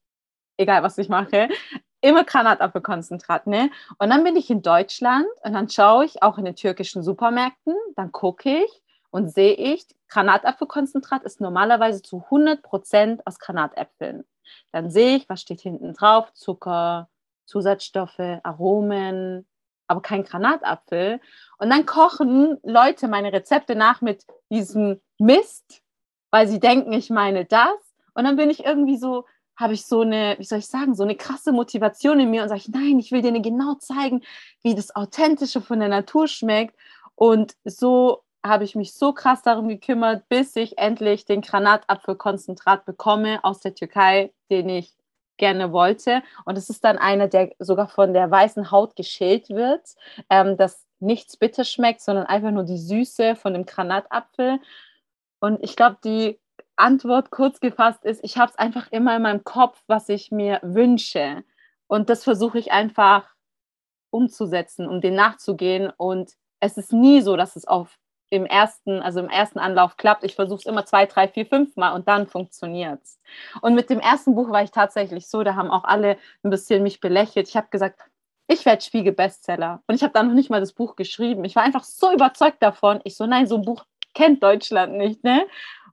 egal 0.57 0.83
was 0.83 0.99
ich 0.99 1.09
mache, 1.09 1.49
immer 2.01 2.25
Granatapfelkonzentrat. 2.25 3.47
Ne? 3.47 3.71
Und 3.99 4.11
dann 4.11 4.25
bin 4.25 4.37
ich 4.37 4.51
in 4.51 4.62
Deutschland 4.62 5.27
und 5.42 5.53
dann 5.53 5.69
schaue 5.69 6.05
ich 6.05 6.23
auch 6.23 6.38
in 6.38 6.45
den 6.45 6.57
türkischen 6.57 7.03
Supermärkten, 7.03 7.75
dann 7.97 8.12
gucke 8.12 8.64
ich 8.64 8.83
und 9.16 9.33
sehe 9.33 9.55
ich, 9.55 9.87
Granatapfelkonzentrat 10.11 11.22
ist 11.22 11.40
normalerweise 11.40 12.02
zu 12.02 12.18
100% 12.29 13.20
aus 13.24 13.38
Granatäpfeln. 13.38 14.26
Dann 14.72 14.90
sehe 14.90 15.16
ich, 15.16 15.26
was 15.31 15.40
steht 15.40 15.62
hinten 15.62 15.94
drauf, 15.94 16.35
Zucker, 16.35 17.09
Zusatzstoffe, 17.46 18.40
Aromen, 18.42 19.46
aber 19.87 20.02
kein 20.02 20.22
Granatapfel. 20.22 21.18
Und 21.57 21.70
dann 21.70 21.87
kochen 21.87 22.59
Leute 22.62 23.09
meine 23.09 23.33
Rezepte 23.33 23.74
nach 23.74 24.02
mit 24.02 24.26
diesem 24.50 25.00
Mist, 25.16 25.81
weil 26.31 26.46
sie 26.46 26.61
denken, 26.61 26.92
ich 26.92 27.09
meine 27.09 27.46
das. 27.46 27.72
Und 28.12 28.24
dann 28.24 28.37
bin 28.37 28.50
ich 28.50 28.66
irgendwie 28.66 28.98
so, 28.98 29.24
habe 29.57 29.72
ich 29.72 29.87
so 29.87 30.02
eine, 30.02 30.37
wie 30.38 30.44
soll 30.44 30.59
ich 30.59 30.66
sagen, 30.66 30.94
so 30.94 31.05
eine 31.05 31.16
krasse 31.16 31.52
Motivation 31.52 32.20
in 32.20 32.31
mir 32.31 32.42
und 32.42 32.50
sage 32.50 32.61
ich, 32.61 32.68
nein, 32.68 32.98
ich 32.98 33.12
will 33.12 33.22
dir 33.22 33.33
genau 33.40 33.76
zeigen, 33.76 34.20
wie 34.62 34.74
das 34.74 34.94
Authentische 34.94 35.62
von 35.62 35.81
der 35.81 35.88
Natur 35.88 36.29
schmeckt. 36.29 36.76
Und 37.14 37.57
so 37.64 38.26
habe 38.47 38.65
ich 38.65 38.75
mich 38.75 38.95
so 38.95 39.13
krass 39.13 39.43
darum 39.43 39.69
gekümmert, 39.69 40.29
bis 40.29 40.57
ich 40.57 40.79
endlich 40.79 41.25
den 41.25 41.41
Granatapfelkonzentrat 41.41 42.85
bekomme 42.85 43.43
aus 43.45 43.61
der 43.61 43.75
Türkei, 43.75 44.33
den 44.51 44.69
ich 44.69 44.95
gerne 45.37 45.73
wollte. 45.73 46.23
Und 46.45 46.57
es 46.57 46.71
ist 46.71 46.85
dann 46.85 46.99
einer, 46.99 47.29
der 47.29 47.53
sogar 47.59 47.89
von 47.89 48.15
der 48.15 48.31
weißen 48.31 48.71
Haut 48.71 48.97
geschält 48.97 49.51
wird, 49.51 49.95
ähm, 50.31 50.57
dass 50.57 50.87
nichts 50.99 51.37
bitter 51.37 51.65
schmeckt, 51.65 52.01
sondern 52.01 52.27
einfach 52.27 52.51
nur 52.51 52.65
die 52.65 52.79
Süße 52.79 53.37
von 53.37 53.53
dem 53.53 53.67
Granatapfel. 53.67 54.61
Und 55.40 55.63
ich 55.63 55.77
glaube, 55.77 55.99
die 56.05 56.40
Antwort 56.77 57.31
kurz 57.31 57.61
gefasst 57.61 58.05
ist, 58.05 58.23
ich 58.25 58.37
habe 58.37 58.51
es 58.51 58.59
einfach 58.59 58.90
immer 58.92 59.17
in 59.17 59.23
meinem 59.23 59.44
Kopf, 59.44 59.83
was 59.87 60.09
ich 60.09 60.31
mir 60.31 60.61
wünsche. 60.63 61.44
Und 61.87 62.11
das 62.11 62.25
versuche 62.25 62.59
ich 62.59 62.73
einfach 62.73 63.29
umzusetzen, 64.11 64.88
um 64.88 65.01
dem 65.01 65.15
nachzugehen. 65.15 65.92
Und 65.97 66.33
es 66.61 66.77
ist 66.77 66.92
nie 66.92 67.21
so, 67.21 67.37
dass 67.37 67.57
es 67.57 67.67
auf 67.67 67.99
im 68.31 68.46
ersten, 68.46 69.00
also 69.00 69.20
im 69.20 69.29
ersten 69.29 69.58
Anlauf 69.58 69.96
klappt. 69.96 70.24
Ich 70.24 70.35
versuche 70.35 70.58
es 70.58 70.66
immer 70.66 70.85
zwei, 70.85 71.06
drei, 71.06 71.29
vier, 71.29 71.46
fünf 71.46 71.77
Mal 71.77 71.92
und 71.92 72.08
dann 72.08 72.27
funktioniert 72.27 73.00
es. 73.02 73.20
Und 73.60 73.74
mit 73.74 73.90
dem 73.90 74.00
ersten 74.00 74.35
Buch 74.35 74.50
war 74.50 74.62
ich 74.62 74.70
tatsächlich 74.70 75.29
so, 75.29 75.42
da 75.42 75.54
haben 75.54 75.70
auch 75.70 75.85
alle 75.85 76.16
ein 76.42 76.50
bisschen 76.50 76.83
mich 76.83 77.00
belächelt. 77.00 77.48
Ich 77.48 77.56
habe 77.56 77.68
gesagt, 77.70 78.00
ich 78.48 78.64
werde 78.64 78.83
Spiegel-Bestseller. 78.83 79.83
Und 79.87 79.94
ich 79.94 80.02
habe 80.02 80.12
dann 80.12 80.29
noch 80.29 80.35
nicht 80.35 80.50
mal 80.50 80.60
das 80.60 80.72
Buch 80.72 80.96
geschrieben. 80.96 81.44
Ich 81.44 81.56
war 81.56 81.62
einfach 81.62 81.85
so 81.85 82.12
überzeugt 82.12 82.62
davon. 82.62 83.00
Ich 83.04 83.16
so, 83.16 83.27
nein, 83.27 83.46
so 83.46 83.56
ein 83.56 83.62
Buch 83.62 83.85
kennt 84.14 84.42
Deutschland 84.42 84.94
nicht, 84.94 85.24
ne? 85.24 85.46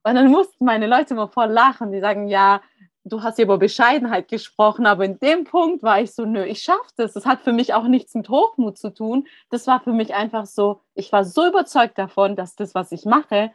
Und 0.04 0.16
dann 0.16 0.30
mussten 0.30 0.66
meine 0.66 0.86
Leute 0.86 1.14
immer 1.14 1.30
voll 1.30 1.50
lachen. 1.50 1.92
Die 1.92 2.02
sagen, 2.02 2.28
ja, 2.28 2.62
du 3.06 3.22
hast 3.22 3.38
ja 3.38 3.44
über 3.46 3.58
Bescheidenheit 3.58 4.28
gesprochen, 4.30 4.86
aber 4.86 5.06
in 5.06 5.20
dem 5.20 5.44
Punkt 5.44 5.84
war 5.84 6.02
ich 6.02 6.14
so, 6.14 6.26
nö, 6.26 6.44
ich 6.46 6.62
schaffe 6.62 6.92
das. 6.96 7.14
Das 7.14 7.26
hat 7.26 7.42
für 7.42 7.54
mich 7.54 7.74
auch 7.74 7.88
nichts 7.88 8.16
mit 8.16 8.30
Hochmut 8.30 8.78
zu 8.78 8.94
tun. 8.94 9.28
Das 9.50 9.68
war 9.68 9.82
für 9.82 9.94
mich 9.94 10.14
einfach 10.14 10.46
so, 10.46 10.82
ich 10.94 11.12
war 11.12 11.26
so 11.26 11.48
überzeugt 11.48 11.98
davon, 11.98 12.36
dass 12.36 12.56
das, 12.56 12.76
was 12.76 12.92
ich 12.92 13.06
mache, 13.06 13.52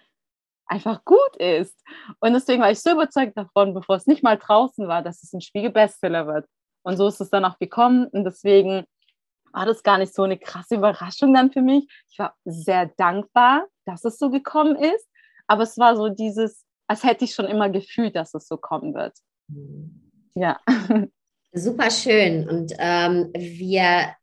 einfach 0.66 1.04
gut 1.04 1.36
ist. 1.38 1.82
Und 2.20 2.34
deswegen 2.34 2.62
war 2.62 2.70
ich 2.70 2.80
so 2.80 2.90
überzeugt 2.90 3.36
davon, 3.36 3.74
bevor 3.74 3.96
es 3.96 4.06
nicht 4.06 4.22
mal 4.22 4.36
draußen 4.36 4.86
war, 4.86 5.02
dass 5.02 5.22
es 5.22 5.32
ein 5.32 5.40
Spiegel-Bestseller 5.40 6.26
wird. 6.26 6.46
Und 6.82 6.96
so 6.96 7.06
ist 7.08 7.20
es 7.20 7.30
dann 7.30 7.44
auch 7.44 7.58
gekommen. 7.58 8.06
Und 8.08 8.24
deswegen 8.24 8.84
war 9.52 9.64
das 9.64 9.82
gar 9.82 9.98
nicht 9.98 10.14
so 10.14 10.24
eine 10.24 10.38
krasse 10.38 10.76
Überraschung 10.76 11.32
dann 11.32 11.50
für 11.50 11.62
mich. 11.62 11.88
Ich 12.10 12.18
war 12.18 12.36
sehr 12.44 12.86
dankbar, 12.98 13.66
dass 13.86 14.04
es 14.04 14.18
so 14.18 14.30
gekommen 14.30 14.76
ist. 14.76 15.08
Aber 15.46 15.62
es 15.62 15.78
war 15.78 15.96
so 15.96 16.10
dieses, 16.10 16.66
als 16.86 17.02
hätte 17.02 17.24
ich 17.24 17.34
schon 17.34 17.46
immer 17.46 17.70
gefühlt, 17.70 18.14
dass 18.14 18.34
es 18.34 18.46
so 18.46 18.58
kommen 18.58 18.94
wird. 18.94 19.14
Ja. 20.34 20.58
Super 21.52 21.90
schön. 21.90 22.48
Und 22.48 22.72
ähm, 22.78 23.30
wir 23.34 24.14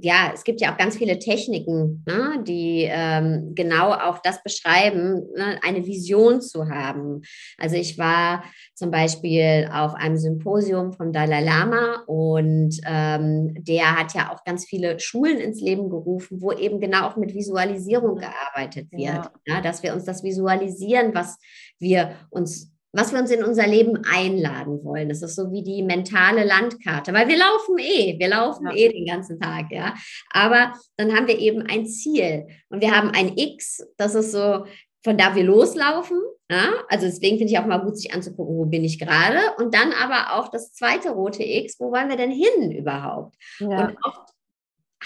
ja, 0.00 0.32
es 0.34 0.44
gibt 0.44 0.60
ja 0.60 0.72
auch 0.72 0.76
ganz 0.76 0.96
viele 0.96 1.18
Techniken, 1.18 2.04
ne, 2.06 2.42
die 2.46 2.86
ähm, 2.88 3.52
genau 3.54 3.92
auch 3.92 4.18
das 4.18 4.42
beschreiben, 4.42 5.26
ne, 5.34 5.58
eine 5.62 5.86
Vision 5.86 6.40
zu 6.40 6.68
haben. 6.68 7.22
Also 7.56 7.76
ich 7.76 7.98
war 7.98 8.44
zum 8.74 8.90
Beispiel 8.90 9.68
auf 9.72 9.94
einem 9.94 10.16
Symposium 10.16 10.92
von 10.92 11.12
Dalai 11.12 11.42
Lama 11.42 12.04
und 12.06 12.78
ähm, 12.86 13.54
der 13.58 13.98
hat 13.98 14.14
ja 14.14 14.32
auch 14.32 14.44
ganz 14.44 14.64
viele 14.64 15.00
Schulen 15.00 15.38
ins 15.38 15.60
Leben 15.60 15.90
gerufen, 15.90 16.40
wo 16.40 16.52
eben 16.52 16.80
genau 16.80 17.06
auch 17.06 17.16
mit 17.16 17.34
Visualisierung 17.34 18.16
gearbeitet 18.16 18.90
wird, 18.92 19.02
ja. 19.02 19.30
Ja, 19.46 19.60
dass 19.60 19.82
wir 19.82 19.94
uns 19.94 20.04
das 20.04 20.22
visualisieren, 20.22 21.14
was 21.14 21.38
wir 21.78 22.12
uns 22.30 22.72
was 22.92 23.12
wir 23.12 23.20
uns 23.20 23.30
in 23.30 23.44
unser 23.44 23.66
Leben 23.66 24.02
einladen 24.10 24.82
wollen. 24.82 25.08
Das 25.08 25.22
ist 25.22 25.36
so 25.36 25.52
wie 25.52 25.62
die 25.62 25.82
mentale 25.82 26.44
Landkarte, 26.44 27.12
weil 27.12 27.28
wir 27.28 27.38
laufen 27.38 27.78
eh, 27.78 28.18
wir 28.18 28.28
laufen 28.28 28.66
ja. 28.66 28.74
eh 28.74 28.92
den 28.92 29.06
ganzen 29.06 29.38
Tag, 29.38 29.66
ja. 29.70 29.94
Aber 30.30 30.72
dann 30.96 31.14
haben 31.14 31.26
wir 31.26 31.38
eben 31.38 31.62
ein 31.62 31.86
Ziel 31.86 32.46
und 32.70 32.80
wir 32.80 32.96
haben 32.96 33.10
ein 33.10 33.36
X, 33.36 33.86
das 33.96 34.14
ist 34.14 34.32
so, 34.32 34.64
von 35.04 35.16
da 35.16 35.34
wir 35.34 35.44
loslaufen. 35.44 36.20
Ja? 36.50 36.72
Also 36.88 37.06
deswegen 37.06 37.38
finde 37.38 37.52
ich 37.52 37.58
auch 37.58 37.66
mal 37.66 37.78
gut, 37.78 37.96
sich 37.96 38.12
anzugucken, 38.12 38.56
wo 38.56 38.64
bin 38.64 38.84
ich 38.84 38.98
gerade. 38.98 39.38
Und 39.58 39.74
dann 39.74 39.92
aber 39.92 40.34
auch 40.34 40.48
das 40.48 40.72
zweite 40.72 41.10
rote 41.10 41.42
X, 41.42 41.76
wo 41.78 41.92
wollen 41.92 42.08
wir 42.08 42.16
denn 42.16 42.30
hin 42.30 42.72
überhaupt? 42.72 43.34
Ja. 43.60 43.88
Und 43.88 43.96
oft 44.02 44.34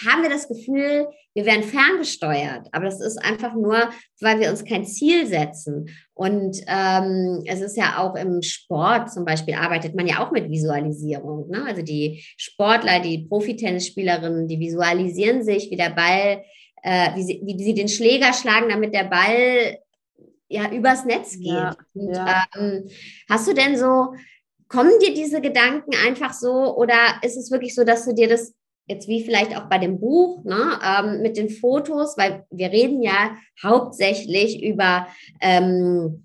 haben 0.07 0.23
wir 0.23 0.31
das 0.31 0.49
Gefühl, 0.49 1.09
wir 1.35 1.47
werden 1.47 1.63
ferngesteuert. 1.63 2.69
Aber 2.73 2.85
das 2.85 3.01
ist 3.01 3.19
einfach 3.19 3.55
nur, 3.55 3.91
weil 4.21 4.41
wir 4.41 4.51
uns 4.51 4.65
kein 4.65 4.85
Ziel 4.85 5.27
setzen. 5.27 5.89
Und 6.15 6.59
ähm, 6.67 7.43
es 7.47 7.61
ist 7.61 7.77
ja 7.77 7.99
auch 7.99 8.15
im 8.17 8.43
Sport 8.43 9.11
zum 9.11 9.25
Beispiel, 9.25 9.55
arbeitet 9.55 9.95
man 9.95 10.07
ja 10.07 10.25
auch 10.25 10.31
mit 10.31 10.51
Visualisierung. 10.51 11.49
Ne? 11.49 11.65
Also 11.67 11.83
die 11.83 12.23
Sportler, 12.37 13.01
die 13.01 13.27
Profitennisspielerinnen, 13.27 14.47
die 14.47 14.61
visualisieren 14.61 15.43
sich, 15.43 15.71
wie 15.71 15.77
der 15.77 15.91
Ball, 15.91 16.45
äh, 16.83 17.15
wie, 17.15 17.23
sie, 17.23 17.43
wie 17.45 17.63
sie 17.63 17.75
den 17.75 17.89
Schläger 17.89 18.33
schlagen, 18.33 18.69
damit 18.69 18.95
der 18.95 19.05
Ball 19.05 19.79
ja 20.49 20.71
übers 20.71 21.05
Netz 21.05 21.39
geht. 21.39 21.47
Ja, 21.47 21.77
Und, 21.95 22.15
ja. 22.15 22.45
Ähm, 22.57 22.89
hast 23.29 23.49
du 23.49 23.55
denn 23.55 23.79
so, 23.79 24.15
kommen 24.69 24.93
dir 25.01 25.15
diese 25.15 25.41
Gedanken 25.41 25.93
einfach 26.07 26.33
so 26.33 26.77
oder 26.77 26.97
ist 27.23 27.37
es 27.37 27.51
wirklich 27.51 27.75
so, 27.75 27.85
dass 27.85 28.05
du 28.05 28.15
dir 28.15 28.29
das 28.29 28.55
jetzt 28.87 29.09
wie 29.09 29.25
vielleicht 29.25 29.57
auch 29.57 29.69
bei 29.69 29.79
dem 29.79 30.01
Buch, 30.01 30.45
ne, 30.45 30.79
ähm, 30.85 31.23
mit 31.23 31.37
den 31.37 31.49
Fotos, 31.49 32.17
weil 32.17 32.45
wir 32.51 32.71
reden 32.71 33.03
ja 33.03 33.37
hauptsächlich 33.63 34.63
über 34.63 35.07
ähm, 35.41 36.23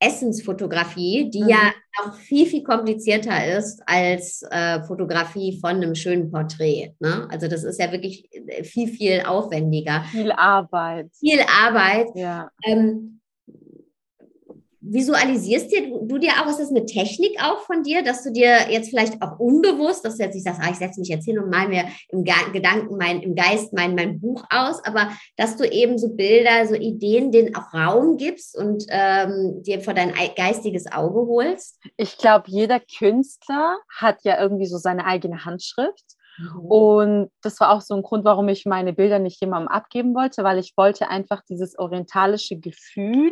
Essensfotografie, 0.00 1.30
die 1.30 1.42
mhm. 1.42 1.48
ja 1.48 1.72
noch 1.98 2.14
viel, 2.14 2.46
viel 2.46 2.62
komplizierter 2.62 3.58
ist 3.58 3.82
als 3.84 4.42
äh, 4.50 4.82
Fotografie 4.84 5.58
von 5.60 5.76
einem 5.76 5.94
schönen 5.94 6.30
Porträt. 6.30 6.94
Ne? 7.00 7.28
Also 7.30 7.48
das 7.48 7.64
ist 7.64 7.78
ja 7.78 7.92
wirklich 7.92 8.26
äh, 8.32 8.64
viel, 8.64 8.88
viel 8.88 9.22
aufwendiger. 9.26 10.04
Viel 10.10 10.32
Arbeit. 10.32 11.10
Viel 11.18 11.40
Arbeit. 11.42 12.08
Ja. 12.14 12.50
Ähm, 12.64 13.19
visualisierst 14.92 15.70
dir, 15.70 15.88
du 16.02 16.18
dir 16.18 16.32
auch, 16.40 16.48
ist 16.48 16.58
das 16.58 16.70
eine 16.70 16.84
Technik 16.84 17.36
auch 17.42 17.60
von 17.60 17.82
dir, 17.82 18.02
dass 18.02 18.24
du 18.24 18.32
dir 18.32 18.70
jetzt 18.70 18.90
vielleicht 18.90 19.22
auch 19.22 19.38
unbewusst, 19.38 20.04
dass 20.04 20.16
du 20.16 20.24
jetzt 20.24 20.34
nicht 20.34 20.44
sagst, 20.44 20.60
ah, 20.62 20.70
ich 20.70 20.78
setze 20.78 20.98
mich 20.98 21.08
jetzt 21.08 21.24
hin 21.24 21.38
und 21.38 21.48
mal 21.48 21.68
mir 21.68 21.84
im 22.08 22.24
Gedanken, 22.24 22.96
mein, 22.96 23.22
im 23.22 23.34
Geist 23.36 23.72
mein, 23.72 23.94
mein 23.94 24.20
Buch 24.20 24.42
aus, 24.50 24.84
aber 24.84 25.10
dass 25.36 25.56
du 25.56 25.64
eben 25.64 25.96
so 25.96 26.08
Bilder, 26.08 26.66
so 26.66 26.74
Ideen, 26.74 27.30
denen 27.30 27.54
auch 27.54 27.72
Raum 27.72 28.16
gibst 28.16 28.58
und 28.58 28.84
ähm, 28.88 29.62
dir 29.62 29.80
vor 29.80 29.94
dein 29.94 30.12
geistiges 30.36 30.90
Auge 30.90 31.20
holst? 31.20 31.78
Ich 31.96 32.18
glaube, 32.18 32.44
jeder 32.48 32.80
Künstler 32.80 33.78
hat 33.96 34.24
ja 34.24 34.40
irgendwie 34.40 34.66
so 34.66 34.78
seine 34.78 35.06
eigene 35.06 35.44
Handschrift. 35.44 36.04
Mhm. 36.38 36.60
Und 36.66 37.30
das 37.42 37.60
war 37.60 37.70
auch 37.70 37.80
so 37.80 37.94
ein 37.94 38.02
Grund, 38.02 38.24
warum 38.24 38.48
ich 38.48 38.66
meine 38.66 38.92
Bilder 38.92 39.20
nicht 39.20 39.40
jemandem 39.40 39.68
abgeben 39.68 40.14
wollte, 40.14 40.42
weil 40.42 40.58
ich 40.58 40.72
wollte 40.76 41.08
einfach 41.08 41.42
dieses 41.48 41.78
orientalische 41.78 42.58
Gefühl 42.58 43.30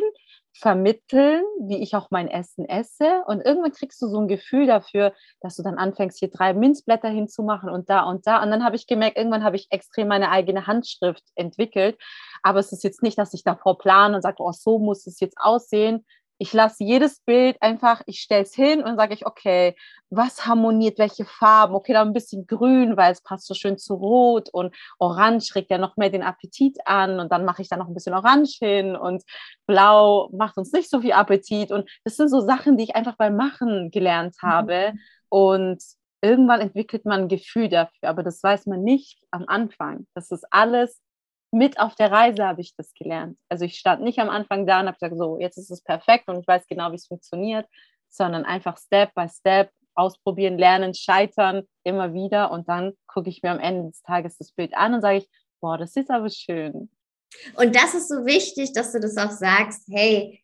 vermitteln, 0.59 1.43
wie 1.61 1.81
ich 1.81 1.95
auch 1.95 2.11
mein 2.11 2.27
Essen 2.27 2.65
esse. 2.65 3.23
Und 3.27 3.41
irgendwann 3.45 3.71
kriegst 3.71 4.01
du 4.01 4.07
so 4.07 4.19
ein 4.19 4.27
Gefühl 4.27 4.67
dafür, 4.67 5.13
dass 5.39 5.55
du 5.55 5.63
dann 5.63 5.77
anfängst, 5.77 6.19
hier 6.19 6.29
drei 6.29 6.53
Minzblätter 6.53 7.07
hinzumachen 7.07 7.69
und 7.69 7.89
da 7.89 8.01
und 8.01 8.27
da. 8.27 8.43
Und 8.43 8.51
dann 8.51 8.63
habe 8.65 8.75
ich 8.75 8.85
gemerkt, 8.85 9.17
irgendwann 9.17 9.43
habe 9.43 9.55
ich 9.55 9.67
extrem 9.71 10.09
meine 10.09 10.31
eigene 10.31 10.67
Handschrift 10.67 11.23
entwickelt. 11.35 11.97
Aber 12.43 12.59
es 12.59 12.71
ist 12.71 12.83
jetzt 12.83 13.01
nicht, 13.01 13.17
dass 13.17 13.33
ich 13.33 13.43
davor 13.43 13.77
plane 13.77 14.15
und 14.15 14.21
sage, 14.21 14.37
oh, 14.39 14.51
so 14.51 14.79
muss 14.79 15.07
es 15.07 15.19
jetzt 15.19 15.37
aussehen, 15.39 16.05
ich 16.41 16.53
lasse 16.53 16.85
jedes 16.85 17.19
Bild 17.19 17.57
einfach, 17.61 18.01
ich 18.05 18.21
stelle 18.21 18.43
es 18.43 18.55
hin 18.55 18.81
und 18.81 18.95
sage 18.95 19.13
ich, 19.13 19.25
okay, 19.25 19.75
was 20.09 20.47
harmoniert, 20.47 20.97
welche 20.97 21.25
Farben? 21.25 21.75
Okay, 21.75 21.91
da 21.91 22.01
ein 22.01 22.13
bisschen 22.13 22.47
grün, 22.47 22.95
weil 22.95 23.11
es 23.11 23.21
passt 23.21 23.45
so 23.45 23.53
schön 23.53 23.77
zu 23.77 23.95
rot 23.95 24.49
und 24.49 24.73
orange 24.99 25.53
regt 25.53 25.69
ja 25.69 25.77
noch 25.77 25.97
mehr 25.97 26.09
den 26.09 26.23
Appetit 26.23 26.77
an 26.85 27.19
und 27.19 27.31
dann 27.31 27.43
mache 27.43 27.61
ich 27.61 27.67
da 27.67 27.75
noch 27.75 27.89
ein 27.89 27.93
bisschen 27.93 28.13
orange 28.13 28.57
hin 28.57 28.95
und 28.95 29.23
blau 29.67 30.29
macht 30.31 30.57
uns 30.57 30.71
nicht 30.71 30.89
so 30.89 31.01
viel 31.01 31.11
Appetit 31.11 31.73
und 31.73 31.89
das 32.05 32.15
sind 32.15 32.29
so 32.29 32.39
Sachen, 32.39 32.77
die 32.77 32.85
ich 32.85 32.95
einfach 32.95 33.17
beim 33.17 33.35
Machen 33.35 33.91
gelernt 33.91 34.35
mhm. 34.41 34.47
habe 34.47 34.93
mhm. 34.93 34.99
und 35.27 35.83
irgendwann 36.21 36.61
entwickelt 36.61 37.05
man 37.05 37.23
ein 37.23 37.27
Gefühl 37.27 37.67
dafür, 37.67 38.09
aber 38.09 38.23
das 38.23 38.41
weiß 38.41 38.65
man 38.65 38.81
nicht 38.83 39.19
am 39.31 39.45
Anfang. 39.47 40.07
Das 40.15 40.31
ist 40.31 40.45
alles 40.51 41.01
mit 41.51 41.79
auf 41.79 41.95
der 41.95 42.11
Reise 42.11 42.45
habe 42.45 42.61
ich 42.61 42.75
das 42.75 42.93
gelernt. 42.93 43.39
Also 43.49 43.65
ich 43.65 43.77
stand 43.77 44.01
nicht 44.01 44.19
am 44.19 44.29
Anfang 44.29 44.67
da 44.67 44.79
und 44.79 44.87
habe 44.87 44.97
gesagt, 44.97 45.17
so, 45.17 45.39
jetzt 45.39 45.57
ist 45.57 45.71
es 45.71 45.81
perfekt 45.81 46.27
und 46.27 46.39
ich 46.39 46.47
weiß 46.47 46.67
genau, 46.67 46.91
wie 46.91 46.95
es 46.95 47.07
funktioniert, 47.07 47.67
sondern 48.09 48.45
einfach 48.45 48.77
Step 48.77 49.13
by 49.15 49.27
Step 49.27 49.71
ausprobieren, 49.95 50.57
lernen, 50.57 50.93
scheitern, 50.93 51.63
immer 51.83 52.13
wieder 52.13 52.51
und 52.51 52.69
dann 52.69 52.93
gucke 53.07 53.29
ich 53.29 53.41
mir 53.41 53.51
am 53.51 53.59
Ende 53.59 53.89
des 53.89 54.01
Tages 54.01 54.37
das 54.37 54.51
Bild 54.51 54.75
an 54.75 54.93
und 54.93 55.01
sage 55.01 55.17
ich, 55.17 55.29
boah, 55.59 55.77
das 55.77 55.95
ist 55.95 56.09
aber 56.09 56.29
schön. 56.29 56.89
Und 57.55 57.75
das 57.75 57.93
ist 57.93 58.09
so 58.09 58.25
wichtig, 58.25 58.73
dass 58.73 58.91
du 58.91 58.99
das 58.99 59.17
auch 59.17 59.31
sagst, 59.31 59.87
hey, 59.89 60.41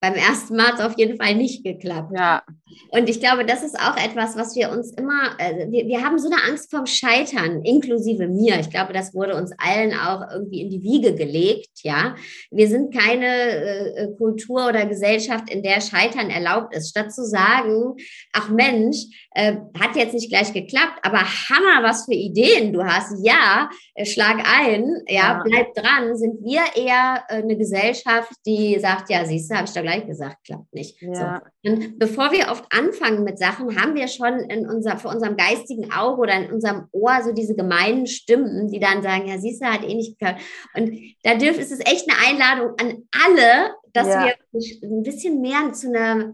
beim 0.00 0.14
ersten 0.14 0.56
Mal 0.56 0.68
hat 0.68 0.74
es 0.78 0.84
auf 0.84 0.98
jeden 0.98 1.16
Fall 1.16 1.34
nicht 1.34 1.64
geklappt. 1.64 2.12
Ja. 2.16 2.42
Und 2.90 3.08
ich 3.08 3.20
glaube, 3.20 3.44
das 3.44 3.62
ist 3.62 3.78
auch 3.78 3.96
etwas, 3.96 4.36
was 4.36 4.54
wir 4.56 4.70
uns 4.70 4.92
immer, 4.92 5.36
äh, 5.38 5.70
wir, 5.70 5.86
wir 5.86 6.04
haben 6.04 6.18
so 6.18 6.30
eine 6.30 6.42
Angst 6.44 6.70
vorm 6.70 6.86
Scheitern, 6.86 7.62
inklusive 7.62 8.28
mir. 8.28 8.60
Ich 8.60 8.70
glaube, 8.70 8.92
das 8.92 9.14
wurde 9.14 9.34
uns 9.34 9.52
allen 9.58 9.92
auch 9.92 10.22
irgendwie 10.32 10.62
in 10.62 10.70
die 10.70 10.82
Wiege 10.82 11.14
gelegt, 11.14 11.82
ja. 11.82 12.14
Wir 12.50 12.68
sind 12.68 12.94
keine 12.94 13.26
äh, 13.26 14.04
äh 14.04 14.16
Kultur 14.16 14.68
oder 14.68 14.86
Gesellschaft, 14.86 15.50
in 15.50 15.62
der 15.62 15.80
Scheitern 15.80 16.30
erlaubt 16.30 16.74
ist. 16.74 16.90
Statt 16.90 17.12
zu 17.12 17.24
sagen, 17.24 17.94
ach 18.32 18.50
Mensch, 18.50 18.96
äh, 19.32 19.56
hat 19.78 19.96
jetzt 19.96 20.14
nicht 20.14 20.30
gleich 20.30 20.52
geklappt, 20.52 20.98
aber 21.02 21.20
Hammer, 21.20 21.82
was 21.82 22.04
für 22.04 22.14
Ideen 22.14 22.72
du 22.72 22.84
hast. 22.84 23.14
Ja, 23.24 23.68
äh, 23.94 24.04
schlag 24.04 24.38
ein, 24.44 24.86
ja, 25.08 25.18
ja, 25.18 25.42
bleib 25.44 25.74
dran. 25.74 26.16
Sind 26.16 26.44
wir 26.44 26.62
eher 26.76 27.24
äh, 27.28 27.42
eine 27.42 27.56
Gesellschaft, 27.56 28.32
die 28.46 28.78
sagt, 28.78 29.10
ja, 29.10 29.24
siehst 29.24 29.50
du, 29.50 29.56
habe 29.56 29.66
ich 29.66 29.74
doch 29.74 29.82
gleich 29.88 30.06
gesagt, 30.06 30.44
klappt 30.44 30.72
nicht. 30.74 31.00
Ja. 31.00 31.42
So. 31.62 31.70
Und 31.70 31.98
bevor 31.98 32.30
wir 32.32 32.48
oft 32.50 32.64
anfangen 32.70 33.24
mit 33.24 33.38
Sachen, 33.38 33.80
haben 33.80 33.94
wir 33.94 34.08
schon 34.08 34.40
in 34.50 34.68
unser, 34.68 34.98
vor 34.98 35.12
unserem 35.12 35.36
geistigen 35.36 35.90
Auge 35.92 36.20
oder 36.20 36.34
in 36.34 36.52
unserem 36.52 36.88
Ohr 36.92 37.22
so 37.24 37.32
diese 37.32 37.54
gemeinen 37.54 38.06
Stimmen, 38.06 38.68
die 38.68 38.80
dann 38.80 39.02
sagen, 39.02 39.26
ja, 39.26 39.38
siehst 39.38 39.62
du, 39.62 39.66
hat 39.66 39.82
eh 39.82 39.94
nicht 39.94 40.18
geklappt. 40.18 40.42
Und 40.74 40.92
da 41.22 41.34
dürfen, 41.34 41.60
ist 41.60 41.72
es 41.72 41.80
echt 41.80 42.06
eine 42.08 42.18
Einladung 42.28 42.74
an 42.78 43.04
alle, 43.24 43.74
dass 43.92 44.08
ja. 44.08 44.24
wir 44.24 44.34
ein 44.82 45.02
bisschen 45.02 45.40
mehr 45.40 45.72
zu 45.72 45.88
einer 45.88 46.32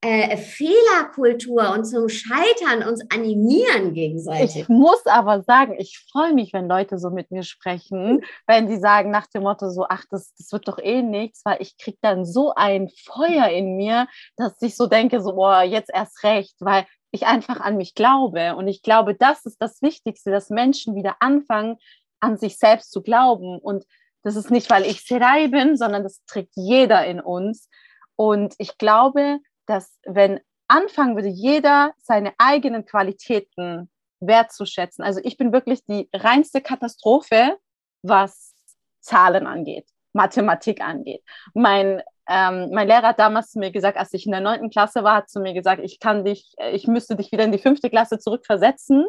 äh, 0.00 0.36
Fehlerkultur 0.36 1.72
und 1.72 1.84
zum 1.84 2.08
Scheitern 2.08 2.86
uns 2.86 3.02
animieren 3.10 3.94
gegenseitig. 3.94 4.56
Ich 4.56 4.68
muss 4.68 5.04
aber 5.06 5.42
sagen, 5.42 5.76
ich 5.78 5.98
freue 6.10 6.34
mich, 6.34 6.52
wenn 6.52 6.68
Leute 6.68 6.98
so 6.98 7.10
mit 7.10 7.30
mir 7.30 7.42
sprechen, 7.42 8.22
wenn 8.46 8.68
die 8.68 8.76
sagen 8.76 9.10
nach 9.10 9.26
dem 9.28 9.44
Motto 9.44 9.70
so, 9.70 9.86
ach, 9.88 10.04
das, 10.10 10.34
das 10.34 10.52
wird 10.52 10.68
doch 10.68 10.78
eh 10.78 11.02
nichts, 11.02 11.40
weil 11.44 11.56
ich 11.60 11.78
kriege 11.78 11.98
dann 12.02 12.26
so 12.26 12.52
ein 12.54 12.90
Feuer 13.04 13.48
in 13.48 13.76
mir, 13.76 14.06
dass 14.36 14.60
ich 14.60 14.76
so 14.76 14.86
denke, 14.86 15.22
so, 15.22 15.34
boah, 15.34 15.62
jetzt 15.62 15.90
erst 15.92 16.22
recht, 16.22 16.56
weil 16.60 16.86
ich 17.10 17.26
einfach 17.26 17.60
an 17.60 17.76
mich 17.76 17.94
glaube. 17.94 18.56
Und 18.56 18.68
ich 18.68 18.82
glaube, 18.82 19.14
das 19.14 19.46
ist 19.46 19.56
das 19.62 19.80
Wichtigste, 19.80 20.30
dass 20.30 20.50
Menschen 20.50 20.94
wieder 20.96 21.16
anfangen, 21.20 21.76
an 22.20 22.36
sich 22.36 22.58
selbst 22.58 22.92
zu 22.92 23.02
glauben. 23.02 23.58
Und 23.58 23.84
das 24.24 24.36
ist 24.36 24.50
nicht, 24.50 24.68
weil 24.70 24.84
ich 24.84 25.04
Serai 25.06 25.48
bin, 25.48 25.76
sondern 25.76 26.02
das 26.02 26.24
trägt 26.26 26.52
jeder 26.56 27.06
in 27.06 27.20
uns. 27.20 27.68
Und 28.16 28.54
ich 28.58 28.78
glaube, 28.78 29.38
dass 29.66 29.96
wenn 30.04 30.40
anfangen 30.66 31.14
würde, 31.14 31.28
jeder 31.28 31.92
seine 31.98 32.32
eigenen 32.38 32.84
Qualitäten 32.84 33.90
wertzuschätzen. 34.20 35.04
Also 35.04 35.20
ich 35.22 35.36
bin 35.36 35.52
wirklich 35.52 35.84
die 35.84 36.08
reinste 36.14 36.60
Katastrophe, 36.60 37.58
was 38.02 38.54
Zahlen 39.00 39.46
angeht, 39.46 39.86
Mathematik 40.12 40.80
angeht. 40.80 41.22
Mein, 41.52 42.02
ähm, 42.28 42.70
mein 42.72 42.88
Lehrer 42.88 43.08
hat 43.08 43.18
damals 43.18 43.50
zu 43.50 43.58
mir 43.58 43.70
gesagt, 43.70 43.98
als 43.98 44.12
ich 44.14 44.24
in 44.24 44.32
der 44.32 44.40
neunten 44.40 44.70
Klasse 44.70 45.04
war, 45.04 45.16
hat 45.16 45.28
zu 45.28 45.40
mir 45.40 45.52
gesagt, 45.52 45.82
ich 45.84 46.00
kann 46.00 46.24
dich, 46.24 46.54
ich 46.72 46.86
müsste 46.86 47.16
dich 47.16 47.32
wieder 47.32 47.44
in 47.44 47.52
die 47.52 47.58
fünfte 47.58 47.90
Klasse 47.90 48.18
zurückversetzen, 48.18 49.04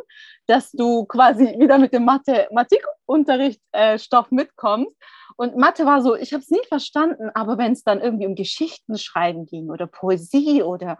dass 0.48 0.72
du 0.72 1.06
quasi 1.06 1.44
wieder 1.60 1.78
mit 1.78 1.94
dem 1.94 2.06
Mathematikunterricht 2.06 3.62
äh, 3.72 3.98
Stoff 3.98 4.32
mitkommst. 4.32 4.96
Und 5.38 5.58
Mathe 5.58 5.86
war 5.86 6.02
so, 6.02 6.16
ich 6.16 6.34
habe 6.34 6.42
es 6.42 6.50
nie 6.50 6.64
verstanden, 6.68 7.30
aber 7.34 7.58
wenn 7.58 7.74
es 7.74 7.84
dann 7.84 8.02
irgendwie 8.02 8.28
um 8.28 8.36
Geschichten 8.36 8.98
schreiben 8.98 9.46
ging 9.46 9.70
oder 9.70 9.88
Poesie 9.88 10.64
oder, 10.64 10.98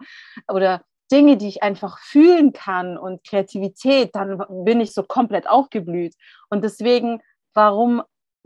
oder 0.48 0.82
Dinge, 1.10 1.36
die 1.36 1.48
ich 1.48 1.62
einfach 1.62 1.98
fühlen 1.98 2.52
kann 2.52 2.98
und 2.98 3.24
Kreativität, 3.24 4.14
dann 4.14 4.42
bin 4.64 4.80
ich 4.80 4.92
so 4.92 5.02
komplett 5.02 5.48
aufgeblüht. 5.48 6.14
Und 6.50 6.64
deswegen, 6.64 7.22
warum, 7.54 8.02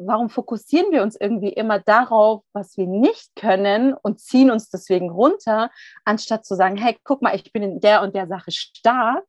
warum 0.06 0.30
fokussieren 0.30 0.90
wir 0.92 1.02
uns 1.02 1.16
irgendwie 1.16 1.52
immer 1.52 1.78
darauf, 1.78 2.42
was 2.52 2.76
wir 2.76 2.86
nicht 2.86 3.34
können 3.36 3.94
und 3.94 4.20
ziehen 4.20 4.50
uns 4.50 4.70
deswegen 4.70 5.10
runter, 5.10 5.70
anstatt 6.04 6.44
zu 6.44 6.54
sagen, 6.54 6.76
hey, 6.76 6.96
guck 7.04 7.22
mal, 7.22 7.34
ich 7.34 7.52
bin 7.52 7.62
in 7.62 7.80
der 7.80 8.02
und 8.02 8.14
der 8.14 8.26
Sache 8.26 8.50
stark 8.50 9.26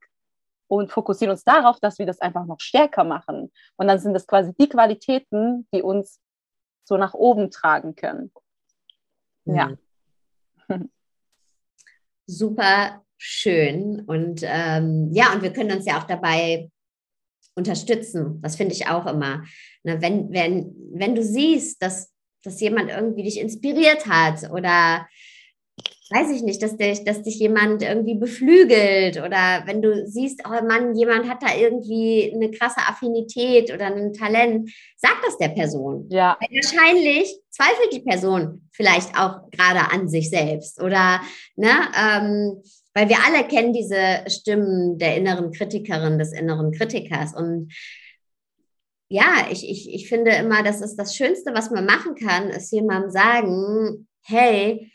und 0.68 0.92
fokussieren 0.92 1.32
uns 1.32 1.44
darauf, 1.44 1.80
dass 1.80 2.00
wir 2.00 2.06
das 2.06 2.22
einfach 2.22 2.46
noch 2.46 2.60
stärker 2.60 3.04
machen. 3.04 3.52
Und 3.76 3.88
dann 3.88 4.00
sind 4.00 4.14
das 4.14 4.26
quasi 4.26 4.54
die 4.58 4.70
Qualitäten, 4.70 5.68
die 5.74 5.82
uns 5.82 6.20
so 6.86 6.98
nach 6.98 7.14
oben 7.14 7.52
tragen 7.52 7.96
können. 7.96 8.32
Ja. 9.46 9.72
Mhm. 10.68 10.90
Super 12.26 13.04
schön. 13.18 14.06
Und 14.06 14.42
ähm, 14.44 15.10
ja, 15.12 15.34
und 15.34 15.42
wir 15.42 15.52
können 15.52 15.76
uns 15.76 15.86
ja 15.86 16.00
auch 16.00 16.06
dabei 16.06 16.71
unterstützen. 17.62 18.41
Das 18.41 18.55
finde 18.55 18.74
ich 18.74 18.88
auch 18.88 19.05
immer. 19.05 19.43
Ne, 19.84 20.01
wenn, 20.01 20.32
wenn, 20.32 20.76
wenn 20.93 21.16
du 21.16 21.24
siehst, 21.24 21.82
dass, 21.82 22.12
dass 22.43 22.59
jemand 22.59 22.89
irgendwie 22.89 23.24
dich 23.24 23.39
inspiriert 23.39 24.07
hat 24.07 24.49
oder 24.51 25.07
weiß 26.12 26.30
ich 26.32 26.41
nicht, 26.43 26.62
dass 26.62 26.76
dich, 26.76 27.03
dass 27.05 27.22
dich 27.22 27.39
jemand 27.39 27.84
irgendwie 27.84 28.16
beflügelt 28.16 29.18
oder 29.18 29.64
wenn 29.66 29.82
du 29.82 30.05
siehst, 30.05 30.41
oh 30.45 30.66
Mann, 30.66 30.95
jemand 30.95 31.30
hat 31.30 31.41
da 31.41 31.55
irgendwie 31.55 32.32
eine 32.34 32.51
krasse 32.51 32.82
Affinität 32.82 33.74
oder 33.74 33.86
ein 33.86 34.14
Talent, 34.14 34.70
sag 34.97 35.22
das 35.24 35.38
der 35.38 35.49
Person. 35.49 36.07
Ja. 36.09 36.38
Weil 36.41 36.49
wahrscheinlich 36.62 37.34
zweifelt 37.49 37.93
die 37.93 38.01
Person 38.01 38.68
vielleicht 38.72 39.18
auch 39.18 39.49
gerade 39.51 39.91
an 39.91 40.09
sich 40.09 40.30
selbst 40.30 40.82
oder, 40.82 41.22
ne, 41.55 41.72
ähm, 41.97 42.62
weil 42.94 43.10
wir 43.10 43.18
alle 43.26 43.48
kennen 43.48 43.74
diese 43.74 44.24
Stimmen 44.28 44.98
der 44.98 45.18
inneren 45.18 45.52
Kritikerin, 45.52 46.20
des 46.20 46.34
inneren 46.34 46.72
Kritikers 46.72 47.34
und 47.34 47.74
ja, 49.10 49.48
ich, 49.52 49.70
ich, 49.70 49.94
ich 49.94 50.08
finde 50.08 50.32
immer, 50.32 50.64
das 50.64 50.80
ist 50.80 50.96
das 50.96 51.16
Schönste, 51.16 51.54
was 51.54 51.70
man 51.70 51.86
machen 51.86 52.16
kann, 52.16 52.50
ist 52.50 52.72
jemandem 52.72 53.12
sagen, 53.12 54.08
hey, 54.24 54.89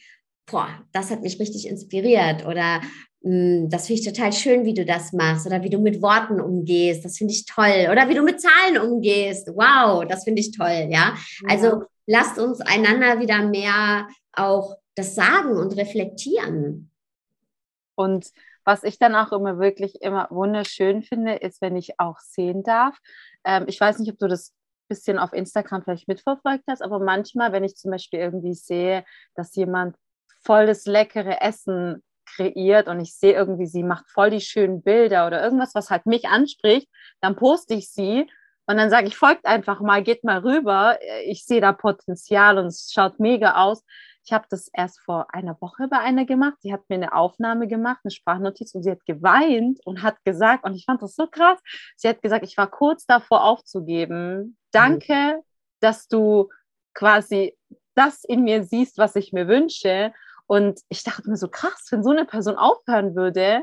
boah, 0.51 0.69
das 0.93 1.11
hat 1.11 1.21
mich 1.21 1.39
richtig 1.39 1.69
inspiriert 1.69 2.47
oder 2.47 2.81
hm, 3.23 3.69
das 3.69 3.87
finde 3.87 4.01
ich 4.01 4.07
total 4.07 4.33
schön, 4.33 4.65
wie 4.65 4.75
du 4.75 4.85
das 4.85 5.13
machst 5.13 5.47
oder 5.47 5.63
wie 5.63 5.71
du 5.71 5.79
mit 5.79 6.01
Worten 6.01 6.41
umgehst. 6.41 7.05
Das 7.05 7.19
finde 7.19 7.33
ich 7.33 7.45
toll. 7.45 7.89
Oder 7.91 8.09
wie 8.09 8.15
du 8.15 8.23
mit 8.23 8.41
Zahlen 8.41 8.79
umgehst. 8.79 9.49
Wow, 9.49 10.05
das 10.09 10.25
finde 10.25 10.41
ich 10.41 10.53
toll. 10.53 10.89
Ja, 10.91 11.15
also 11.49 11.83
lasst 12.07 12.39
uns 12.39 12.61
einander 12.61 13.21
wieder 13.21 13.43
mehr 13.43 14.09
auch 14.33 14.77
das 14.95 15.15
sagen 15.15 15.57
und 15.59 15.77
reflektieren. 15.77 16.91
Und 17.97 18.31
was 18.65 18.85
ich 18.85 18.99
dann 18.99 19.15
auch 19.15 19.33
immer 19.33 19.59
wirklich 19.59 20.03
immer 20.03 20.29
wunderschön 20.31 21.03
finde, 21.03 21.35
ist, 21.35 21.61
wenn 21.61 21.77
ich 21.77 21.99
auch 21.99 22.21
sehen 22.21 22.63
darf. 22.63 22.97
Ähm, 23.45 23.65
ich 23.67 23.81
weiß 23.81 23.99
nicht, 23.99 24.13
ob 24.13 24.19
du 24.19 24.29
das 24.29 24.55
bisschen 24.89 25.19
auf 25.19 25.33
Instagram 25.33 25.83
vielleicht 25.83 26.07
mitverfolgt 26.07 26.65
hast, 26.69 26.81
aber 26.81 27.01
manchmal, 27.01 27.51
wenn 27.53 27.65
ich 27.65 27.77
zum 27.77 27.91
Beispiel 27.91 28.21
irgendwie 28.21 28.55
sehe, 28.55 29.05
dass 29.35 29.57
jemand 29.57 29.97
voll 30.45 30.67
das 30.67 30.87
leckere 30.87 31.43
Essen 31.43 32.05
kreiert 32.25 32.89
und 32.89 33.01
ich 33.01 33.17
sehe 33.17 33.33
irgendwie, 33.33 33.67
sie 33.67 33.83
macht 33.83 34.09
voll 34.11 34.31
die 34.31 34.41
schönen 34.41 34.83
Bilder 34.83 35.27
oder 35.27 35.43
irgendwas, 35.43 35.75
was 35.75 35.91
halt 35.91 36.07
mich 36.07 36.29
anspricht, 36.29 36.89
dann 37.21 37.37
poste 37.37 37.75
ich 37.75 37.91
sie 37.91 38.29
und 38.67 38.77
dann 38.77 38.91
sage 38.91 39.07
ich, 39.07 39.17
folgt 39.17 39.47
einfach 39.47 39.81
mal, 39.81 40.03
geht 40.03 40.25
mal 40.25 40.39
rüber. 40.39 40.99
Ich 41.25 41.45
sehe 41.45 41.61
da 41.61 41.73
Potenzial 41.73 42.59
und 42.59 42.67
es 42.67 42.91
schaut 42.93 43.21
mega 43.21 43.63
aus. 43.65 43.85
Ich 44.27 44.33
habe 44.33 44.47
das 44.51 44.69
erst 44.73 45.01
vor 45.01 45.33
einer 45.33 45.57
Woche 45.61 45.87
bei 45.89 45.99
einer 45.99 46.25
gemacht. 46.25 46.57
Die 46.65 46.73
hat 46.73 46.83
mir 46.89 46.97
eine 46.97 47.15
Aufnahme 47.15 47.69
gemacht, 47.69 48.01
eine 48.03 48.11
Sprachnotiz 48.11 48.75
und 48.75 48.83
sie 48.83 48.91
hat 48.91 49.07
geweint 49.07 49.79
und 49.87 50.03
hat 50.03 50.17
gesagt, 50.25 50.65
und 50.65 50.75
ich 50.75 50.85
fand 50.85 51.01
das 51.01 51.15
so 51.15 51.29
krass, 51.29 51.61
sie 51.97 52.09
hat 52.09 52.23
gesagt, 52.23 52.45
ich 52.45 52.57
war 52.57 52.69
kurz 52.69 53.07
davor 53.07 53.45
aufzugeben. 53.45 54.59
Danke, 54.73 55.43
dass 55.81 56.09
du 56.09 56.49
quasi 56.93 57.57
das 57.95 58.25
in 58.25 58.43
mir 58.43 58.65
siehst, 58.65 58.99
was 58.99 59.15
ich 59.15 59.33
mir 59.33 59.47
wünsche. 59.47 60.13
Und 60.47 60.81
ich 60.89 61.05
dachte 61.05 61.31
mir 61.31 61.37
so 61.37 61.49
krass, 61.49 61.87
wenn 61.91 62.03
so 62.03 62.11
eine 62.11 62.25
Person 62.25 62.57
aufhören 62.57 63.15
würde, 63.15 63.63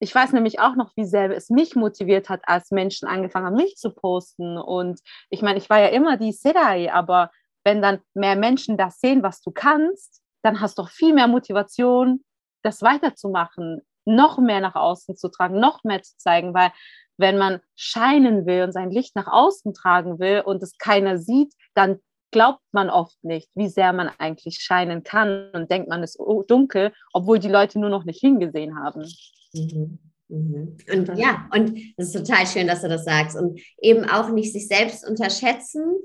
ich 0.00 0.14
weiß 0.14 0.32
nämlich 0.32 0.60
auch 0.60 0.76
noch, 0.76 0.92
wie 0.96 1.04
sehr 1.04 1.30
es 1.30 1.50
mich 1.50 1.74
motiviert 1.74 2.28
hat, 2.28 2.42
als 2.44 2.70
Menschen 2.70 3.08
angefangen 3.08 3.46
haben, 3.46 3.56
mich 3.56 3.76
zu 3.76 3.90
posten. 3.90 4.56
Und 4.56 5.00
ich 5.28 5.42
meine, 5.42 5.58
ich 5.58 5.68
war 5.68 5.80
ja 5.80 5.88
immer 5.88 6.16
die 6.16 6.32
Serai, 6.32 6.92
aber 6.92 7.30
wenn 7.68 7.82
dann 7.82 7.98
mehr 8.14 8.34
Menschen 8.34 8.78
das 8.78 8.98
sehen, 8.98 9.22
was 9.22 9.42
du 9.42 9.50
kannst, 9.50 10.22
dann 10.42 10.62
hast 10.62 10.78
du 10.78 10.82
doch 10.82 10.88
viel 10.88 11.12
mehr 11.12 11.28
Motivation, 11.28 12.24
das 12.62 12.80
weiterzumachen, 12.80 13.82
noch 14.06 14.38
mehr 14.38 14.60
nach 14.60 14.74
außen 14.74 15.16
zu 15.16 15.28
tragen, 15.28 15.60
noch 15.60 15.84
mehr 15.84 16.02
zu 16.02 16.16
zeigen, 16.16 16.54
weil 16.54 16.70
wenn 17.18 17.36
man 17.36 17.60
scheinen 17.76 18.46
will 18.46 18.62
und 18.62 18.72
sein 18.72 18.90
Licht 18.90 19.14
nach 19.16 19.26
außen 19.26 19.74
tragen 19.74 20.18
will 20.18 20.40
und 20.46 20.62
es 20.62 20.78
keiner 20.78 21.18
sieht, 21.18 21.52
dann 21.74 21.98
glaubt 22.30 22.62
man 22.72 22.88
oft 22.88 23.22
nicht, 23.22 23.50
wie 23.54 23.68
sehr 23.68 23.92
man 23.92 24.10
eigentlich 24.18 24.60
scheinen 24.60 25.02
kann 25.02 25.50
und 25.52 25.70
denkt, 25.70 25.90
man 25.90 26.02
ist 26.02 26.18
dunkel, 26.46 26.94
obwohl 27.12 27.38
die 27.38 27.48
Leute 27.48 27.78
nur 27.78 27.90
noch 27.90 28.04
nicht 28.04 28.20
hingesehen 28.20 28.78
haben. 28.78 29.04
Mhm. 29.52 29.98
Mhm. 30.28 30.76
Und 30.90 31.18
ja, 31.18 31.48
und 31.54 31.78
es 31.96 32.14
ist 32.14 32.26
total 32.26 32.46
schön, 32.46 32.66
dass 32.66 32.82
du 32.82 32.88
das 32.88 33.04
sagst. 33.04 33.36
Und 33.36 33.60
eben 33.80 34.04
auch 34.04 34.30
nicht 34.30 34.52
sich 34.52 34.68
selbst 34.68 35.06
unterschätzen, 35.06 35.98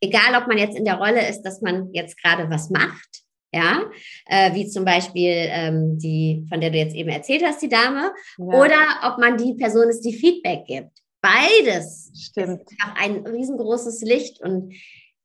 egal 0.00 0.40
ob 0.40 0.48
man 0.48 0.58
jetzt 0.58 0.76
in 0.76 0.84
der 0.84 0.96
Rolle 0.96 1.28
ist, 1.28 1.42
dass 1.42 1.60
man 1.60 1.92
jetzt 1.92 2.20
gerade 2.22 2.48
was 2.50 2.70
macht, 2.70 3.22
ja, 3.52 3.84
äh, 4.26 4.52
wie 4.54 4.68
zum 4.68 4.84
Beispiel 4.84 5.32
ähm, 5.32 5.98
die, 5.98 6.44
von 6.48 6.60
der 6.60 6.70
du 6.70 6.78
jetzt 6.78 6.94
eben 6.94 7.10
erzählt 7.10 7.44
hast, 7.44 7.62
die 7.62 7.68
Dame, 7.68 8.12
ja. 8.38 8.44
oder 8.44 8.80
ob 9.04 9.18
man 9.18 9.36
die 9.36 9.54
Person 9.54 9.88
ist, 9.88 10.00
die 10.00 10.14
Feedback 10.14 10.66
gibt. 10.66 10.90
Beides 11.20 12.10
Stimmt. 12.14 12.62
ist 12.62 12.78
ein 12.96 13.26
riesengroßes 13.26 14.02
Licht 14.02 14.42
und 14.42 14.74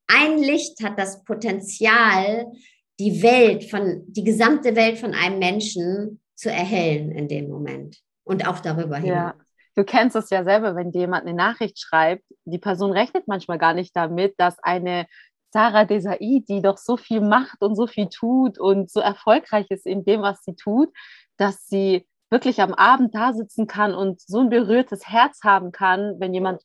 ein 0.07 0.37
Licht 0.37 0.81
hat 0.83 0.97
das 0.97 1.23
Potenzial, 1.23 2.47
die 2.99 3.21
Welt 3.21 3.65
von, 3.65 4.03
die 4.07 4.23
gesamte 4.23 4.75
Welt 4.75 4.97
von 4.97 5.13
einem 5.13 5.39
Menschen 5.39 6.21
zu 6.35 6.51
erhellen 6.51 7.11
in 7.11 7.27
dem 7.27 7.49
Moment 7.49 7.97
und 8.23 8.47
auch 8.47 8.59
darüber 8.59 8.97
hinaus. 8.97 9.33
Ja. 9.37 9.48
Du 9.75 9.83
kennst 9.83 10.15
es 10.15 10.29
ja 10.29 10.43
selber, 10.43 10.75
wenn 10.75 10.91
dir 10.91 11.01
jemand 11.01 11.25
eine 11.25 11.35
Nachricht 11.35 11.79
schreibt, 11.79 12.23
die 12.45 12.57
Person 12.57 12.91
rechnet 12.91 13.27
manchmal 13.27 13.57
gar 13.57 13.73
nicht 13.73 13.95
damit, 13.95 14.35
dass 14.37 14.59
eine 14.59 15.07
Sarah 15.51 15.85
Desai, 15.85 16.43
die 16.47 16.61
doch 16.61 16.77
so 16.77 16.97
viel 16.97 17.21
macht 17.21 17.61
und 17.61 17.75
so 17.75 17.87
viel 17.87 18.07
tut 18.09 18.59
und 18.59 18.91
so 18.91 18.99
erfolgreich 18.99 19.65
ist 19.69 19.85
in 19.85 20.05
dem, 20.05 20.21
was 20.21 20.43
sie 20.43 20.55
tut, 20.55 20.89
dass 21.37 21.67
sie 21.67 22.07
wirklich 22.29 22.61
am 22.61 22.73
Abend 22.73 23.15
da 23.15 23.33
sitzen 23.33 23.65
kann 23.65 23.95
und 23.95 24.21
so 24.21 24.39
ein 24.39 24.49
berührtes 24.49 25.07
Herz 25.07 25.39
haben 25.43 25.71
kann, 25.71 26.19
wenn 26.19 26.33
jemand 26.33 26.61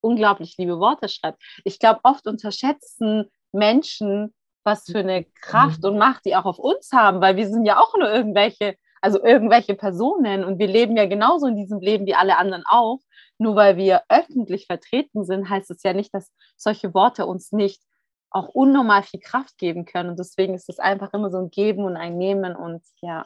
unglaublich 0.00 0.56
liebe 0.58 0.78
Worte 0.78 1.08
schreibt. 1.08 1.42
Ich 1.64 1.78
glaube, 1.78 2.00
oft 2.02 2.26
unterschätzen 2.26 3.30
Menschen, 3.52 4.34
was 4.64 4.84
für 4.84 4.98
eine 4.98 5.24
Kraft 5.40 5.84
und 5.84 5.96
Macht 5.96 6.26
die 6.26 6.36
auch 6.36 6.44
auf 6.44 6.58
uns 6.58 6.90
haben, 6.92 7.20
weil 7.20 7.36
wir 7.36 7.48
sind 7.48 7.64
ja 7.64 7.80
auch 7.80 7.94
nur 7.96 8.10
irgendwelche, 8.10 8.76
also 9.00 9.22
irgendwelche 9.22 9.74
Personen 9.74 10.44
und 10.44 10.58
wir 10.58 10.66
leben 10.66 10.96
ja 10.96 11.06
genauso 11.06 11.46
in 11.46 11.56
diesem 11.56 11.80
Leben 11.80 12.06
wie 12.06 12.14
alle 12.14 12.36
anderen 12.38 12.64
auch. 12.68 13.00
Nur 13.38 13.54
weil 13.54 13.76
wir 13.76 14.02
öffentlich 14.08 14.66
vertreten 14.66 15.24
sind, 15.24 15.50
heißt 15.50 15.70
es 15.70 15.82
ja 15.82 15.92
nicht, 15.92 16.14
dass 16.14 16.32
solche 16.56 16.94
Worte 16.94 17.26
uns 17.26 17.52
nicht 17.52 17.82
auch 18.30 18.48
unnormal 18.48 19.02
viel 19.02 19.20
Kraft 19.20 19.56
geben 19.58 19.84
können. 19.84 20.10
Und 20.10 20.18
deswegen 20.18 20.54
ist 20.54 20.68
es 20.68 20.78
einfach 20.78 21.12
immer 21.14 21.30
so 21.30 21.38
ein 21.38 21.50
Geben 21.50 21.84
und 21.84 21.96
ein 21.96 22.18
Nehmen 22.18 22.54
und 22.54 22.82
ja. 23.00 23.24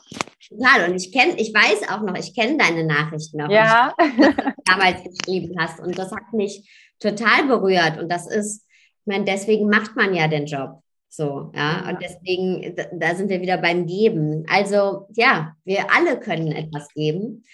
Total. 0.48 0.88
Und 0.88 0.96
ich 0.96 1.12
kenne, 1.12 1.34
ich 1.36 1.52
weiß 1.52 1.90
auch 1.90 2.02
noch, 2.02 2.16
ich 2.16 2.34
kenne 2.34 2.58
deine 2.58 2.84
Nachrichten 2.84 3.38
noch, 3.38 3.50
ja. 3.50 3.94
die 4.00 4.20
du 4.20 4.54
damals 4.64 5.02
geschrieben 5.02 5.56
hast. 5.58 5.80
Und 5.80 5.98
das 5.98 6.12
hat 6.12 6.32
mich 6.32 6.68
total 7.00 7.46
berührt. 7.46 7.98
Und 7.98 8.08
das 8.08 8.30
ist, 8.30 8.66
ich 8.68 9.06
meine, 9.06 9.24
deswegen 9.24 9.68
macht 9.68 9.96
man 9.96 10.14
ja 10.14 10.28
den 10.28 10.46
Job. 10.46 10.82
So, 11.12 11.50
ja, 11.56 11.88
und 11.88 12.00
deswegen, 12.00 12.76
da 12.98 13.16
sind 13.16 13.28
wir 13.30 13.40
wieder 13.40 13.58
beim 13.58 13.84
Geben. 13.86 14.44
Also, 14.48 15.08
ja, 15.16 15.56
wir 15.64 15.92
alle 15.92 16.20
können 16.20 16.52
etwas 16.52 16.88
geben. 16.94 17.44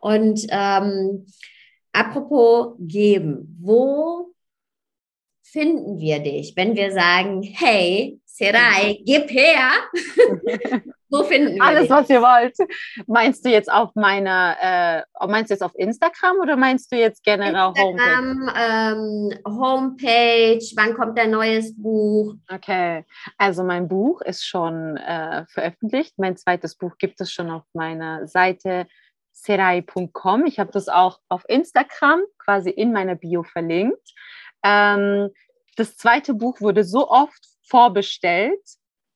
Und 0.00 0.46
ähm, 0.48 1.26
apropos 1.92 2.74
geben, 2.78 3.56
wo 3.60 4.32
finden 5.42 5.98
wir 5.98 6.20
dich, 6.20 6.54
wenn 6.56 6.74
wir 6.74 6.90
sagen, 6.90 7.42
hey, 7.42 8.18
Serai, 8.24 8.98
gib 9.04 9.30
her? 9.30 9.70
Wo 11.12 11.22
finden 11.24 11.56
wir 11.56 11.62
Alles, 11.62 11.82
dich? 11.82 11.90
was 11.90 12.08
ihr 12.08 12.22
wollt. 12.22 12.56
Meinst 13.06 13.44
du 13.44 13.50
jetzt 13.50 13.70
auf 13.70 13.90
meiner, 13.94 14.56
äh, 14.60 15.26
meinst 15.26 15.50
du 15.50 15.54
jetzt 15.54 15.62
auf 15.62 15.72
Instagram 15.74 16.38
oder 16.38 16.56
meinst 16.56 16.90
du 16.90 16.96
jetzt 16.96 17.22
generell 17.22 17.68
Instagram, 17.68 17.76
Homepage? 17.78 18.42
Ähm, 18.58 19.38
Homepage, 19.46 20.64
wann 20.76 20.94
kommt 20.94 21.18
dein 21.18 21.30
neues 21.30 21.74
Buch? 21.76 22.34
Okay, 22.50 23.04
also 23.36 23.62
mein 23.62 23.88
Buch 23.88 24.22
ist 24.22 24.44
schon 24.46 24.96
äh, 24.96 25.44
veröffentlicht. 25.48 26.14
Mein 26.16 26.36
zweites 26.36 26.76
Buch 26.76 26.96
gibt 26.98 27.20
es 27.20 27.30
schon 27.30 27.50
auf 27.50 27.64
meiner 27.74 28.26
Seite 28.26 28.86
serai.com. 29.32 30.46
Ich 30.46 30.58
habe 30.58 30.70
das 30.72 30.88
auch 30.88 31.18
auf 31.28 31.44
Instagram 31.48 32.22
quasi 32.38 32.70
in 32.70 32.92
meiner 32.92 33.16
Bio 33.16 33.42
verlinkt. 33.42 34.14
Ähm, 34.62 35.30
das 35.76 35.96
zweite 35.96 36.34
Buch 36.34 36.60
wurde 36.60 36.84
so 36.84 37.08
oft 37.08 37.44
vorbestellt, 37.68 38.60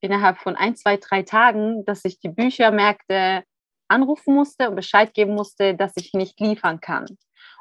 innerhalb 0.07 0.38
von 0.38 0.57
ein, 0.57 0.76
zwei, 0.76 0.96
drei 0.96 1.22
Tagen, 1.22 1.84
dass 1.84 2.04
ich 2.04 2.18
die 2.18 2.28
Büchermärkte 2.28 3.44
anrufen 3.88 4.34
musste 4.34 4.68
und 4.70 4.76
Bescheid 4.76 5.14
geben 5.14 5.34
musste, 5.34 5.74
dass 5.74 5.92
ich 5.96 6.12
nicht 6.12 6.40
liefern 6.40 6.80
kann. 6.80 7.07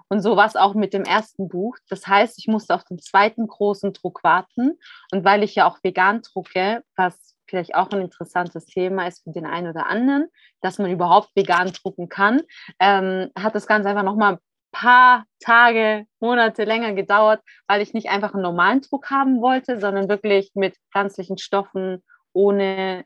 Und 0.08 0.22
so 0.22 0.36
war 0.36 0.46
es 0.46 0.56
auch 0.56 0.76
mit 0.76 0.94
dem 0.94 1.04
ersten 1.04 1.48
Buch. 1.50 1.78
Das 1.90 2.08
heißt, 2.08 2.38
ich 2.38 2.48
musste 2.48 2.76
auf 2.76 2.84
den 2.84 3.00
zweiten 3.00 3.48
großen 3.48 3.94
Druck 3.94 4.24
warten. 4.24 4.78
Und 5.12 5.26
weil 5.26 5.44
ich 5.44 5.56
ja 5.56 5.68
auch 5.68 5.80
vegan 5.84 6.22
drucke, 6.22 6.84
was 6.96 7.36
vielleicht 7.48 7.76
auch 7.76 7.90
ein 7.92 8.02
interessantes 8.02 8.66
Thema 8.66 9.08
ist 9.08 9.24
für 9.24 9.32
den 9.32 9.46
einen 9.46 9.70
oder 9.70 9.88
anderen, 9.88 10.28
dass 10.62 10.78
man 10.78 10.92
überhaupt 10.92 11.30
vegan 11.36 11.72
drucken 11.72 12.10
kann, 12.10 12.42
ähm, 12.80 13.32
hat 13.38 13.56
das 13.56 13.68
Ganze 13.68 13.90
einfach 13.90 14.04
nochmal 14.04 14.34
ein 14.34 14.40
paar 14.72 15.26
Tage, 15.40 16.06
Monate 16.20 16.66
länger 16.66 16.94
gedauert, 16.94 17.42
weil 17.68 17.82
ich 17.82 17.94
nicht 17.94 18.10
einfach 18.10 18.34
einen 18.34 18.44
normalen 18.44 18.82
Druck 18.82 19.10
haben 19.10 19.42
wollte, 19.42 19.80
sondern 19.80 20.10
wirklich 20.10 20.52
mit 20.54 20.76
pflanzlichen 20.92 21.38
Stoffen, 21.38 22.04
ohne, 22.36 23.06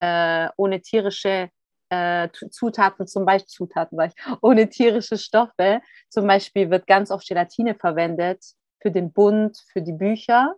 äh, 0.00 0.48
ohne 0.56 0.80
tierische 0.80 1.50
äh, 1.90 2.28
Zutaten, 2.50 3.06
zum 3.06 3.24
Beispiel 3.24 3.48
Zutaten, 3.48 3.98
ohne 4.42 4.68
tierische 4.68 5.16
Stoffe. 5.16 5.80
Zum 6.08 6.26
Beispiel 6.26 6.70
wird 6.70 6.86
ganz 6.86 7.10
oft 7.10 7.26
Gelatine 7.26 7.74
verwendet 7.74 8.44
für 8.80 8.90
den 8.90 9.12
Bund, 9.12 9.56
für 9.72 9.82
die 9.82 9.92
Bücher 9.92 10.54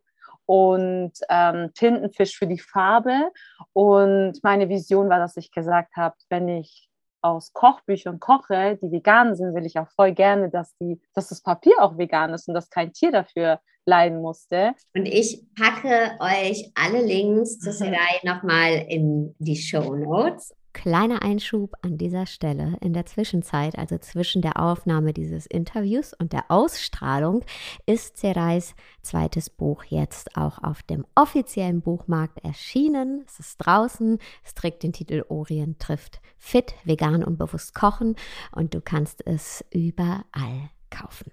und 0.47 1.13
ähm, 1.29 1.73
Tintenfisch 1.75 2.37
für 2.37 2.47
die 2.47 2.59
Farbe. 2.59 3.31
Und 3.73 4.43
meine 4.43 4.69
Vision 4.69 5.09
war, 5.09 5.19
dass 5.19 5.37
ich 5.37 5.53
gesagt 5.53 5.95
habe, 5.97 6.17
wenn 6.29 6.49
ich 6.49 6.90
aus 7.23 7.53
Kochbüchern 7.53 8.21
koche, 8.21 8.79
die 8.83 8.91
vegan 8.91 9.35
sind, 9.35 9.55
will 9.55 9.67
ich 9.67 9.79
auch 9.79 9.89
voll 9.91 10.13
gerne, 10.13 10.51
dass, 10.51 10.75
die, 10.79 11.01
dass 11.15 11.29
das 11.29 11.43
Papier 11.43 11.75
auch 11.79 11.99
vegan 11.99 12.33
ist 12.33 12.49
und 12.49 12.55
dass 12.55 12.71
kein 12.71 12.93
Tier 12.93 13.13
dafür 13.13 13.61
leiden 13.87 14.21
musste. 14.21 14.75
Und 14.95 15.07
ich 15.07 15.45
packe 15.55 16.17
euch 16.21 16.71
alle 16.75 17.05
Links 17.05 17.59
zur 17.59 17.73
Serie 17.73 18.21
nochmal 18.23 18.87
in 18.89 19.35
die 19.39 19.57
Show 19.57 19.95
Notes. 19.95 20.55
Kleiner 20.73 21.23
Einschub 21.23 21.75
an 21.83 21.99
dieser 21.99 22.27
Stelle. 22.27 22.77
In 22.81 22.93
der 22.93 23.05
Zwischenzeit, 23.05 23.77
also 23.77 23.99
zwischen 23.99 24.41
der 24.41 24.61
Aufnahme 24.61 25.13
dieses 25.13 25.47
Interviews 25.47 26.13
und 26.15 26.33
der 26.33 26.51
Ausstrahlung, 26.51 27.45
ist 27.87 28.19
Serais 28.19 28.75
zweites 29.03 29.51
Buch 29.51 29.85
jetzt 29.85 30.37
auch 30.37 30.63
auf 30.63 30.83
dem 30.83 31.05
offiziellen 31.15 31.81
Buchmarkt 31.81 32.45
erschienen. 32.45 33.25
Es 33.27 33.41
ist 33.41 33.59
draußen. 33.59 34.19
Es 34.45 34.55
trägt 34.55 34.83
den 34.83 34.93
Titel 34.93 35.25
Orient 35.29 35.81
trifft 35.81 36.21
fit, 36.39 36.75
vegan 36.85 37.23
und 37.23 37.39
bewusst 37.39 37.75
kochen 37.75 38.17
und 38.53 38.75
du 38.75 38.81
kannst 38.81 39.27
es 39.27 39.65
überall 39.71 40.71
kaufen. 40.91 41.31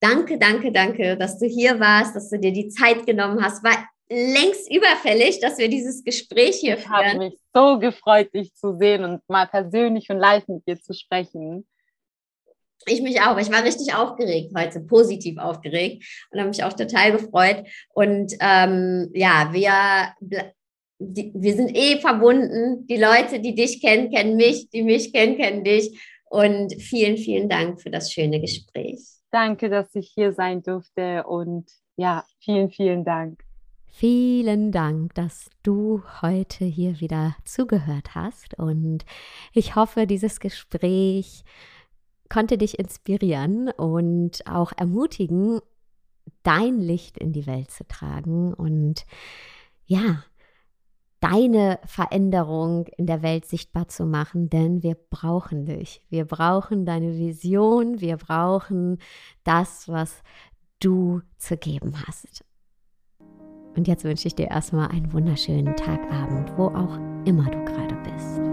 Danke, 0.00 0.38
danke, 0.38 0.70
danke, 0.72 1.16
dass 1.16 1.38
du 1.38 1.46
hier 1.46 1.80
warst, 1.80 2.14
dass 2.14 2.28
du 2.30 2.38
dir 2.38 2.52
die 2.52 2.68
Zeit 2.68 3.06
genommen 3.06 3.42
hast. 3.42 3.64
War 3.64 3.88
längst 4.08 4.70
überfällig, 4.70 5.40
dass 5.40 5.58
wir 5.58 5.68
dieses 5.68 6.04
Gespräch 6.04 6.56
hier 6.56 6.76
ich 6.76 6.84
führen. 6.84 7.00
Ich 7.00 7.14
habe 7.14 7.18
mich 7.18 7.38
so 7.54 7.78
gefreut, 7.78 8.34
dich 8.34 8.54
zu 8.54 8.76
sehen 8.76 9.04
und 9.04 9.22
mal 9.28 9.46
persönlich 9.46 10.10
und 10.10 10.18
live 10.18 10.46
mit 10.48 10.66
dir 10.66 10.80
zu 10.80 10.92
sprechen. 10.92 11.66
Ich 12.86 13.00
mich 13.00 13.22
auch. 13.22 13.38
Ich 13.38 13.50
war 13.50 13.64
richtig 13.64 13.94
aufgeregt 13.94 14.52
heute, 14.56 14.80
positiv 14.80 15.38
aufgeregt 15.38 16.04
und 16.30 16.38
habe 16.38 16.50
mich 16.50 16.64
auch 16.64 16.74
total 16.74 17.12
gefreut. 17.12 17.64
Und 17.94 18.34
ähm, 18.40 19.10
ja, 19.14 19.48
wir, 19.52 20.42
die, 20.98 21.32
wir 21.34 21.54
sind 21.54 21.74
eh 21.74 21.98
verbunden. 22.00 22.86
Die 22.86 22.98
Leute, 22.98 23.40
die 23.40 23.54
dich 23.54 23.80
kennen, 23.80 24.10
kennen 24.10 24.36
mich. 24.36 24.68
Die 24.70 24.82
mich 24.82 25.12
kennen, 25.12 25.38
kennen 25.38 25.64
dich. 25.64 25.98
Und 26.28 26.74
vielen, 26.82 27.16
vielen 27.16 27.48
Dank 27.48 27.80
für 27.80 27.90
das 27.90 28.12
schöne 28.12 28.40
Gespräch. 28.40 29.00
Danke, 29.30 29.70
dass 29.70 29.94
ich 29.94 30.12
hier 30.14 30.32
sein 30.32 30.62
durfte 30.62 31.24
und 31.26 31.70
ja, 31.96 32.24
vielen, 32.40 32.70
vielen 32.70 33.04
Dank. 33.04 33.43
Vielen 33.96 34.72
Dank, 34.72 35.14
dass 35.14 35.50
du 35.62 36.02
heute 36.20 36.64
hier 36.64 36.98
wieder 36.98 37.36
zugehört 37.44 38.16
hast 38.16 38.58
und 38.58 39.04
ich 39.52 39.76
hoffe, 39.76 40.08
dieses 40.08 40.40
Gespräch 40.40 41.44
konnte 42.28 42.58
dich 42.58 42.80
inspirieren 42.80 43.70
und 43.70 44.48
auch 44.48 44.72
ermutigen, 44.76 45.60
dein 46.42 46.80
Licht 46.80 47.18
in 47.18 47.32
die 47.32 47.46
Welt 47.46 47.70
zu 47.70 47.86
tragen 47.86 48.52
und 48.52 49.06
ja, 49.86 50.24
deine 51.20 51.78
Veränderung 51.86 52.88
in 52.96 53.06
der 53.06 53.22
Welt 53.22 53.46
sichtbar 53.46 53.86
zu 53.86 54.06
machen, 54.06 54.50
denn 54.50 54.82
wir 54.82 54.96
brauchen 55.08 55.66
dich. 55.66 56.02
Wir 56.10 56.24
brauchen 56.24 56.84
deine 56.84 57.16
Vision, 57.16 58.00
wir 58.00 58.16
brauchen 58.16 58.98
das, 59.44 59.88
was 59.88 60.24
du 60.80 61.22
zu 61.38 61.56
geben 61.56 61.94
hast. 62.08 62.44
Und 63.76 63.88
jetzt 63.88 64.04
wünsche 64.04 64.28
ich 64.28 64.34
dir 64.34 64.48
erstmal 64.48 64.88
einen 64.88 65.12
wunderschönen 65.12 65.74
Tag, 65.76 66.00
Abend, 66.12 66.52
wo 66.56 66.66
auch 66.66 66.98
immer 67.24 67.50
du 67.50 67.64
gerade 67.64 67.96
bist. 68.04 68.43